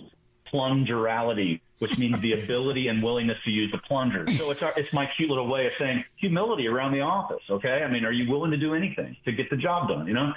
plungerability, 0.52 1.60
which 1.78 1.96
means 1.98 2.20
the 2.20 2.32
ability 2.44 2.88
and 2.88 3.02
willingness 3.02 3.38
to 3.44 3.50
use 3.50 3.70
the 3.72 3.78
plunger. 3.78 4.26
So 4.36 4.50
it's 4.50 4.62
our, 4.62 4.72
it's 4.76 4.92
my 4.92 5.06
cute 5.16 5.28
little 5.28 5.46
way 5.46 5.66
of 5.66 5.72
saying 5.78 6.04
humility 6.16 6.68
around 6.68 6.92
the 6.92 7.00
office. 7.00 7.42
Okay. 7.48 7.82
I 7.82 7.88
mean, 7.88 8.04
are 8.04 8.12
you 8.12 8.30
willing 8.30 8.50
to 8.52 8.56
do 8.56 8.74
anything 8.74 9.16
to 9.24 9.32
get 9.32 9.50
the 9.50 9.56
job 9.56 9.88
done? 9.88 10.06
You 10.06 10.14
know, 10.14 10.32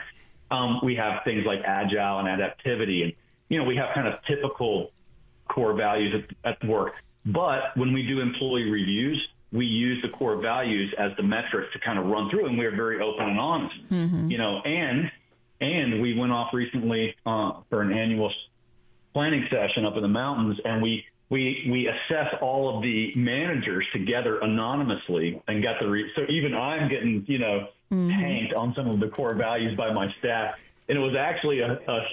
um, 0.52 0.80
we 0.84 0.96
have 0.96 1.24
things 1.24 1.46
like 1.46 1.62
agile 1.66 2.20
and 2.20 2.28
adaptivity 2.28 3.04
and, 3.04 3.14
you 3.50 3.60
know, 3.60 3.66
we 3.66 3.76
have 3.76 3.94
kind 3.94 4.08
of 4.08 4.24
typical 4.26 4.92
core 5.48 5.74
values 5.74 6.24
at, 6.44 6.54
at 6.54 6.68
work. 6.68 6.94
But 7.26 7.76
when 7.76 7.94
we 7.94 8.06
do 8.06 8.20
employee 8.20 8.70
reviews, 8.70 9.26
we 9.52 9.66
use 9.66 10.02
the 10.02 10.10
core 10.10 10.38
values 10.38 10.94
as 10.98 11.12
the 11.16 11.24
metric 11.24 11.72
to 11.74 11.80
kind 11.80 12.00
of 12.00 12.06
run 12.06 12.30
through, 12.30 12.48
and 12.48 12.58
we're 12.58 12.76
very 12.76 13.00
open 13.02 13.30
and 13.30 13.39
honest. 13.39 13.76
Mm-hmm. 13.91 14.32
You 14.32 14.38
know, 14.38 14.62
and 14.62 15.12
and 15.62 16.02
we 16.02 16.18
went 16.18 16.32
off 16.32 16.54
recently 16.54 17.16
uh, 17.26 17.54
for 17.70 17.82
an 17.82 17.94
annual 17.94 18.32
planning 19.14 19.48
session 19.50 19.86
up 19.86 19.96
in 19.96 20.02
the 20.02 20.08
mountains, 20.08 20.60
and 20.66 20.82
we 20.82 21.06
we 21.30 21.70
we 21.72 21.88
assess 21.88 22.34
all 22.41 22.76
of 22.76 22.84
the 22.84 23.14
managers 23.16 23.86
together 23.94 24.39
anonymously 24.39 25.41
and 25.48 25.64
got 25.64 25.80
the 25.80 25.88
re- 25.88 26.12
so 26.16 26.24
even 26.30 26.56
I'm 26.56 26.89
getting 26.89 27.24
you 27.28 27.39
know 27.39 27.68
mm-hmm. 27.91 28.10
tanked 28.10 28.54
on 28.54 28.74
some 28.74 28.88
of 28.89 29.00
the 29.00 29.08
core 29.08 29.36
values 29.36 29.78
by 29.78 29.94
my 29.94 30.14
staff, 30.20 30.56
and 30.89 30.98
it 30.98 31.02
was 31.02 31.16
actually 31.16 31.60
a, 31.60 31.80
a 31.88 32.06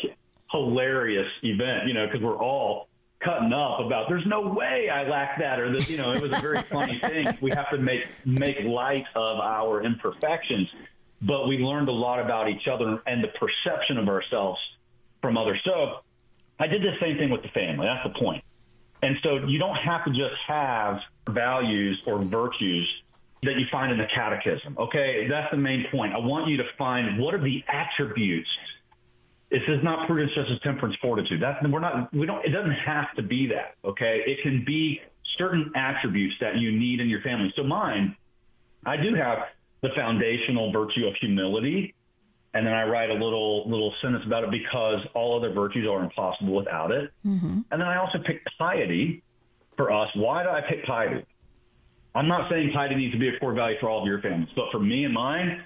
hilarious 0.51 1.31
event, 1.43 1.87
you 1.87 1.95
know, 1.95 2.07
because 2.07 2.21
we're 2.21 2.37
all 2.37 2.89
cutting 3.21 3.53
up 3.53 3.81
about 3.81 4.09
there's 4.09 4.27
no 4.27 4.41
way 4.41 4.89
I 4.89 5.09
lack 5.09 5.39
that 5.39 5.61
or 5.61 5.71
this 5.71 5.89
you 5.91 5.99
know 5.99 6.13
it 6.13 6.23
was 6.23 6.33
a 6.33 6.41
very 6.41 6.63
funny 6.63 6.99
thing. 7.03 7.27
We 7.41 7.51
have 7.51 7.71
to 7.71 7.79
make 7.79 8.05
make 8.25 8.61
light 8.63 9.07
of 9.15 9.39
our 9.39 9.83
imperfections 9.83 10.69
but 11.23 11.47
we 11.47 11.59
learned 11.59 11.89
a 11.89 11.93
lot 11.93 12.19
about 12.19 12.49
each 12.49 12.67
other 12.67 13.03
and 13.07 13.23
the 13.23 13.29
perception 13.29 13.99
of 13.99 14.09
ourselves 14.09 14.59
from 15.21 15.37
others. 15.37 15.61
So 15.65 16.01
I 16.59 16.67
did 16.67 16.83
the 16.83 16.95
same 17.01 17.19
thing 17.19 17.31
with 17.31 17.43
the 17.43 17.49
family. 17.49 17.87
That's 17.87 18.05
the 18.05 18.19
point. 18.19 18.43
And 19.03 19.17
so 19.23 19.37
you 19.47 19.59
don't 19.59 19.77
have 19.77 20.05
to 20.05 20.11
just 20.11 20.35
have 20.47 21.01
values 21.29 22.01
or 22.07 22.23
virtues 22.25 22.89
that 23.43 23.59
you 23.59 23.67
find 23.71 23.91
in 23.91 23.99
the 23.99 24.07
catechism 24.07 24.77
okay? 24.79 25.27
That's 25.29 25.51
the 25.51 25.57
main 25.57 25.87
point. 25.91 26.15
I 26.15 26.19
want 26.19 26.49
you 26.49 26.59
to 26.59 26.65
find 26.77 27.19
what 27.19 27.35
are 27.35 27.43
the 27.43 27.65
attributes 27.69 28.49
this 29.51 29.63
is 29.67 29.83
not 29.83 30.07
prudence, 30.07 30.33
justice, 30.35 30.59
temperance, 30.63 30.97
fortitude. 31.03 31.43
That's 31.43 31.59
we're 31.67 31.81
not. 31.81 32.13
We 32.15 32.27
don't. 32.27 32.45
It 32.45 32.51
doesn't 32.51 32.71
have 32.71 33.15
to 33.17 33.23
be 33.23 33.49
that. 33.49 33.75
Okay. 33.85 34.23
It 34.27 34.43
can 34.43 34.65
be 34.65 35.01
certain 35.37 35.73
attributes 35.75 36.37
that 36.41 36.57
you 36.57 36.73
need 36.73 37.01
in 37.01 37.09
your 37.09 37.21
family. 37.23 37.53
So 37.57 37.65
mine, 37.65 38.17
I 38.87 38.97
do 38.97 39.15
have 39.15 39.39
the 39.83 39.91
foundational 39.97 40.73
virtue 40.73 41.07
of 41.07 41.15
humility, 41.17 41.95
and 42.55 42.67
then 42.67 42.75
I 42.75 42.85
write 42.85 43.11
a 43.11 43.15
little 43.15 43.69
little 43.69 43.93
sentence 44.01 44.25
about 44.25 44.45
it 44.45 44.51
because 44.53 45.01
all 45.15 45.37
other 45.37 45.53
virtues 45.53 45.89
are 45.89 46.03
impossible 46.03 46.55
without 46.55 46.93
it. 46.93 47.11
Mm-hmm. 47.27 47.61
And 47.71 47.81
then 47.81 47.89
I 47.89 47.97
also 47.97 48.19
pick 48.19 48.43
piety 48.57 49.23
for 49.77 49.91
us. 49.91 50.11
Why 50.15 50.45
do 50.45 50.49
I 50.49 50.61
pick 50.61 50.85
piety? 50.87 51.25
I'm 52.15 52.29
not 52.29 52.51
saying 52.51 52.73
piety 52.73 52.95
needs 52.95 53.13
to 53.15 53.19
be 53.19 53.29
a 53.29 53.39
core 53.39 53.55
value 53.55 53.79
for 53.81 53.89
all 53.89 54.01
of 54.01 54.07
your 54.07 54.21
families, 54.21 54.51
but 54.55 54.67
for 54.71 54.81
me 54.81 55.05
and 55.05 55.15
mine, 55.15 55.65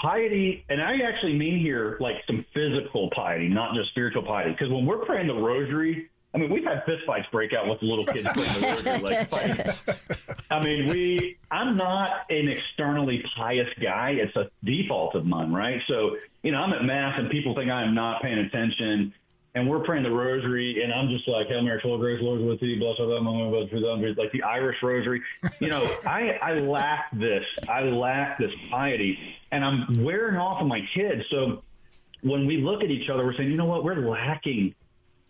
piety, 0.00 0.64
and 0.68 0.80
I 0.80 0.98
actually 1.00 1.34
mean 1.34 1.58
here 1.58 1.96
like 2.00 2.16
some 2.26 2.44
physical 2.54 3.10
piety, 3.10 3.48
not 3.48 3.74
just 3.74 3.90
spiritual 3.90 4.22
piety. 4.22 4.52
Because 4.52 4.70
when 4.70 4.86
we're 4.86 5.04
praying 5.04 5.26
the 5.26 5.34
rosary, 5.34 6.08
I 6.34 6.38
mean, 6.38 6.50
we've 6.50 6.64
had 6.64 6.84
fistfights 6.84 7.30
break 7.30 7.52
out 7.52 7.68
with 7.68 7.82
little 7.82 8.06
kids 8.06 8.28
praying 8.32 8.60
the 8.60 8.66
rosary, 8.66 8.98
like 8.98 9.30
fighting. 9.30 10.36
I 10.50 10.62
mean, 10.62 10.88
we. 10.88 11.38
I'm 11.50 11.76
not 11.76 12.30
an 12.30 12.48
externally 12.48 13.24
pious 13.36 13.68
guy. 13.80 14.10
It's 14.10 14.36
a 14.36 14.50
default 14.64 15.14
of 15.14 15.24
mine, 15.24 15.52
right? 15.52 15.82
So, 15.86 16.16
you 16.42 16.52
know, 16.52 16.58
I'm 16.58 16.72
at 16.72 16.84
mass 16.84 17.18
and 17.18 17.30
people 17.30 17.54
think 17.54 17.70
I'm 17.70 17.94
not 17.94 18.22
paying 18.22 18.38
attention 18.38 19.14
and 19.54 19.68
we're 19.68 19.80
praying 19.80 20.02
the 20.02 20.10
rosary, 20.10 20.82
and 20.82 20.92
I'm 20.92 21.08
just 21.08 21.26
like, 21.26 21.48
Hail 21.48 21.62
Mary, 21.62 21.80
full 21.80 21.94
of 21.94 22.00
grace, 22.00 22.20
Lord 22.22 22.40
is 22.40 22.46
with 22.46 22.60
thee, 22.60 22.78
blessed 22.78 23.00
art 23.00 23.08
thou 23.08 23.16
among 23.16 23.50
women, 23.50 23.68
blessed 23.68 23.84
are 23.84 24.14
like 24.14 24.32
the 24.32 24.42
Irish 24.42 24.82
rosary. 24.82 25.22
You 25.60 25.68
know, 25.68 25.82
I, 26.06 26.38
I 26.42 26.54
lack 26.58 27.10
this. 27.12 27.44
I 27.68 27.82
lack 27.82 28.38
this 28.38 28.52
piety, 28.70 29.18
and 29.50 29.64
I'm 29.64 30.04
wearing 30.04 30.36
off 30.36 30.60
of 30.60 30.66
my 30.66 30.86
kids. 30.92 31.24
So 31.30 31.62
when 32.22 32.46
we 32.46 32.58
look 32.58 32.82
at 32.82 32.90
each 32.90 33.08
other, 33.08 33.24
we're 33.24 33.34
saying, 33.34 33.50
you 33.50 33.56
know 33.56 33.64
what, 33.64 33.84
we're 33.84 34.08
lacking 34.08 34.74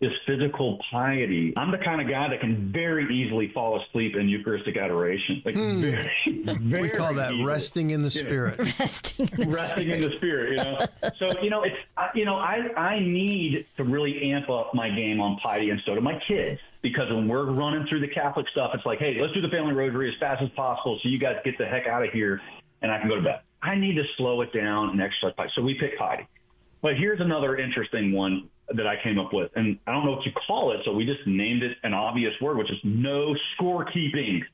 is 0.00 0.12
physical 0.26 0.78
piety. 0.92 1.52
I'm 1.56 1.72
the 1.72 1.78
kind 1.78 2.00
of 2.00 2.08
guy 2.08 2.28
that 2.28 2.40
can 2.40 2.70
very 2.72 3.12
easily 3.12 3.48
fall 3.52 3.80
asleep 3.82 4.14
in 4.14 4.28
Eucharistic 4.28 4.76
adoration. 4.76 5.42
Like 5.44 5.56
Hmm. 5.56 5.80
very, 5.80 6.10
very 6.44 6.82
we 6.82 6.88
call 6.90 7.14
that 7.14 7.32
easily. 7.32 7.44
resting 7.44 7.90
in 7.90 8.02
the 8.04 8.08
You 8.10 8.22
know, 8.22 8.28
spirit. 8.28 8.58
Resting 8.78 9.28
in 9.28 9.40
the 9.50 9.56
resting 9.56 9.90
in 9.90 10.02
the 10.02 10.12
spirit, 10.12 10.50
you 10.50 10.56
know. 10.58 10.78
So 11.18 11.42
you 11.42 11.50
know, 11.50 11.62
it's 11.64 11.76
I- 11.96 12.10
you 12.14 12.24
know, 12.24 12.36
I 12.36 12.68
I 12.76 13.00
need 13.00 13.66
to 13.76 13.82
really 13.84 14.30
amp 14.32 14.48
up 14.48 14.72
my 14.72 14.88
game 14.88 15.20
on 15.20 15.36
piety, 15.38 15.70
and 15.70 15.82
so 15.84 15.96
do 15.96 16.00
my 16.00 16.18
kids, 16.20 16.60
because 16.80 17.10
when 17.10 17.26
we're 17.26 17.50
running 17.50 17.84
through 17.88 18.00
the 18.00 18.08
Catholic 18.08 18.48
stuff, 18.50 18.70
it's 18.74 18.86
like, 18.86 19.00
hey, 19.00 19.18
let's 19.20 19.32
do 19.32 19.40
the 19.40 19.48
family 19.48 19.72
rosary 19.74 20.08
as 20.12 20.14
fast 20.20 20.42
as 20.42 20.48
possible, 20.50 20.98
so 21.02 21.08
you 21.08 21.18
guys 21.18 21.36
get 21.44 21.58
the 21.58 21.66
heck 21.66 21.88
out 21.88 22.04
of 22.04 22.10
here, 22.12 22.40
and 22.82 22.92
I 22.92 23.00
can 23.00 23.08
go 23.08 23.16
to 23.16 23.22
bed. 23.22 23.40
I 23.62 23.74
need 23.74 23.96
to 23.96 24.04
slow 24.16 24.42
it 24.42 24.52
down 24.52 24.90
and 24.90 25.02
exercise 25.02 25.32
piety. 25.36 25.52
So 25.56 25.62
we 25.62 25.74
pick 25.74 25.98
piety. 25.98 26.28
But 26.82 26.96
here's 26.96 27.18
another 27.20 27.56
interesting 27.56 28.12
one 28.12 28.48
that 28.70 28.86
I 28.86 28.96
came 29.02 29.18
up 29.18 29.32
with, 29.32 29.50
and 29.56 29.78
I 29.86 29.92
don't 29.92 30.04
know 30.04 30.12
what 30.12 30.26
you 30.26 30.32
call 30.32 30.72
it, 30.72 30.84
so 30.84 30.92
we 30.92 31.06
just 31.06 31.26
named 31.26 31.62
it 31.62 31.78
an 31.82 31.94
obvious 31.94 32.38
word, 32.40 32.58
which 32.58 32.70
is 32.70 32.78
no 32.84 33.34
scorekeeping. 33.58 34.44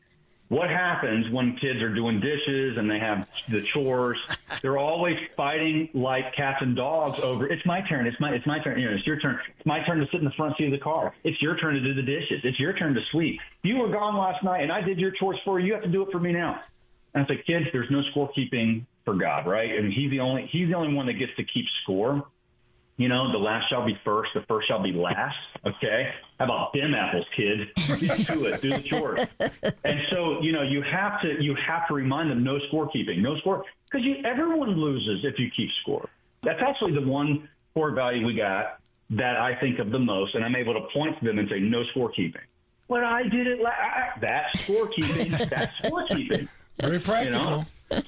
What 0.48 0.68
happens 0.68 1.28
when 1.30 1.56
kids 1.56 1.82
are 1.82 1.92
doing 1.92 2.20
dishes 2.20 2.76
and 2.76 2.88
they 2.88 2.98
have 2.98 3.26
the 3.48 3.62
chores? 3.62 4.18
They're 4.60 4.76
always 4.76 5.18
fighting 5.36 5.88
like 5.94 6.34
cats 6.34 6.60
and 6.62 6.76
dogs 6.76 7.18
over. 7.20 7.48
It's 7.48 7.64
my 7.64 7.80
turn. 7.80 8.06
It's 8.06 8.20
my. 8.20 8.32
It's 8.34 8.46
my 8.46 8.58
turn. 8.58 8.78
You 8.78 8.90
know, 8.90 8.94
it's 8.94 9.06
your 9.06 9.18
turn. 9.18 9.40
It's 9.56 9.66
my 9.66 9.82
turn 9.82 10.00
to 10.00 10.06
sit 10.06 10.16
in 10.16 10.24
the 10.24 10.30
front 10.32 10.56
seat 10.56 10.66
of 10.66 10.72
the 10.72 10.78
car. 10.78 11.14
It's 11.24 11.40
your 11.40 11.56
turn 11.56 11.74
to 11.74 11.80
do 11.80 11.94
the 11.94 12.02
dishes. 12.02 12.42
It's 12.44 12.60
your 12.60 12.74
turn 12.74 12.94
to 12.94 13.00
sweep. 13.10 13.40
You 13.62 13.78
were 13.78 13.88
gone 13.88 14.16
last 14.16 14.44
night, 14.44 14.62
and 14.62 14.70
I 14.70 14.82
did 14.82 15.00
your 15.00 15.12
chores 15.12 15.38
for 15.44 15.58
you. 15.58 15.68
You 15.68 15.72
have 15.72 15.82
to 15.82 15.88
do 15.88 16.02
it 16.02 16.12
for 16.12 16.20
me 16.20 16.32
now. 16.32 16.60
And 17.14 17.24
I 17.24 17.26
said, 17.26 17.46
kids, 17.46 17.66
there's 17.72 17.90
no 17.90 18.02
scorekeeping 18.14 18.84
for 19.04 19.14
God, 19.14 19.46
right? 19.46 19.76
And 19.76 19.92
he's 19.92 20.10
the 20.10 20.20
only. 20.20 20.46
He's 20.46 20.68
the 20.68 20.74
only 20.74 20.92
one 20.94 21.06
that 21.06 21.14
gets 21.14 21.34
to 21.36 21.44
keep 21.44 21.66
score. 21.82 22.26
You 22.96 23.08
know, 23.08 23.32
the 23.32 23.38
last 23.38 23.68
shall 23.68 23.84
be 23.84 23.98
first, 24.04 24.30
the 24.34 24.42
first 24.42 24.68
shall 24.68 24.80
be 24.80 24.92
last. 24.92 25.36
Okay. 25.66 26.12
How 26.38 26.44
about 26.44 26.72
them 26.72 26.94
apples? 26.94 27.26
Get 27.36 27.74
to 27.76 28.44
it. 28.44 28.62
Do 28.62 28.70
the 28.70 28.82
chores. 28.82 29.20
And 29.84 30.00
so, 30.10 30.40
you 30.40 30.52
know, 30.52 30.62
you 30.62 30.80
have 30.82 31.20
to 31.22 31.42
you 31.42 31.56
have 31.56 31.88
to 31.88 31.94
remind 31.94 32.30
them 32.30 32.44
no 32.44 32.60
scorekeeping, 32.72 33.18
no 33.18 33.36
score, 33.38 33.64
because 33.90 34.06
you 34.06 34.16
everyone 34.24 34.76
loses 34.76 35.24
if 35.24 35.40
you 35.40 35.50
keep 35.50 35.70
score. 35.82 36.08
That's 36.44 36.62
actually 36.62 36.92
the 36.92 37.00
one 37.00 37.48
core 37.72 37.90
value 37.90 38.24
we 38.24 38.34
got 38.34 38.78
that 39.10 39.36
I 39.36 39.58
think 39.58 39.80
of 39.80 39.90
the 39.90 39.98
most, 39.98 40.36
and 40.36 40.44
I'm 40.44 40.54
able 40.54 40.74
to 40.74 40.82
point 40.92 41.18
to 41.18 41.24
them 41.24 41.38
and 41.40 41.48
say 41.48 41.58
no 41.58 41.82
scorekeeping. 41.94 42.36
But 42.88 43.02
I 43.02 43.24
did 43.24 43.46
it. 43.46 43.60
La- 43.60 43.72
that's 44.20 44.60
scorekeeping. 44.62 45.48
that's 45.50 45.76
scorekeeping. 45.80 46.48
Very 46.78 47.00
practical. 47.00 47.66
You 47.90 47.96
know? 47.96 48.02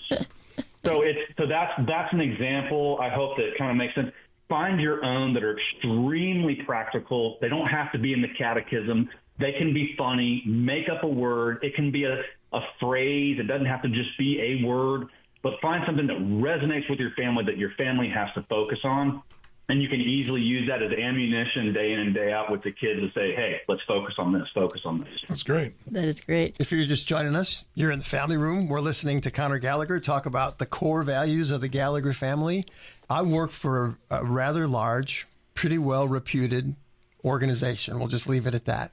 So 0.85 1.03
it's 1.03 1.19
so 1.37 1.47
that's 1.47 1.73
that's 1.87 2.13
an 2.13 2.21
example. 2.21 2.99
I 3.01 3.09
hope 3.09 3.37
that 3.39 3.57
kind 3.59 3.71
of 3.73 3.77
makes 3.77 3.95
sense. 3.95 4.13
Find 4.49 4.81
your 4.81 5.05
own 5.05 5.35
that 5.35 5.43
are 5.43 5.59
extremely 5.59 6.57
practical. 6.57 7.39
They 7.41 7.49
don't 7.49 7.67
have 7.67 7.91
to 7.93 7.99
be 7.99 8.13
in 8.13 8.23
the 8.23 8.29
catechism. 8.39 9.09
They 9.39 9.53
can 9.53 9.75
be 9.75 9.95
funny. 9.99 10.43
Make 10.47 10.89
up 10.89 11.03
a 11.03 11.09
word. 11.09 11.59
It 11.63 11.75
can 11.75 11.91
be 11.91 12.05
a, 12.05 12.23
a 12.53 12.61
phrase. 12.79 13.39
It 13.41 13.49
doesn't 13.49 13.67
have 13.67 13.83
to 13.83 13.89
just 13.89 14.17
be 14.19 14.41
a 14.41 14.67
word. 14.67 15.09
But 15.43 15.61
find 15.61 15.85
something 15.85 16.07
that 16.07 16.19
resonates 16.19 16.89
with 16.89 16.99
your 16.99 17.11
family 17.13 17.45
that 17.45 17.59
your 17.59 17.71
family 17.73 18.09
has 18.09 18.29
to 18.35 18.43
focus 18.49 18.81
on. 18.85 19.23
And 19.69 19.83
you 19.83 19.89
can 19.89 20.01
easily 20.01 20.43
use 20.43 20.69
that 20.69 20.81
as 20.81 20.93
ammunition 20.93 21.73
day 21.73 21.93
in 21.93 21.99
and 21.99 22.15
day 22.15 22.33
out 22.33 22.53
with 22.53 22.63
the 22.63 22.71
kids 22.71 23.01
to 23.01 23.11
say, 23.13 23.35
hey, 23.35 23.63
let's 23.67 23.83
focus 23.83 24.15
on 24.17 24.33
this, 24.33 24.49
focus 24.55 24.83
on 24.85 25.01
this. 25.01 25.25
That's 25.27 25.43
great. 25.43 25.75
That 25.93 26.05
is 26.05 26.21
great. 26.21 26.55
If 26.61 26.71
you're 26.71 26.85
just 26.85 27.09
joining 27.09 27.35
us, 27.35 27.65
you're 27.75 27.91
in 27.91 27.99
the 27.99 28.05
family 28.05 28.37
room. 28.37 28.69
We're 28.69 28.81
listening 28.81 29.21
to 29.23 29.31
Conor 29.33 29.59
Gallagher 29.59 29.99
talk 29.99 30.25
about 30.25 30.59
the 30.59 30.67
core 30.67 31.03
values 31.03 31.51
of 31.51 31.61
the 31.61 31.69
Gallagher 31.69 32.13
family. 32.13 32.65
I 33.11 33.23
work 33.23 33.51
for 33.51 33.99
a 34.09 34.25
rather 34.25 34.69
large, 34.69 35.27
pretty 35.55 35.79
well 35.79 36.07
reputed 36.07 36.77
organization. 37.25 37.99
We'll 37.99 38.09
just 38.09 38.29
leave 38.29 38.47
it 38.47 38.55
at 38.55 38.67
that. 38.67 38.93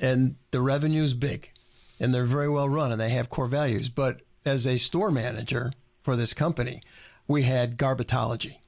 And 0.00 0.36
the 0.50 0.60
revenue 0.60 1.02
is 1.02 1.14
big 1.14 1.50
and 1.98 2.14
they're 2.14 2.24
very 2.24 2.48
well 2.48 2.68
run 2.68 2.92
and 2.92 3.00
they 3.00 3.08
have 3.10 3.30
core 3.30 3.48
values. 3.48 3.88
But 3.88 4.20
as 4.44 4.66
a 4.66 4.76
store 4.76 5.10
manager 5.10 5.72
for 6.02 6.14
this 6.14 6.34
company, 6.34 6.82
we 7.26 7.42
had 7.42 7.78
garbitology. 7.78 8.58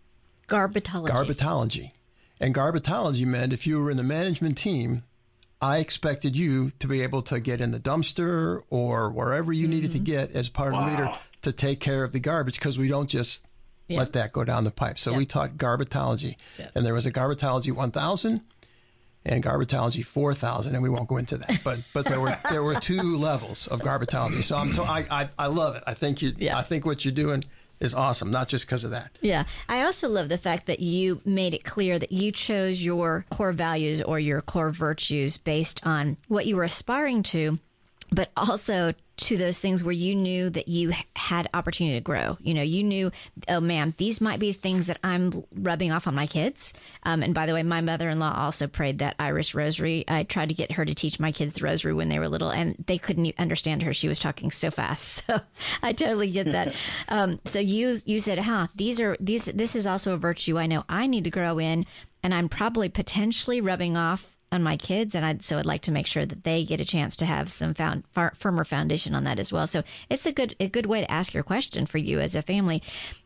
Garbitology. 0.51 1.09
Garbitology. 1.09 1.93
And 2.41 2.55
garbitology 2.55 3.27
meant 3.27 3.53
if 3.53 3.67
you 3.67 3.81
were 3.81 3.91
in 3.91 3.97
the 3.97 4.03
management 4.03 4.59
team, 4.59 5.05
I 5.61 5.79
expected 5.79 6.37
you 6.37 6.71
to 6.79 6.87
be 6.87 7.03
able 7.03 7.23
to 7.23 7.39
get 7.39 7.61
in 7.61 7.71
the 7.71 7.81
dumpster 7.81 8.63
or 8.71 9.11
wherever 9.11 9.53
you 9.53 9.69
needed 9.69 9.93
to 9.93 9.99
mm-hmm. 9.99 10.05
get 10.05 10.33
as 10.33 10.49
part 10.49 10.75
of 10.75 10.85
the 10.85 10.91
leader 10.91 11.13
to 11.43 11.53
take 11.53 11.81
care 11.81 12.03
of 12.03 12.13
the 12.13 12.21
garbage 12.21 12.55
because 12.55 12.79
we 12.79 12.89
don't 12.89 13.09
just 13.09 13.45
Yeah. 13.89 13.99
let 13.99 14.13
that 14.15 14.33
go 14.33 14.45
down 14.45 14.65
the 14.65 14.71
pipe. 14.71 14.99
So 14.99 15.13
we 15.13 15.27
taught 15.27 15.57
garbitology. 15.57 16.37
And 16.75 16.87
there 16.87 16.95
was 16.95 17.07
a 17.07 17.13
garbitology 17.13 17.73
1000 17.73 18.41
and 19.25 19.45
garbitology 19.45 20.05
4000 20.05 20.75
and 20.75 20.83
we 20.83 20.89
won't 20.89 21.07
go 21.09 21.19
into 21.19 21.37
that 21.37 21.61
but 21.63 21.81
but 21.93 22.07
there 22.07 22.21
were 22.21 22.35
there 22.51 22.63
were 22.63 22.81
two 22.81 23.19
levels 23.19 23.67
of 23.67 23.81
garbitology 23.81 24.43
so 24.43 24.57
i'm 24.57 24.73
to, 24.73 24.83
I, 24.83 25.07
I 25.11 25.29
i 25.39 25.47
love 25.47 25.77
it 25.77 25.83
i 25.87 25.93
think 25.93 26.23
you 26.23 26.35
i 26.55 26.63
think 26.63 26.87
what 26.87 27.05
you're 27.05 27.13
doing 27.13 27.45
is 27.81 27.95
awesome 27.95 28.31
not 28.31 28.49
just 28.49 28.67
because 28.67 28.85
of 28.85 28.91
that 28.91 29.11
Yeah. 29.21 29.45
I 29.69 29.83
also 29.83 30.09
love 30.09 30.29
the 30.29 30.39
fact 30.39 30.67
that 30.67 30.81
you 30.81 31.21
made 31.25 31.55
it 31.55 31.65
clear 31.65 31.99
that 31.99 32.13
you 32.13 32.33
chose 32.33 32.85
your 32.85 33.25
core 33.31 33.53
values 33.53 34.01
or 34.03 34.19
your 34.19 34.41
core 34.41 34.71
virtues 34.71 35.37
based 35.39 35.81
on 35.87 36.17
what 36.29 36.47
you 36.47 36.57
were 36.57 36.65
aspiring 36.65 37.23
to, 37.25 37.59
but 38.13 38.31
also 38.37 38.95
to 39.21 39.37
those 39.37 39.59
things 39.59 39.85
where 39.85 39.93
you 39.93 40.15
knew 40.15 40.49
that 40.51 40.67
you 40.67 40.93
had 41.15 41.49
opportunity 41.53 41.97
to 41.97 42.03
grow. 42.03 42.39
You 42.41 42.55
know, 42.55 42.63
you 42.63 42.83
knew, 42.83 43.13
oh 43.49 43.61
man, 43.61 43.95
these 43.99 44.21
might 44.21 44.41
be 44.41 44.53
things 44.53 44.87
that 44.87 44.99
I'm 45.05 45.45
rubbing 45.55 45.93
off 45.93 46.07
on 46.07 46.15
my 46.15 46.27
kids. 46.27 46.73
Um, 47.03 47.23
and 47.23 47.35
by 47.35 47.45
the 47.45 47.53
way, 47.53 47.63
my 47.63 47.83
mother 47.83 48.09
in 48.09 48.19
law 48.19 48.35
also 48.35 48.67
prayed 48.67 48.99
that 48.99 49.17
Irish 49.19 49.55
rosary. 49.55 50.05
I 50.09 50.23
tried 50.23 50.49
to 50.49 50.55
get 50.55 50.73
her 50.73 50.87
to 50.87 50.95
teach 50.95 51.21
my 51.21 51.33
kids 51.33 51.53
the 51.53 51.65
rosary 51.65 51.93
when 51.93 52.09
they 52.09 52.19
were 52.19 52.29
little, 52.29 52.51
and 52.51 52.83
they 52.87 52.97
couldn't 52.97 53.35
understand 53.39 53.83
her. 53.83 53.93
She 53.93 54.09
was 54.09 54.19
talking 54.19 54.51
so 54.51 54.71
fast. 54.71 55.23
So 55.31 55.41
I 55.83 55.93
totally 55.93 56.31
get 56.31 56.51
that. 56.53 56.75
Um, 57.09 57.41
so 57.45 57.59
you 57.59 57.97
you 58.05 58.19
said, 58.19 58.39
huh, 58.39 58.69
these 58.75 59.01
are 59.01 59.17
these 59.21 59.45
this 59.47 59.77
is 59.77 59.87
also 59.87 60.15
a 60.15 60.17
virtue 60.17 60.59
I 60.59 60.67
know 60.67 60.85
I 60.89 61.07
need 61.07 61.25
to 61.25 61.31
grow 61.31 61.59
in, 61.59 61.87
and 62.23 62.35
I'm 62.35 62.49
probably 62.49 62.89
potentially 62.89 63.61
rubbing 63.61 63.97
off 63.97 64.37
on 64.53 64.63
my 64.63 64.77
kids, 64.77 65.15
and 65.15 65.25
I'd 65.25 65.43
so 65.43 65.59
I'd 65.59 65.67
like 65.67 65.83
to 65.83 65.93
make 65.93 66.07
sure 66.07 66.27
that 66.27 66.45
they 66.45 66.65
get 66.65 66.81
a 66.81 66.85
chance 66.85 67.15
to 67.17 67.27
have 67.27 67.53
some 67.53 67.73
found, 67.73 68.05
far, 68.09 68.33
firmer 68.35 68.65
foundation 68.65 69.15
on 69.15 69.25
that 69.25 69.39
as 69.39 69.53
well. 69.53 69.67
So 69.67 69.83
it's 70.09 70.27
a 70.27 70.33
good 70.33 70.57
a 70.59 70.69
good 70.69 70.87
way 70.87 71.01
to 71.01 71.11
ask 71.11 71.33
your 71.33 71.43
question 71.43 71.87
for 71.87 71.99
you 71.99 72.21
as 72.21 72.35
a 72.35 72.43
family. 72.43 72.83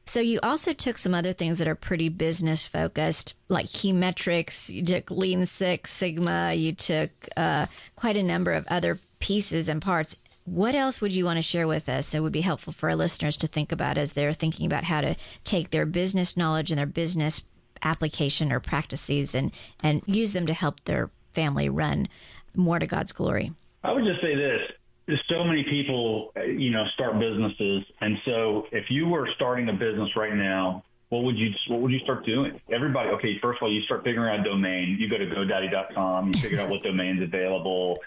So 0.06 0.20
you 0.20 0.38
also 0.42 0.74
took 0.74 0.98
some 0.98 1.14
other 1.14 1.32
things 1.32 1.58
that 1.58 1.68
are 1.68 1.74
pretty 1.74 2.10
business 2.10 2.66
focused, 2.66 3.34
like 3.48 3.68
key 3.68 3.92
metrics. 3.92 4.68
You 4.68 4.84
took 4.84 5.10
Lean 5.10 5.46
Six 5.46 5.92
Sigma. 5.92 6.52
You 6.52 6.72
took 6.72 7.10
uh, 7.36 7.66
quite 7.96 8.18
a 8.18 8.22
number 8.22 8.52
of 8.52 8.66
other 8.68 9.00
pieces 9.18 9.68
and 9.68 9.80
parts. 9.80 10.16
What 10.44 10.74
else 10.74 11.00
would 11.00 11.12
you 11.12 11.24
want 11.24 11.38
to 11.38 11.42
share 11.42 11.66
with 11.66 11.88
us 11.88 12.10
that 12.10 12.22
would 12.22 12.32
be 12.32 12.42
helpful 12.42 12.74
for 12.74 12.90
our 12.90 12.96
listeners 12.96 13.38
to 13.38 13.46
think 13.46 13.72
about 13.72 13.96
as 13.96 14.12
they're 14.12 14.34
thinking 14.34 14.66
about 14.66 14.84
how 14.84 15.00
to 15.00 15.16
take 15.42 15.70
their 15.70 15.86
business 15.86 16.36
knowledge 16.36 16.70
and 16.70 16.78
their 16.78 16.84
business 16.84 17.40
application 17.84 18.52
or 18.52 18.60
practices 18.60 19.34
and 19.34 19.52
and 19.80 20.02
use 20.06 20.32
them 20.32 20.46
to 20.46 20.54
help 20.54 20.82
their 20.84 21.10
family 21.32 21.68
run 21.68 22.08
more 22.54 22.78
to 22.78 22.86
God's 22.86 23.12
glory. 23.12 23.52
I 23.82 23.92
would 23.92 24.04
just 24.04 24.20
say 24.20 24.34
this. 24.34 24.60
There's 25.06 25.22
so 25.28 25.44
many 25.44 25.64
people, 25.64 26.32
you 26.46 26.70
know, 26.70 26.86
start 26.94 27.18
businesses. 27.18 27.84
And 28.00 28.18
so 28.24 28.66
if 28.72 28.90
you 28.90 29.06
were 29.06 29.28
starting 29.34 29.68
a 29.68 29.72
business 29.72 30.16
right 30.16 30.34
now, 30.34 30.82
what 31.08 31.22
would 31.24 31.38
you 31.38 31.52
what 31.68 31.80
would 31.80 31.92
you 31.92 32.00
start 32.00 32.24
doing? 32.24 32.60
Everybody, 32.70 33.10
okay, 33.10 33.38
first 33.38 33.58
of 33.58 33.64
all, 33.64 33.72
you 33.72 33.82
start 33.82 34.04
figuring 34.04 34.32
out 34.32 34.46
a 34.46 34.50
domain. 34.50 34.96
You 34.98 35.08
go 35.08 35.18
to 35.18 35.26
GoDaddy.com, 35.26 36.32
you 36.32 36.40
figure 36.40 36.60
out 36.60 36.68
what 36.68 36.82
domain's 36.82 37.22
available. 37.22 37.98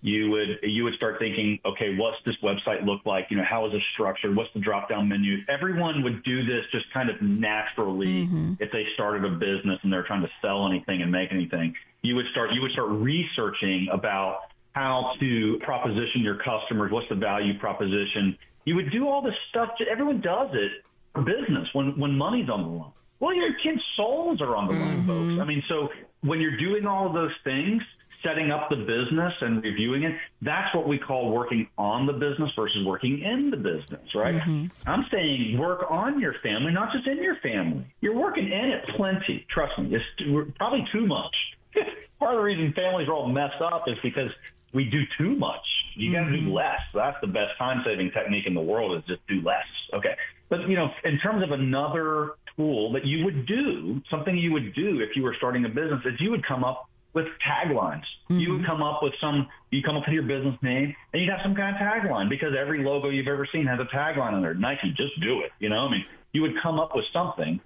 You 0.00 0.30
would 0.30 0.58
you 0.62 0.84
would 0.84 0.94
start 0.94 1.18
thinking, 1.18 1.58
okay, 1.64 1.96
what's 1.96 2.18
this 2.24 2.36
website 2.42 2.84
look 2.84 3.04
like? 3.04 3.26
You 3.30 3.36
know, 3.36 3.44
how 3.44 3.66
is 3.66 3.74
it 3.74 3.82
structured? 3.92 4.34
What's 4.34 4.52
the 4.54 4.60
drop 4.60 4.88
down 4.88 5.08
menu? 5.08 5.38
Everyone 5.48 6.02
would 6.02 6.22
do 6.22 6.44
this 6.44 6.64
just 6.72 6.90
kind 6.92 7.10
of 7.10 7.20
naturally 7.20 8.26
mm-hmm. 8.26 8.54
if 8.60 8.72
they 8.72 8.86
started 8.94 9.24
a 9.24 9.30
business 9.30 9.78
and 9.82 9.92
they're 9.92 10.04
trying 10.04 10.22
to 10.22 10.30
sell 10.40 10.66
anything 10.66 11.02
and 11.02 11.12
make 11.12 11.32
anything. 11.32 11.74
You 12.02 12.16
would 12.16 12.26
start 12.30 12.52
you 12.52 12.62
would 12.62 12.72
start 12.72 12.88
researching 12.90 13.88
about 13.92 14.40
how 14.72 15.14
to 15.20 15.58
proposition 15.62 16.22
your 16.22 16.36
customers. 16.36 16.90
What's 16.92 17.08
the 17.08 17.16
value 17.16 17.58
proposition? 17.58 18.38
You 18.64 18.76
would 18.76 18.90
do 18.90 19.08
all 19.08 19.22
this 19.22 19.34
stuff. 19.48 19.70
Everyone 19.90 20.20
does 20.20 20.50
it 20.52 20.84
business 21.22 21.68
when, 21.72 21.98
when 21.98 22.16
money's 22.16 22.48
on 22.48 22.62
the 22.62 22.68
line. 22.68 22.92
Well, 23.20 23.34
your 23.34 23.54
kids' 23.54 23.82
souls 23.96 24.40
are 24.40 24.54
on 24.54 24.68
the 24.68 24.74
line, 24.74 25.06
folks. 25.06 25.32
Mm-hmm. 25.32 25.40
I 25.40 25.44
mean, 25.44 25.62
so 25.68 25.90
when 26.20 26.40
you're 26.40 26.56
doing 26.56 26.86
all 26.86 27.08
of 27.08 27.14
those 27.14 27.32
things, 27.42 27.82
setting 28.22 28.50
up 28.50 28.68
the 28.68 28.76
business 28.76 29.34
and 29.40 29.62
reviewing 29.62 30.02
it, 30.02 30.16
that's 30.42 30.74
what 30.74 30.88
we 30.88 30.98
call 30.98 31.30
working 31.30 31.68
on 31.76 32.06
the 32.06 32.12
business 32.12 32.50
versus 32.56 32.84
working 32.84 33.20
in 33.20 33.50
the 33.50 33.56
business, 33.56 34.14
right? 34.14 34.36
Mm-hmm. 34.36 34.66
I'm 34.88 35.06
saying 35.10 35.58
work 35.58 35.86
on 35.90 36.20
your 36.20 36.34
family, 36.42 36.72
not 36.72 36.92
just 36.92 37.06
in 37.06 37.22
your 37.22 37.36
family. 37.36 37.84
You're 38.00 38.16
working 38.16 38.50
in 38.50 38.70
it 38.70 38.88
plenty. 38.88 39.46
Trust 39.48 39.78
me, 39.78 39.94
it's 39.94 40.54
probably 40.56 40.86
too 40.90 41.06
much. 41.06 41.34
Part 42.18 42.34
of 42.34 42.38
the 42.38 42.44
reason 42.44 42.72
families 42.72 43.08
are 43.08 43.12
all 43.12 43.28
messed 43.28 43.60
up 43.60 43.88
is 43.88 43.98
because 44.02 44.32
we 44.72 44.84
do 44.84 45.04
too 45.16 45.36
much. 45.36 45.64
You 45.94 46.12
got 46.12 46.24
to 46.24 46.30
do 46.30 46.38
mm-hmm. 46.38 46.52
less. 46.52 46.80
That's 46.92 47.20
the 47.20 47.26
best 47.28 47.56
time 47.58 47.82
saving 47.84 48.10
technique 48.10 48.46
in 48.46 48.54
the 48.54 48.60
world 48.60 48.96
is 48.96 49.04
just 49.06 49.26
do 49.26 49.40
less. 49.42 49.66
Okay. 49.92 50.16
But, 50.48 50.68
you 50.68 50.76
know, 50.76 50.90
in 51.04 51.18
terms 51.18 51.42
of 51.42 51.50
another 51.50 52.32
tool 52.56 52.92
that 52.92 53.04
you 53.04 53.24
would 53.24 53.46
do, 53.46 54.00
something 54.10 54.36
you 54.36 54.52
would 54.52 54.74
do 54.74 55.00
if 55.00 55.16
you 55.16 55.22
were 55.22 55.34
starting 55.34 55.64
a 55.64 55.68
business 55.68 56.00
is 56.04 56.20
you 56.20 56.30
would 56.30 56.44
come 56.44 56.64
up 56.64 56.88
with 57.14 57.26
taglines. 57.46 58.02
Mm-hmm. 58.30 58.38
You 58.38 58.52
would 58.54 58.66
come 58.66 58.82
up 58.82 59.02
with 59.02 59.12
some, 59.20 59.48
you 59.70 59.82
come 59.82 59.96
up 59.96 60.04
with 60.06 60.14
your 60.14 60.22
business 60.22 60.56
name 60.62 60.94
and 61.12 61.22
you'd 61.22 61.30
have 61.30 61.40
some 61.42 61.54
kind 61.54 61.74
of 61.74 61.80
tagline 61.80 62.28
because 62.28 62.54
every 62.58 62.82
logo 62.82 63.08
you've 63.08 63.28
ever 63.28 63.46
seen 63.50 63.66
has 63.66 63.78
a 63.80 63.84
tagline 63.84 64.32
on 64.32 64.42
there. 64.42 64.54
Nike, 64.54 64.92
just 64.96 65.18
do 65.20 65.40
it. 65.40 65.50
You 65.58 65.68
know, 65.68 65.86
I 65.86 65.90
mean, 65.90 66.04
you 66.32 66.42
would 66.42 66.60
come 66.62 66.78
up 66.78 66.94
with 66.94 67.06
something. 67.12 67.60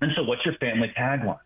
And 0.00 0.12
so 0.16 0.24
what's 0.24 0.44
your 0.44 0.54
family 0.54 0.92
tagline? 0.96 1.38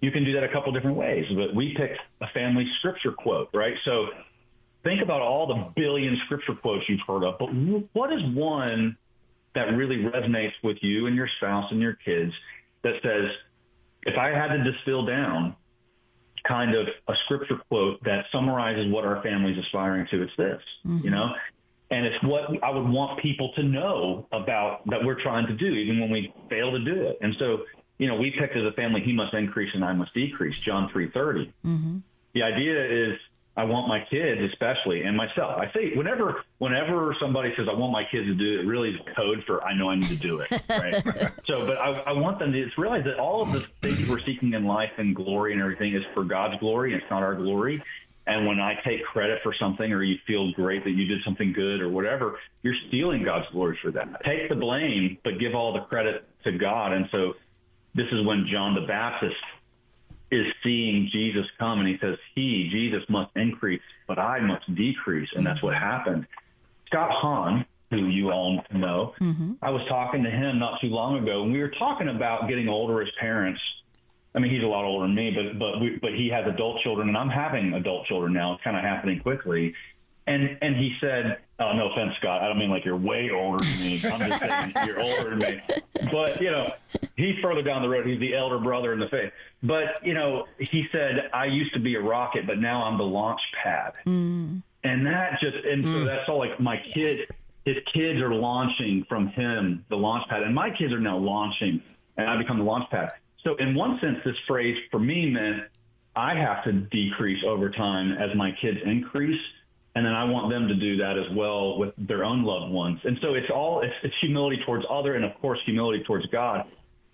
You 0.00 0.10
can 0.10 0.24
do 0.24 0.32
that 0.34 0.44
a 0.44 0.48
couple 0.48 0.72
different 0.72 0.96
ways, 0.96 1.26
but 1.34 1.54
we 1.54 1.74
picked 1.74 1.98
a 2.20 2.26
family 2.34 2.66
scripture 2.78 3.12
quote, 3.12 3.48
right? 3.54 3.76
So 3.84 4.08
think 4.82 5.00
about 5.00 5.22
all 5.22 5.46
the 5.46 5.72
billion 5.80 6.20
scripture 6.26 6.54
quotes 6.54 6.86
you've 6.88 7.00
heard 7.06 7.24
of, 7.24 7.38
but 7.38 7.46
what 7.94 8.12
is 8.12 8.20
one 8.34 8.96
that 9.54 9.76
really 9.76 9.98
resonates 9.98 10.52
with 10.62 10.78
you 10.82 11.06
and 11.06 11.16
your 11.16 11.28
spouse 11.36 11.70
and 11.70 11.80
your 11.80 11.94
kids 11.94 12.32
that 12.82 12.94
says, 13.02 13.30
if 14.02 14.18
I 14.18 14.28
had 14.28 14.48
to 14.48 14.72
distill 14.72 15.06
down 15.06 15.56
kind 16.46 16.74
of 16.74 16.86
a 17.08 17.14
scripture 17.24 17.58
quote 17.68 18.02
that 18.04 18.26
summarizes 18.30 18.92
what 18.92 19.04
our 19.04 19.22
family's 19.22 19.58
aspiring 19.58 20.06
to, 20.10 20.22
it's 20.22 20.32
this, 20.36 20.60
mm-hmm. 20.86 21.04
you 21.04 21.10
know? 21.10 21.32
And 21.90 22.04
it's 22.06 22.22
what 22.24 22.50
I 22.62 22.70
would 22.70 22.88
want 22.88 23.20
people 23.20 23.52
to 23.54 23.62
know 23.62 24.26
about 24.32 24.86
that 24.90 25.04
we're 25.04 25.20
trying 25.20 25.46
to 25.46 25.54
do, 25.54 25.66
even 25.66 26.00
when 26.00 26.10
we 26.10 26.34
fail 26.50 26.72
to 26.72 26.78
do 26.78 27.02
it. 27.02 27.18
And 27.20 27.36
so, 27.38 27.62
you 27.98 28.08
know, 28.08 28.16
we 28.16 28.30
picked 28.30 28.56
as 28.56 28.64
a 28.64 28.72
family, 28.72 29.00
he 29.00 29.12
must 29.12 29.32
increase 29.34 29.72
and 29.74 29.84
I 29.84 29.92
must 29.92 30.12
decrease, 30.12 30.56
John 30.64 30.90
3.30. 30.94 31.52
Mm-hmm. 31.64 31.98
The 32.34 32.42
idea 32.42 33.10
is 33.10 33.18
I 33.56 33.64
want 33.64 33.86
my 33.86 34.00
kids, 34.10 34.40
especially, 34.52 35.02
and 35.02 35.16
myself. 35.16 35.56
I 35.58 35.70
say 35.72 35.94
whenever 35.94 36.42
whenever 36.58 37.14
somebody 37.20 37.54
says 37.56 37.68
I 37.70 37.74
want 37.74 37.92
my 37.92 38.04
kids 38.04 38.26
to 38.26 38.34
do 38.34 38.54
it, 38.54 38.64
it 38.64 38.66
really 38.66 38.90
is 38.90 39.00
code 39.14 39.44
for 39.46 39.62
I 39.62 39.74
know 39.76 39.88
I 39.90 39.94
need 39.94 40.08
to 40.08 40.16
do 40.16 40.40
it. 40.40 40.50
Right. 40.68 41.30
so, 41.46 41.66
but 41.66 41.78
I, 41.78 41.90
I 42.00 42.12
want 42.12 42.40
them 42.40 42.52
to 42.52 42.68
realize 42.76 43.04
that 43.04 43.18
all 43.18 43.42
of 43.42 43.52
the 43.52 43.64
things 43.80 44.08
we're 44.08 44.20
seeking 44.20 44.54
in 44.54 44.64
life 44.64 44.90
and 44.98 45.14
glory 45.14 45.52
and 45.52 45.62
everything 45.62 45.94
is 45.94 46.04
for 46.14 46.24
God's 46.24 46.58
glory. 46.58 46.94
It's 46.94 47.04
not 47.10 47.22
our 47.22 47.34
glory. 47.34 47.82
And 48.26 48.46
when 48.46 48.58
I 48.58 48.80
take 48.84 49.04
credit 49.04 49.40
for 49.42 49.54
something 49.54 49.92
or 49.92 50.02
you 50.02 50.18
feel 50.26 50.52
great 50.52 50.82
that 50.84 50.90
you 50.90 51.06
did 51.06 51.22
something 51.22 51.52
good 51.52 51.80
or 51.80 51.88
whatever, 51.90 52.38
you're 52.62 52.74
stealing 52.88 53.22
God's 53.22 53.46
glory 53.52 53.78
for 53.82 53.90
that. 53.92 54.24
Take 54.24 54.48
the 54.48 54.56
blame, 54.56 55.18
but 55.22 55.38
give 55.38 55.54
all 55.54 55.72
the 55.74 55.80
credit 55.82 56.26
to 56.44 56.52
God. 56.52 56.92
And 56.92 57.08
so 57.12 57.34
this 57.94 58.10
is 58.10 58.24
when 58.24 58.46
John 58.46 58.74
the 58.74 58.86
Baptist 58.86 59.36
is 60.34 60.52
seeing 60.62 61.08
Jesus 61.10 61.46
come 61.58 61.80
and 61.80 61.88
he 61.88 61.98
says, 61.98 62.18
he, 62.34 62.68
Jesus 62.70 63.02
must 63.08 63.30
increase, 63.36 63.82
but 64.06 64.18
I 64.18 64.40
must 64.40 64.72
decrease. 64.74 65.30
And 65.34 65.46
that's 65.46 65.62
what 65.62 65.74
happened. 65.74 66.26
Scott 66.86 67.10
Hahn, 67.10 67.64
who 67.90 68.06
you 68.06 68.30
all 68.30 68.64
know, 68.72 69.14
mm-hmm. 69.20 69.52
I 69.62 69.70
was 69.70 69.82
talking 69.88 70.24
to 70.24 70.30
him 70.30 70.58
not 70.58 70.80
too 70.80 70.88
long 70.88 71.22
ago 71.22 71.42
and 71.42 71.52
we 71.52 71.60
were 71.60 71.70
talking 71.70 72.08
about 72.08 72.48
getting 72.48 72.68
older 72.68 73.00
as 73.02 73.08
parents. 73.18 73.60
I 74.34 74.40
mean, 74.40 74.50
he's 74.50 74.64
a 74.64 74.66
lot 74.66 74.84
older 74.84 75.06
than 75.06 75.14
me, 75.14 75.30
but, 75.30 75.58
but, 75.58 75.80
we, 75.80 75.98
but 76.02 76.12
he 76.12 76.28
has 76.30 76.46
adult 76.46 76.80
children 76.80 77.08
and 77.08 77.16
I'm 77.16 77.28
having 77.28 77.72
adult 77.74 78.06
children 78.06 78.32
now. 78.32 78.54
It's 78.54 78.64
kind 78.64 78.76
of 78.76 78.82
happening 78.82 79.20
quickly. 79.20 79.74
And, 80.26 80.58
and 80.60 80.74
he 80.76 80.96
said, 81.00 81.38
Oh, 81.60 81.72
no 81.72 81.90
offense, 81.90 82.14
Scott. 82.18 82.42
I 82.42 82.48
don't 82.48 82.58
mean 82.58 82.70
like 82.70 82.84
you're 82.84 82.96
way 82.96 83.30
older 83.30 83.64
than 83.64 83.78
me. 83.78 84.02
I'm 84.04 84.28
just 84.28 84.42
saying 84.42 84.72
you're 84.86 85.00
older 85.00 85.30
than 85.30 85.38
me. 85.38 85.62
But, 86.10 86.40
you 86.40 86.50
know, 86.50 86.72
he's 87.16 87.38
further 87.40 87.62
down 87.62 87.82
the 87.82 87.88
road. 87.88 88.06
He's 88.06 88.18
the 88.18 88.34
elder 88.34 88.58
brother 88.58 88.92
in 88.92 88.98
the 88.98 89.08
faith. 89.08 89.32
But, 89.62 90.04
you 90.04 90.14
know, 90.14 90.46
he 90.58 90.88
said, 90.90 91.30
I 91.32 91.46
used 91.46 91.72
to 91.74 91.80
be 91.80 91.94
a 91.94 92.00
rocket, 92.00 92.46
but 92.46 92.58
now 92.58 92.82
I'm 92.82 92.98
the 92.98 93.04
launch 93.04 93.40
pad. 93.62 93.92
Mm. 94.04 94.62
And 94.82 95.06
that 95.06 95.38
just, 95.40 95.56
and 95.56 95.84
mm. 95.84 96.00
so 96.00 96.04
that's 96.06 96.28
all 96.28 96.38
like 96.38 96.58
my 96.58 96.82
kids, 96.92 97.22
his 97.64 97.76
kids 97.92 98.20
are 98.20 98.34
launching 98.34 99.06
from 99.08 99.28
him, 99.28 99.84
the 99.88 99.96
launch 99.96 100.28
pad. 100.28 100.42
And 100.42 100.54
my 100.54 100.70
kids 100.70 100.92
are 100.92 101.00
now 101.00 101.16
launching 101.18 101.80
and 102.16 102.28
I 102.28 102.36
become 102.36 102.58
the 102.58 102.64
launch 102.64 102.90
pad. 102.90 103.12
So 103.44 103.54
in 103.56 103.74
one 103.74 104.00
sense, 104.00 104.18
this 104.24 104.36
phrase 104.46 104.76
for 104.90 104.98
me 104.98 105.30
meant 105.30 105.64
I 106.16 106.34
have 106.34 106.64
to 106.64 106.72
decrease 106.72 107.44
over 107.44 107.70
time 107.70 108.12
as 108.12 108.34
my 108.34 108.52
kids 108.52 108.78
increase 108.84 109.40
and 109.94 110.04
then 110.04 110.12
I 110.12 110.24
want 110.24 110.50
them 110.50 110.66
to 110.68 110.74
do 110.74 110.96
that 110.96 111.16
as 111.16 111.26
well 111.32 111.78
with 111.78 111.94
their 111.96 112.24
own 112.24 112.42
loved 112.42 112.72
ones. 112.72 112.98
And 113.04 113.18
so 113.22 113.34
it's 113.34 113.50
all 113.50 113.80
it's, 113.80 113.94
it's 114.02 114.14
humility 114.20 114.62
towards 114.64 114.84
other, 114.90 115.14
and 115.14 115.24
of 115.24 115.32
course 115.40 115.60
humility 115.64 116.02
towards 116.04 116.26
God. 116.26 116.66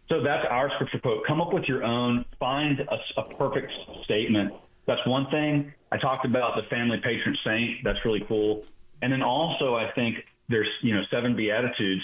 So 0.09 0.23
that's 0.23 0.47
our 0.51 0.71
scripture 0.75 0.99
quote. 0.99 1.25
Come 1.27 1.41
up 1.41 1.53
with 1.53 1.65
your 1.65 1.85
own. 1.85 2.25
Find 2.39 2.81
a, 2.81 3.21
a 3.21 3.35
perfect 3.35 3.73
statement. 4.05 4.53
That's 4.87 5.07
one 5.07 5.31
thing. 5.31 5.73
I 5.93 5.99
talked 5.99 6.25
about 6.25 6.57
the 6.57 6.63
family 6.65 6.99
patron 6.99 7.37
saint. 7.45 7.85
That's 7.85 8.03
really 8.05 8.25
cool. 8.27 8.65
And 9.03 9.13
then 9.13 9.23
also, 9.23 9.75
I 9.75 9.93
think 9.93 10.17
there's 10.49 10.69
you 10.81 10.95
know 10.95 11.03
seven 11.11 11.37
beatitudes, 11.37 12.03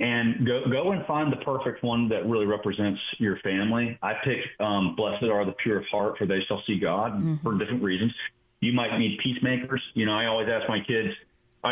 and 0.00 0.46
go 0.46 0.68
go 0.70 0.92
and 0.92 1.04
find 1.06 1.30
the 1.30 1.36
perfect 1.36 1.82
one 1.82 2.08
that 2.08 2.26
really 2.26 2.46
represents 2.46 3.00
your 3.18 3.38
family. 3.40 3.98
I 4.02 4.14
picked 4.24 4.48
um, 4.58 4.96
"Blessed 4.96 5.24
are 5.24 5.44
the 5.44 5.54
pure 5.62 5.78
of 5.78 5.86
heart, 5.86 6.16
for 6.16 6.26
they 6.26 6.40
shall 6.44 6.62
see 6.66 6.80
God" 6.80 7.12
mm-hmm. 7.12 7.36
for 7.42 7.58
different 7.58 7.82
reasons. 7.82 8.12
You 8.60 8.72
might 8.72 8.98
need 8.98 9.18
peacemakers. 9.18 9.82
You 9.94 10.06
know, 10.06 10.12
I 10.12 10.26
always 10.26 10.48
ask 10.48 10.68
my 10.68 10.80
kids, 10.80 11.14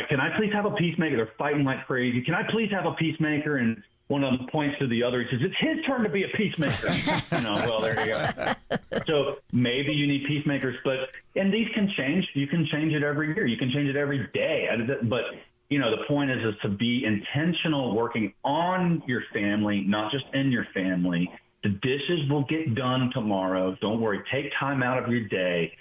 can 0.09 0.21
I 0.21 0.37
please 0.37 0.53
have 0.53 0.67
a 0.67 0.71
peacemaker? 0.73 1.17
They're 1.17 1.33
fighting 1.39 1.65
like 1.65 1.87
crazy. 1.87 2.23
Can 2.23 2.35
I 2.35 2.43
please 2.51 2.71
have 2.71 2.87
a 2.87 2.93
peacemaker? 2.93 3.57
And 3.57 3.83
one 4.09 4.23
of 4.23 4.39
them 4.39 4.47
points 4.49 4.79
to 4.79 4.87
the 4.87 5.03
other. 5.03 5.23
He 5.23 5.31
says, 5.31 5.41
it's 5.43 5.57
his 5.59 5.85
turn 5.85 6.03
to 6.05 6.09
be 6.09 6.25
a 6.25 6.29
peacemaker. 6.29 6.93
you 7.33 7.41
know, 7.41 7.57
well, 7.67 7.81
there 7.81 8.07
you 8.07 8.13
go. 8.13 9.01
So 9.07 9.37
maybe 9.53 9.93
you 9.93 10.07
need 10.07 10.25
peacemakers, 10.27 10.77
but, 10.85 11.09
and 11.35 11.53
these 11.53 11.69
can 11.75 11.89
change. 11.97 12.29
You 12.35 12.47
can 12.47 12.67
change 12.67 12.93
it 12.93 13.03
every 13.03 13.35
year. 13.35 13.47
You 13.47 13.57
can 13.57 13.71
change 13.71 13.89
it 13.89 13.97
every 13.97 14.29
day. 14.33 14.69
But, 15.05 15.25
you 15.71 15.79
know, 15.79 15.91
the 15.91 16.05
point 16.05 16.31
is, 16.31 16.45
is 16.45 16.61
to 16.63 16.69
be 16.69 17.05
intentional 17.05 17.97
working 17.97 18.33
on 18.45 19.03
your 19.07 19.23
family, 19.33 19.81
not 19.81 20.13
just 20.13 20.27
in 20.35 20.53
your 20.53 20.67
family. 20.73 21.31
The 21.65 21.71
dishes 21.71 22.31
will 22.31 22.45
get 22.45 22.77
done 22.77 23.11
tomorrow. 23.13 23.77
Don't 23.81 24.01
worry. 24.01 24.21
Take 24.31 24.53
time 24.59 24.85
out 24.85 25.03
of 25.03 25.11
your 25.11 25.27
day 25.27 25.73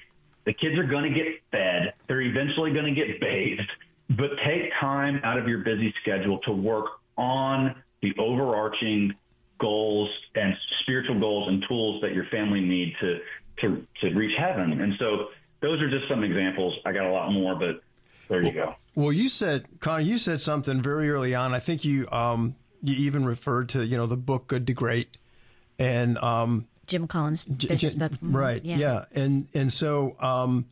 the 0.45 0.53
kids 0.53 0.77
are 0.77 0.83
going 0.83 1.11
to 1.11 1.17
get 1.17 1.27
fed. 1.51 1.93
They're 2.07 2.21
eventually 2.21 2.71
going 2.71 2.85
to 2.85 2.91
get 2.93 3.19
bathed. 3.19 3.69
But 4.09 4.31
take 4.45 4.71
time 4.79 5.19
out 5.23 5.39
of 5.39 5.47
your 5.47 5.59
busy 5.59 5.93
schedule 6.01 6.37
to 6.39 6.51
work 6.51 6.85
on 7.17 7.75
the 8.01 8.13
overarching 8.19 9.15
goals 9.59 10.09
and 10.35 10.55
spiritual 10.81 11.19
goals 11.19 11.47
and 11.47 11.65
tools 11.67 12.01
that 12.01 12.13
your 12.13 12.25
family 12.25 12.61
need 12.61 12.93
to 13.01 13.19
to 13.61 13.87
to 14.01 14.13
reach 14.13 14.37
heaven. 14.37 14.79
And 14.81 14.93
so 14.99 15.29
those 15.61 15.81
are 15.81 15.89
just 15.89 16.07
some 16.07 16.23
examples. 16.23 16.77
I 16.85 16.91
got 16.91 17.05
a 17.05 17.11
lot 17.11 17.31
more, 17.31 17.55
but 17.55 17.81
there 18.27 18.43
you 18.43 18.53
go. 18.53 18.75
Well, 18.95 19.11
you 19.11 19.29
said, 19.29 19.65
Conor, 19.79 20.01
you 20.01 20.17
said 20.17 20.41
something 20.41 20.81
very 20.81 21.09
early 21.09 21.33
on. 21.33 21.53
I 21.53 21.59
think 21.59 21.83
you 21.83 22.07
um 22.11 22.55
you 22.83 22.95
even 22.95 23.25
referred 23.25 23.69
to 23.69 23.83
you 23.85 23.97
know 23.97 24.05
the 24.05 24.17
book 24.17 24.47
Good 24.47 24.67
to 24.67 24.73
Great, 24.73 25.17
and 25.79 26.17
um 26.19 26.67
Jim 26.87 27.07
Collins 27.07 27.45
business 27.45 27.95
book. 27.95 28.13
Mm-hmm. 28.13 28.35
Right. 28.35 28.63
Yeah. 28.63 28.77
yeah. 28.77 29.05
And 29.13 29.47
and 29.53 29.71
so 29.71 30.15
um, 30.19 30.65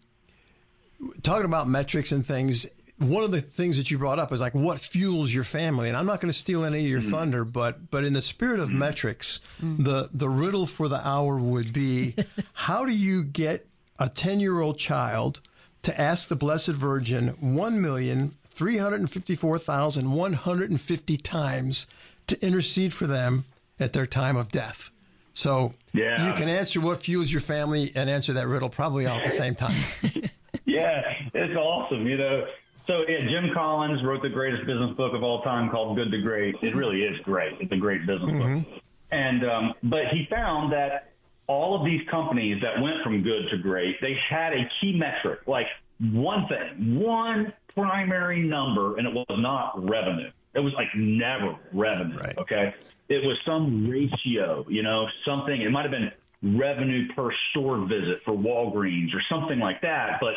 talking 1.22 1.46
about 1.46 1.68
metrics 1.68 2.12
and 2.12 2.26
things, 2.26 2.66
one 2.98 3.24
of 3.24 3.32
the 3.32 3.42
things 3.42 3.78
that 3.78 3.92
you 3.92 3.98
brought 3.98 4.20
up 4.20 4.32
is 4.32 4.42
like 4.42 4.54
what 4.54 4.80
fuels 4.80 5.34
your 5.34 5.44
family. 5.44 5.88
And 5.88 5.98
I'm 5.98 6.06
not 6.06 6.22
going 6.22 6.32
to 6.32 6.38
steal 6.38 6.64
any 6.64 6.80
of 6.80 6.86
your 6.86 7.02
mm-hmm. 7.02 7.12
thunder, 7.12 7.46
but 7.46 7.92
but 7.92 8.04
in 8.04 8.14
the 8.14 8.22
spirit 8.22 8.60
of 8.60 8.70
mm-hmm. 8.70 8.80
metrics, 8.80 9.40
mm-hmm. 9.62 9.84
the 9.84 10.10
the 10.14 10.30
riddle 10.30 10.66
for 10.66 10.88
the 10.88 11.06
hour 11.08 11.38
would 11.38 11.74
be 11.74 12.16
how 12.54 12.86
do 12.86 12.94
you 12.94 13.24
get 13.24 13.68
a 14.00 14.10
10 14.10 14.40
year 14.40 14.60
old 14.60 14.78
child 14.78 15.42
to 15.84 16.00
ask 16.00 16.30
the 16.30 16.36
Blessed 16.36 16.70
Virgin 16.70 17.30
1 17.40 17.82
million 17.82 18.36
354,150 18.50 21.18
times 21.18 21.88
to 22.28 22.46
intercede 22.46 22.94
for 22.94 23.08
them 23.08 23.46
at 23.80 23.94
their 23.94 24.06
time 24.06 24.38
of 24.38 24.52
death. 24.52 24.92
So 25.34 25.74
yeah. 25.94 26.28
you 26.28 26.34
can 26.34 26.50
answer 26.50 26.82
what 26.82 27.04
fuels 27.04 27.32
your 27.32 27.42
family 27.42 27.92
and 27.96 28.10
answer 28.10 28.34
that 28.34 28.48
riddle 28.48 28.70
probably 28.70 29.06
all 29.06 29.18
at 29.18 29.24
the 29.24 29.32
same 29.32 29.56
time. 29.56 29.82
yeah, 30.66 31.14
it's 31.34 31.56
awesome. 31.56 32.08
You 32.08 32.18
know, 32.18 32.48
so 32.88 33.06
yeah, 33.08 33.20
Jim 33.20 33.52
Collins 33.54 34.04
wrote 34.04 34.22
the 34.22 34.30
greatest 34.30 34.66
business 34.66 34.92
book 34.98 35.14
of 35.14 35.24
all 35.24 35.42
time 35.44 35.70
called 35.70 35.96
Good 35.96 36.12
to 36.12 36.22
Great. 36.22 36.56
It 36.62 36.76
really 36.76 37.04
is 37.04 37.20
great. 37.20 37.54
It's 37.62 37.72
a 37.72 37.78
great 37.78 38.06
business 38.06 38.32
mm-hmm. 38.32 38.60
book. 38.60 38.82
And 39.12 39.46
um, 39.46 39.74
but 39.84 40.08
he 40.08 40.26
found 40.30 40.74
that 40.74 41.12
all 41.48 41.80
of 41.80 41.86
these 41.86 42.02
companies 42.10 42.62
that 42.62 42.82
went 42.82 43.04
from 43.04 43.22
good 43.22 43.50
to 43.50 43.58
great, 43.58 44.02
they 44.02 44.16
had 44.16 44.54
a 44.54 44.70
key 44.80 44.98
metric, 44.98 45.42
like 45.46 45.68
one 46.00 46.48
thing, 46.48 47.00
one 47.00 47.54
primary 47.76 48.42
number, 48.42 48.98
and 48.98 49.08
it 49.08 49.14
was 49.14 49.26
not 49.38 49.88
revenue. 49.88 50.32
It 50.56 50.60
was 50.60 50.74
like 50.74 50.88
never 50.96 51.56
revenue. 51.72 52.18
Right. 52.18 52.38
Okay 52.40 52.74
it 53.10 53.26
was 53.26 53.38
some 53.46 53.90
ratio, 53.90 54.66
you 54.70 54.84
know, 54.84 55.08
something. 55.26 55.62
It 55.62 55.72
might 55.72 55.84
have 55.84 55.92
been 55.92 56.12
revenue 56.44 57.08
per 57.14 57.32
store 57.52 57.86
visit 57.86 58.22
for 58.26 58.34
Walgreens 58.34 59.14
or 59.14 59.22
something 59.30 59.60
like 59.60 59.82
that. 59.82 60.20
But, 60.20 60.36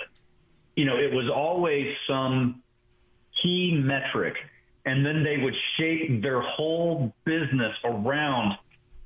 you 0.76 0.84
know, 0.84 0.96
it 0.96 1.12
was 1.12 1.28
always 1.28 1.94
some 2.06 2.62
key 3.42 3.80
metric. 3.82 4.34
And 4.84 5.04
then 5.04 5.24
they 5.24 5.38
would 5.38 5.54
shape 5.76 6.22
their 6.22 6.40
whole 6.40 7.12
business 7.24 7.76
around 7.84 8.56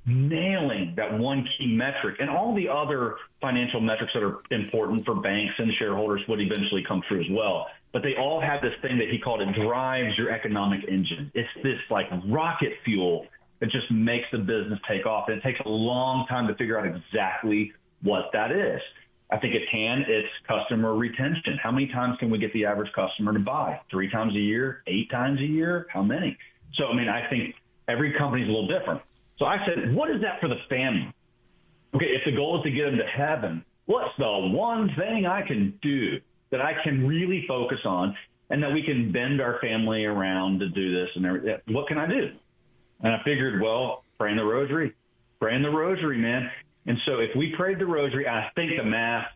nailing 0.06 0.94
that 0.96 1.18
one 1.18 1.48
key 1.56 1.74
metric. 1.74 2.16
And 2.20 2.28
all 2.28 2.54
the 2.54 2.68
other 2.68 3.16
financial 3.40 3.80
metrics 3.80 4.12
that 4.12 4.22
are 4.22 4.40
important 4.50 5.04
for 5.06 5.14
banks 5.14 5.54
and 5.58 5.72
shareholders 5.74 6.22
would 6.28 6.40
eventually 6.40 6.84
come 6.86 7.02
through 7.08 7.20
as 7.20 7.30
well. 7.30 7.68
But 7.92 8.02
they 8.02 8.16
all 8.16 8.40
have 8.40 8.62
this 8.62 8.74
thing 8.82 8.98
that 8.98 9.08
he 9.08 9.18
called 9.18 9.40
it 9.40 9.52
drives 9.54 10.16
your 10.16 10.30
economic 10.30 10.84
engine. 10.84 11.30
It's 11.34 11.48
this 11.62 11.78
like 11.90 12.08
rocket 12.26 12.74
fuel 12.84 13.26
it 13.60 13.70
just 13.70 13.90
makes 13.90 14.26
the 14.32 14.38
business 14.38 14.78
take 14.88 15.06
off. 15.06 15.28
And 15.28 15.38
it 15.38 15.42
takes 15.42 15.60
a 15.60 15.68
long 15.68 16.26
time 16.26 16.46
to 16.48 16.54
figure 16.54 16.78
out 16.78 16.86
exactly 16.86 17.72
what 18.02 18.30
that 18.32 18.52
is. 18.52 18.80
I 19.30 19.38
think 19.38 19.54
at 19.54 19.62
TAN, 19.70 20.04
it's 20.08 20.28
customer 20.48 20.94
retention. 20.96 21.58
How 21.62 21.70
many 21.70 21.86
times 21.86 22.16
can 22.18 22.30
we 22.30 22.38
get 22.38 22.52
the 22.52 22.64
average 22.64 22.92
customer 22.92 23.32
to 23.32 23.38
buy? 23.38 23.80
Three 23.90 24.10
times 24.10 24.34
a 24.34 24.40
year? 24.40 24.82
Eight 24.86 25.10
times 25.10 25.40
a 25.40 25.46
year? 25.46 25.86
How 25.92 26.02
many? 26.02 26.36
So, 26.74 26.88
I 26.88 26.96
mean, 26.96 27.08
I 27.08 27.28
think 27.28 27.54
every 27.86 28.12
company 28.12 28.42
is 28.42 28.48
a 28.48 28.52
little 28.52 28.68
different. 28.68 29.02
So 29.38 29.44
I 29.44 29.64
said, 29.64 29.94
what 29.94 30.10
is 30.10 30.20
that 30.22 30.40
for 30.40 30.48
the 30.48 30.58
family? 30.68 31.12
Okay, 31.94 32.06
if 32.06 32.24
the 32.24 32.32
goal 32.32 32.58
is 32.58 32.64
to 32.64 32.70
get 32.70 32.84
them 32.84 32.98
to 32.98 33.06
heaven, 33.06 33.64
what's 33.86 34.16
the 34.18 34.24
one 34.24 34.92
thing 34.96 35.26
I 35.26 35.42
can 35.42 35.78
do 35.80 36.20
that 36.50 36.60
I 36.60 36.74
can 36.82 37.06
really 37.06 37.44
focus 37.46 37.80
on 37.84 38.16
and 38.50 38.62
that 38.62 38.72
we 38.72 38.82
can 38.82 39.12
bend 39.12 39.40
our 39.40 39.58
family 39.60 40.04
around 40.04 40.60
to 40.60 40.68
do 40.68 40.92
this 40.92 41.10
and 41.14 41.24
everything? 41.24 41.56
What 41.68 41.86
can 41.86 41.98
I 41.98 42.06
do? 42.06 42.32
And 43.02 43.14
I 43.14 43.22
figured, 43.22 43.60
well, 43.60 44.04
praying 44.18 44.36
the 44.36 44.44
rosary, 44.44 44.94
praying 45.40 45.62
the 45.62 45.70
rosary, 45.70 46.18
man. 46.18 46.50
And 46.86 46.98
so 47.04 47.18
if 47.18 47.34
we 47.36 47.54
prayed 47.54 47.78
the 47.78 47.86
rosary, 47.86 48.28
I 48.28 48.50
think 48.54 48.76
the 48.76 48.84
math 48.84 49.26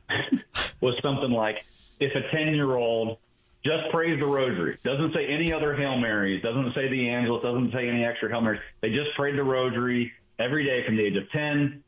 was 0.81 0.97
something 1.03 1.31
like 1.31 1.65
if 2.01 2.15
a 2.15 2.31
10 2.31 2.55
year 2.55 2.75
old 2.75 3.19
just 3.65 3.91
prays 3.91 4.19
the 4.21 4.27
rosary, 4.27 4.79
doesn't 4.85 5.15
say 5.15 5.27
any 5.27 5.53
other 5.53 5.75
Hail 5.75 5.97
Marys, 5.97 6.43
doesn't 6.43 6.75
say 6.75 6.89
the 6.89 7.09
Angelus, 7.09 7.43
doesn't 7.43 7.73
say 7.73 7.89
any 7.89 8.05
extra 8.05 8.29
Hail 8.29 8.43
Marys, 8.43 8.61
they 8.83 8.91
just 8.91 9.15
prayed 9.15 9.39
the 9.39 9.43
rosary 9.43 10.13
every 10.39 10.65
day 10.65 10.85
from 10.85 10.97
the 10.97 11.03
age 11.03 11.17
of 11.17 11.31
10, 11.31 11.83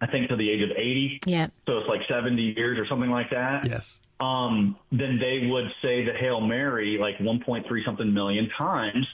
I 0.00 0.06
think 0.06 0.28
to 0.28 0.36
the 0.36 0.50
age 0.50 0.62
of 0.62 0.76
80. 0.76 1.20
Yeah. 1.24 1.48
So 1.66 1.78
it's 1.78 1.88
like 1.88 2.02
70 2.08 2.42
years 2.42 2.78
or 2.78 2.86
something 2.86 3.10
like 3.10 3.30
that. 3.30 3.66
Yes. 3.66 4.00
Um, 4.20 4.76
then 4.92 5.18
they 5.18 5.46
would 5.46 5.72
say 5.80 6.04
the 6.04 6.12
Hail 6.12 6.40
Mary 6.40 6.98
like 6.98 7.18
1.3 7.18 7.84
something 7.84 8.12
million 8.12 8.50
times. 8.50 9.06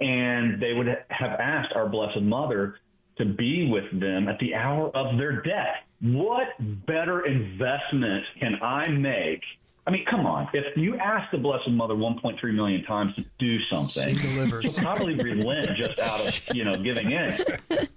And 0.00 0.60
they 0.62 0.74
would 0.74 0.86
have 1.10 1.30
asked 1.40 1.72
our 1.74 1.88
Blessed 1.88 2.22
Mother 2.22 2.76
to 3.16 3.24
be 3.24 3.68
with 3.70 3.98
them 3.98 4.28
at 4.28 4.38
the 4.38 4.54
hour 4.54 4.90
of 4.94 5.18
their 5.18 5.42
death. 5.42 5.76
What 6.00 6.48
better 6.86 7.26
investment 7.26 8.24
can 8.38 8.62
I 8.62 8.86
make? 8.88 9.42
I 9.86 9.90
mean, 9.90 10.04
come 10.04 10.26
on. 10.26 10.48
If 10.52 10.76
you 10.76 10.96
ask 10.98 11.30
the 11.32 11.38
Blessed 11.38 11.70
Mother 11.70 11.94
1.3 11.94 12.40
million 12.54 12.84
times 12.84 13.14
to 13.16 13.24
do 13.38 13.58
something, 13.70 14.14
She 14.14 14.34
delivers. 14.34 14.64
she'll 14.64 14.74
probably 14.74 15.14
relent 15.14 15.76
just 15.76 15.98
out 15.98 16.20
of, 16.28 16.54
you 16.54 16.62
know, 16.62 16.76
giving 16.76 17.10
in. 17.10 17.38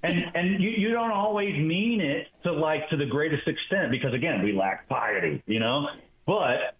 And 0.01 0.31
and 0.33 0.61
you, 0.63 0.69
you 0.69 0.91
don't 0.91 1.11
always 1.11 1.53
mean 1.57 1.99
it 2.01 2.27
to 2.43 2.51
like 2.53 2.89
to 2.89 2.97
the 2.97 3.05
greatest 3.05 3.45
extent 3.47 3.91
because 3.91 4.13
again, 4.13 4.41
we 4.41 4.53
lack 4.53 4.87
piety, 4.87 5.43
you 5.45 5.59
know? 5.59 5.89
But 6.25 6.75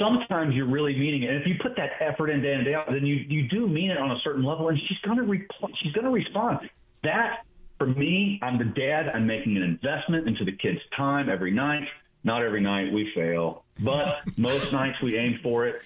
sometimes 0.00 0.56
you're 0.56 0.66
really 0.66 0.98
meaning 0.98 1.22
it. 1.22 1.30
And 1.30 1.40
if 1.40 1.46
you 1.46 1.54
put 1.60 1.76
that 1.76 1.90
effort 2.00 2.30
in 2.30 2.42
day 2.42 2.54
in 2.54 2.64
day 2.64 2.74
out, 2.74 2.90
then 2.90 3.06
you, 3.06 3.14
you 3.14 3.46
do 3.48 3.68
mean 3.68 3.90
it 3.90 3.98
on 3.98 4.10
a 4.10 4.18
certain 4.20 4.42
level 4.42 4.68
and 4.68 4.80
she's 4.88 4.98
gonna 4.98 5.22
re- 5.22 5.46
she's 5.76 5.92
gonna 5.92 6.10
respond. 6.10 6.68
That 7.04 7.44
for 7.78 7.86
me, 7.86 8.38
I'm 8.42 8.58
the 8.58 8.64
dad. 8.64 9.08
I'm 9.08 9.26
making 9.26 9.56
an 9.56 9.62
investment 9.62 10.26
into 10.26 10.44
the 10.44 10.52
kids' 10.52 10.80
time 10.96 11.28
every 11.28 11.50
night. 11.50 11.88
Not 12.24 12.42
every 12.42 12.60
night 12.60 12.92
we 12.92 13.10
fail, 13.14 13.64
but 13.78 14.20
most 14.36 14.72
nights 14.72 15.00
we 15.00 15.16
aim 15.16 15.38
for 15.42 15.66
it. 15.66 15.82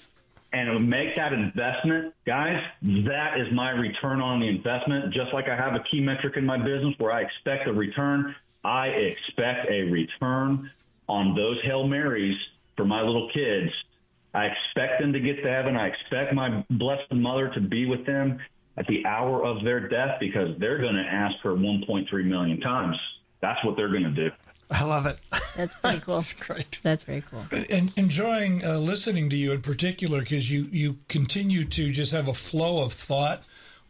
And 0.53 0.89
make 0.89 1.17
that 1.17 1.33
investment, 1.33 2.15
guys, 2.27 2.63
that 2.83 3.41
is 3.41 3.53
my 3.53 3.71
return 3.71 4.21
on 4.21 4.39
the 4.39 4.47
investment. 4.47 5.13
Just 5.13 5.33
like 5.33 5.49
I 5.49 5.57
have 5.57 5.75
a 5.75 5.81
key 5.81 6.01
metric 6.01 6.37
in 6.37 6.47
my 6.47 6.57
business 6.59 6.95
where 6.99 7.11
I 7.11 7.23
expect 7.23 7.67
a 7.67 7.73
return, 7.73 8.35
I 8.65 8.87
expect 8.89 9.69
a 9.69 9.83
return 9.91 10.71
on 11.09 11.35
those 11.35 11.61
Hail 11.63 11.89
Marys 11.89 12.37
for 12.77 12.85
my 12.85 13.03
little 13.03 13.29
kids. 13.31 13.73
I 14.35 14.47
expect 14.47 15.01
them 15.01 15.13
to 15.13 15.21
get 15.21 15.43
to 15.43 15.49
heaven. 15.49 15.77
I 15.77 15.87
expect 15.87 16.35
my 16.35 16.65
blessed 16.71 17.13
mother 17.13 17.49
to 17.51 17.61
be 17.61 17.87
with 17.87 18.05
them 18.05 18.39
at 18.77 18.87
the 18.89 19.07
hour 19.07 19.45
of 19.45 19.63
their 19.63 19.89
death 19.89 20.19
because 20.19 20.59
they're 20.59 20.79
going 20.79 20.97
to 20.97 21.03
ask 21.05 21.37
her 21.45 21.51
1.3 21.51 22.25
million 22.25 22.61
times. 22.61 22.97
That's 23.41 23.63
what 23.65 23.77
they're 23.77 23.89
going 23.91 24.03
to 24.03 24.11
do. 24.11 24.31
I 24.71 24.83
love 24.85 25.07
it. 25.07 25.19
That's 25.57 25.75
pretty 25.77 26.01
cool. 26.05 26.17
That's 26.17 26.33
great. 26.33 26.81
That's 26.83 27.05
very 27.05 27.23
cool. 27.31 27.45
and 27.71 27.93
enjoying 27.97 28.65
uh, 28.65 28.79
listening 28.79 29.31
to 29.31 29.37
you 29.37 29.53
in 29.53 29.63
particular 29.63 30.21
because 30.21 30.51
you 30.51 30.69
you 30.73 30.99
continue 31.09 31.65
to 31.67 31.93
just 31.93 32.13
have 32.13 32.27
a 32.27 32.35
flow 32.35 32.83
of 32.83 32.93
thought 32.93 33.43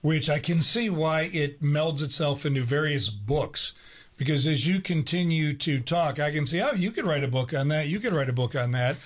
which 0.02 0.28
i 0.28 0.38
can 0.38 0.60
see 0.60 0.90
why 0.90 1.22
it 1.32 1.62
melds 1.62 2.02
itself 2.02 2.44
into 2.44 2.62
various 2.62 3.08
books 3.08 3.72
because 4.18 4.46
as 4.46 4.66
you 4.66 4.80
continue 4.80 5.54
to 5.54 5.78
talk 5.80 6.18
i 6.20 6.30
can 6.30 6.46
see 6.46 6.60
oh 6.60 6.72
you 6.72 6.90
could 6.90 7.06
write 7.06 7.24
a 7.24 7.28
book 7.28 7.54
on 7.54 7.68
that 7.68 7.86
you 7.88 7.98
could 8.00 8.12
write 8.12 8.28
a 8.28 8.32
book 8.34 8.54
on 8.54 8.72
that 8.72 8.96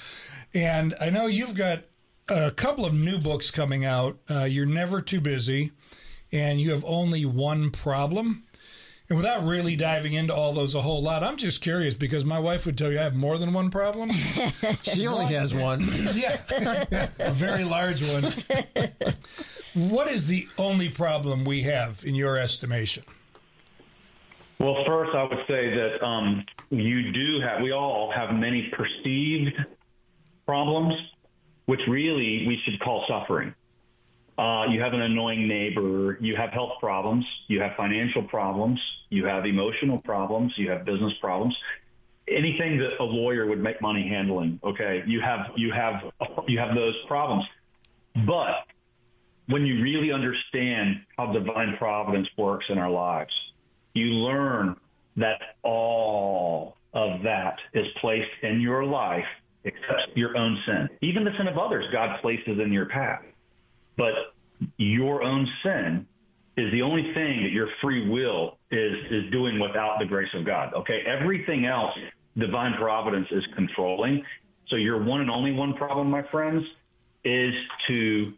and 0.54 0.94
i 1.00 1.10
know 1.10 1.26
you've 1.26 1.54
got 1.54 1.84
a 2.28 2.50
couple 2.50 2.84
of 2.84 2.92
new 2.92 3.18
books 3.18 3.50
coming 3.50 3.84
out 3.84 4.18
uh, 4.30 4.44
you're 4.44 4.66
never 4.66 5.00
too 5.00 5.20
busy 5.20 5.72
and 6.30 6.60
you 6.60 6.70
have 6.70 6.84
only 6.86 7.24
one 7.24 7.70
problem 7.70 8.44
and 9.08 9.16
without 9.16 9.44
really 9.44 9.74
diving 9.74 10.12
into 10.12 10.34
all 10.34 10.52
those 10.52 10.74
a 10.74 10.82
whole 10.82 11.02
lot, 11.02 11.22
I'm 11.22 11.38
just 11.38 11.62
curious 11.62 11.94
because 11.94 12.26
my 12.26 12.38
wife 12.38 12.66
would 12.66 12.76
tell 12.76 12.92
you 12.92 12.98
I 12.98 13.04
have 13.04 13.16
more 13.16 13.38
than 13.38 13.52
one 13.54 13.70
problem. 13.70 14.10
She 14.82 15.06
only 15.06 15.26
has 15.26 15.54
one. 15.54 15.80
yeah, 16.14 16.40
a 17.18 17.32
very 17.32 17.64
large 17.64 18.02
one. 18.02 18.32
What 19.74 20.08
is 20.08 20.26
the 20.26 20.48
only 20.58 20.88
problem 20.88 21.44
we 21.44 21.62
have 21.62 22.02
in 22.04 22.14
your 22.14 22.36
estimation? 22.38 23.04
Well, 24.58 24.84
first, 24.84 25.14
I 25.14 25.22
would 25.22 25.44
say 25.46 25.74
that 25.74 26.04
um, 26.04 26.44
you 26.70 27.12
do 27.12 27.40
have, 27.40 27.62
we 27.62 27.70
all 27.72 28.10
have 28.10 28.34
many 28.34 28.70
perceived 28.70 29.54
problems, 30.48 30.94
which 31.66 31.82
really 31.86 32.46
we 32.46 32.58
should 32.64 32.80
call 32.80 33.04
suffering. 33.06 33.54
Uh, 34.38 34.64
you 34.70 34.80
have 34.80 34.94
an 34.94 35.02
annoying 35.02 35.46
neighbor, 35.46 36.16
you 36.22 36.34
have 36.36 36.48
health 36.50 36.72
problems, 36.80 37.26
you 37.48 37.60
have 37.60 37.72
financial 37.76 38.22
problems, 38.22 38.80
you 39.10 39.26
have 39.26 39.44
emotional 39.44 40.00
problems, 40.00 40.54
you 40.56 40.70
have 40.70 40.86
business 40.86 41.12
problems. 41.20 41.54
Anything 42.26 42.78
that 42.78 42.98
a 42.98 43.04
lawyer 43.04 43.44
would 43.46 43.60
make 43.60 43.82
money 43.82 44.08
handling, 44.08 44.58
okay, 44.64 45.02
you 45.06 45.20
have 45.20 45.50
you 45.54 45.70
have 45.70 45.96
you 46.46 46.58
have 46.58 46.74
those 46.74 46.96
problems. 47.06 47.44
But 48.26 48.64
when 49.48 49.66
you 49.66 49.82
really 49.82 50.12
understand 50.12 51.02
how 51.18 51.30
divine 51.30 51.76
providence 51.76 52.28
works 52.38 52.66
in 52.70 52.78
our 52.78 52.90
lives, 52.90 53.34
you 53.92 54.06
learn 54.06 54.76
that 55.16 55.40
all 55.62 56.78
of 56.94 57.22
that 57.24 57.58
is 57.74 57.86
placed 58.00 58.30
in 58.42 58.62
your 58.62 58.84
life 58.84 59.26
except 59.64 60.16
your 60.16 60.36
own 60.36 60.58
sin. 60.64 60.88
Even 61.02 61.24
the 61.24 61.32
sin 61.36 61.48
of 61.48 61.58
others, 61.58 61.86
God 61.92 62.20
places 62.20 62.58
in 62.58 62.72
your 62.72 62.86
path. 62.86 63.22
But 63.96 64.14
your 64.76 65.22
own 65.22 65.48
sin 65.62 66.06
is 66.56 66.72
the 66.72 66.82
only 66.82 67.14
thing 67.14 67.42
that 67.42 67.52
your 67.52 67.68
free 67.80 68.08
will 68.08 68.58
is 68.70 68.96
is 69.10 69.30
doing 69.30 69.58
without 69.60 69.98
the 69.98 70.06
grace 70.06 70.32
of 70.34 70.44
God. 70.44 70.74
Okay, 70.74 71.02
everything 71.06 71.66
else, 71.66 71.96
divine 72.36 72.74
providence 72.74 73.28
is 73.30 73.44
controlling. 73.54 74.24
So 74.68 74.76
your 74.76 75.02
one 75.02 75.20
and 75.20 75.30
only 75.30 75.52
one 75.52 75.74
problem, 75.74 76.10
my 76.10 76.22
friends, 76.22 76.64
is 77.24 77.54
to 77.86 78.34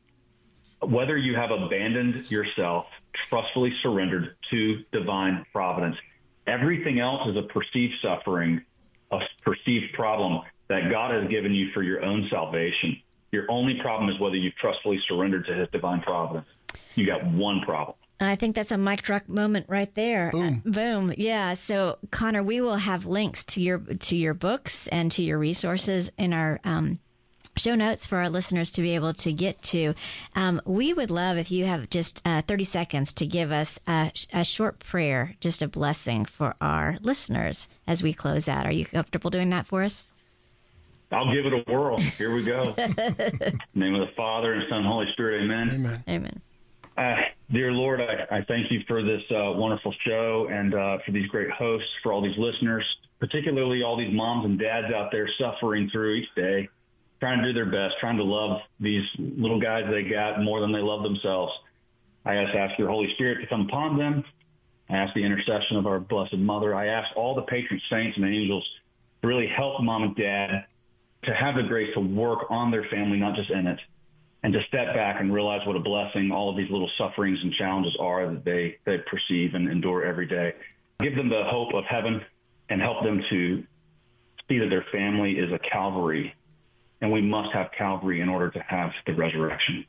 whether 0.82 1.16
you 1.16 1.34
have 1.34 1.50
abandoned 1.50 2.30
yourself, 2.30 2.86
trustfully 3.28 3.74
surrendered 3.82 4.36
to 4.50 4.82
divine 4.92 5.44
providence. 5.52 5.96
Everything 6.46 7.00
else 7.00 7.28
is 7.28 7.36
a 7.36 7.42
perceived 7.42 7.94
suffering, 8.00 8.62
a 9.10 9.20
perceived 9.42 9.92
problem 9.92 10.40
that 10.70 10.88
God 10.88 11.10
has 11.10 11.28
given 11.28 11.52
you 11.52 11.70
for 11.72 11.82
your 11.82 12.02
own 12.02 12.28
salvation. 12.30 12.96
Your 13.32 13.44
only 13.50 13.74
problem 13.80 14.08
is 14.08 14.18
whether 14.20 14.36
you've 14.36 14.54
trustfully 14.54 15.00
surrendered 15.08 15.44
to 15.46 15.54
his 15.54 15.68
divine 15.70 16.00
providence. 16.00 16.46
You 16.94 17.04
got 17.06 17.26
one 17.26 17.60
problem. 17.60 17.96
I 18.20 18.36
think 18.36 18.54
that's 18.54 18.70
a 18.70 18.78
mic 18.78 19.02
drop 19.02 19.28
moment 19.28 19.66
right 19.68 19.92
there. 19.94 20.30
Boom. 20.30 20.62
Uh, 20.64 20.70
boom. 20.70 21.14
Yeah. 21.16 21.54
So 21.54 21.98
Conor, 22.10 22.42
we 22.42 22.60
will 22.60 22.76
have 22.76 23.06
links 23.06 23.44
to 23.46 23.62
your 23.62 23.78
to 23.78 24.16
your 24.16 24.34
books 24.34 24.86
and 24.88 25.10
to 25.12 25.24
your 25.24 25.38
resources 25.38 26.12
in 26.16 26.32
our 26.32 26.60
um, 26.62 27.00
show 27.56 27.74
notes 27.74 28.06
for 28.06 28.18
our 28.18 28.28
listeners 28.28 28.70
to 28.72 28.82
be 28.82 28.94
able 28.94 29.14
to 29.14 29.32
get 29.32 29.62
to. 29.62 29.94
Um, 30.36 30.60
we 30.64 30.92
would 30.92 31.10
love 31.10 31.36
if 31.36 31.50
you 31.50 31.64
have 31.64 31.90
just 31.90 32.22
uh, 32.24 32.42
30 32.42 32.64
seconds 32.64 33.12
to 33.14 33.26
give 33.26 33.50
us 33.50 33.80
a, 33.88 34.12
a 34.32 34.44
short 34.44 34.78
prayer, 34.78 35.34
just 35.40 35.62
a 35.62 35.68
blessing 35.68 36.24
for 36.24 36.54
our 36.60 36.98
listeners 37.00 37.68
as 37.88 38.02
we 38.02 38.12
close 38.12 38.48
out. 38.48 38.66
Are 38.66 38.72
you 38.72 38.84
comfortable 38.84 39.30
doing 39.30 39.50
that 39.50 39.66
for 39.66 39.82
us? 39.82 40.04
I'll 41.12 41.32
give 41.32 41.46
it 41.46 41.52
a 41.52 41.70
whirl. 41.70 41.98
Here 41.98 42.32
we 42.32 42.44
go. 42.44 42.74
In 42.78 42.94
the 42.96 43.58
name 43.74 43.94
of 43.94 44.00
the 44.00 44.14
Father 44.16 44.52
and 44.52 44.64
Son, 44.68 44.84
Holy 44.84 45.10
Spirit. 45.12 45.42
Amen. 45.42 45.70
Amen. 45.70 46.04
Amen. 46.08 46.42
Uh, 46.96 47.16
dear 47.50 47.72
Lord, 47.72 48.00
I, 48.00 48.36
I 48.36 48.44
thank 48.44 48.70
you 48.70 48.82
for 48.86 49.02
this 49.02 49.22
uh, 49.30 49.52
wonderful 49.52 49.94
show 50.04 50.48
and 50.50 50.74
uh, 50.74 50.98
for 51.04 51.12
these 51.12 51.26
great 51.28 51.50
hosts, 51.50 51.88
for 52.02 52.12
all 52.12 52.22
these 52.22 52.36
listeners, 52.38 52.84
particularly 53.18 53.82
all 53.82 53.96
these 53.96 54.12
moms 54.12 54.44
and 54.44 54.58
dads 54.58 54.92
out 54.92 55.10
there 55.10 55.28
suffering 55.38 55.88
through 55.90 56.14
each 56.14 56.28
day, 56.36 56.68
trying 57.18 57.40
to 57.42 57.46
do 57.46 57.52
their 57.52 57.70
best, 57.70 57.96
trying 58.00 58.16
to 58.16 58.24
love 58.24 58.60
these 58.78 59.04
little 59.18 59.60
guys 59.60 59.84
they 59.90 60.02
got 60.02 60.42
more 60.42 60.60
than 60.60 60.72
they 60.72 60.80
love 60.80 61.02
themselves. 61.02 61.52
I 62.24 62.44
just 62.44 62.54
ask 62.54 62.78
your 62.78 62.88
Holy 62.88 63.12
Spirit 63.14 63.40
to 63.40 63.46
come 63.46 63.62
upon 63.62 63.96
them. 63.96 64.24
I 64.88 64.96
ask 64.96 65.14
the 65.14 65.24
intercession 65.24 65.76
of 65.76 65.86
our 65.86 66.00
Blessed 66.00 66.36
Mother. 66.38 66.74
I 66.74 66.86
ask 66.86 67.16
all 67.16 67.34
the 67.34 67.42
patron 67.42 67.80
saints 67.88 68.16
and 68.16 68.26
angels 68.26 68.68
to 69.22 69.28
really 69.28 69.46
help 69.46 69.80
mom 69.82 70.02
and 70.02 70.16
dad 70.16 70.66
to 71.24 71.34
have 71.34 71.56
the 71.56 71.62
grace 71.62 71.92
to 71.94 72.00
work 72.00 72.50
on 72.50 72.70
their 72.70 72.84
family, 72.84 73.18
not 73.18 73.34
just 73.34 73.50
in 73.50 73.66
it, 73.66 73.78
and 74.42 74.52
to 74.52 74.62
step 74.64 74.94
back 74.94 75.20
and 75.20 75.32
realize 75.32 75.66
what 75.66 75.76
a 75.76 75.80
blessing 75.80 76.30
all 76.30 76.48
of 76.48 76.56
these 76.56 76.70
little 76.70 76.90
sufferings 76.96 77.38
and 77.42 77.52
challenges 77.52 77.96
are 78.00 78.30
that 78.30 78.44
they, 78.44 78.78
they 78.84 78.98
perceive 78.98 79.54
and 79.54 79.68
endure 79.68 80.04
every 80.04 80.26
day. 80.26 80.54
Give 81.00 81.14
them 81.14 81.28
the 81.28 81.44
hope 81.44 81.74
of 81.74 81.84
heaven 81.84 82.22
and 82.68 82.80
help 82.80 83.02
them 83.02 83.22
to 83.28 83.64
see 84.48 84.58
that 84.58 84.70
their 84.70 84.84
family 84.92 85.38
is 85.38 85.52
a 85.52 85.58
Calvary, 85.58 86.34
and 87.00 87.12
we 87.12 87.20
must 87.20 87.52
have 87.52 87.70
Calvary 87.76 88.20
in 88.20 88.28
order 88.28 88.50
to 88.50 88.60
have 88.60 88.92
the 89.06 89.14
resurrection. 89.14 89.84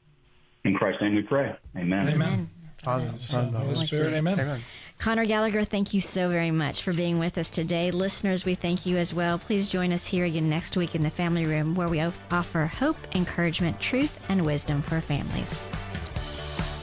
In 0.64 0.76
Christ's 0.76 1.02
name 1.02 1.16
we 1.16 1.24
pray. 1.24 1.56
Amen. 1.76 2.10
Amen. 2.10 2.50
Father, 2.84 3.12
Son, 3.18 3.54
Holy 3.54 3.86
Spirit, 3.86 4.14
amen. 4.14 4.40
Amen. 4.40 4.64
Conor 5.02 5.26
Gallagher, 5.26 5.64
thank 5.64 5.96
you 5.96 6.00
so 6.00 6.30
very 6.30 6.52
much 6.52 6.84
for 6.84 6.94
being 6.94 7.18
with 7.18 7.40
us 7.40 7.50
today. 7.50 7.90
Listeners, 7.90 8.46
we 8.46 8.54
thank 8.54 8.86
you 8.86 8.98
as 8.98 9.16
well. 9.16 9.40
Please 9.40 9.68
join 9.68 9.92
us 9.92 10.06
here 10.06 10.26
again 10.26 10.48
next 10.48 10.78
week 10.78 10.94
in 10.94 11.02
the 11.02 11.10
Family 11.10 11.48
Room, 11.48 11.74
where 11.74 11.88
we 11.88 12.00
offer 12.00 12.68
hope, 12.68 12.98
encouragement, 13.16 13.80
truth, 13.80 14.24
and 14.30 14.46
wisdom 14.46 14.84
for 14.84 15.02
families. 15.02 15.58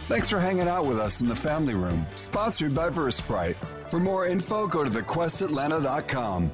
Thanks 0.09 0.29
for 0.29 0.41
hanging 0.41 0.67
out 0.67 0.85
with 0.85 0.99
us 0.99 1.21
in 1.21 1.29
the 1.29 1.35
Family 1.35 1.75
Room, 1.75 2.05
sponsored 2.17 2.75
by 2.75 2.89
Versprite. 2.89 3.55
For 3.89 4.01
more 4.01 4.27
info, 4.27 4.67
go 4.67 4.83
to 4.83 4.91
thequestatlanta.com. 4.91 6.51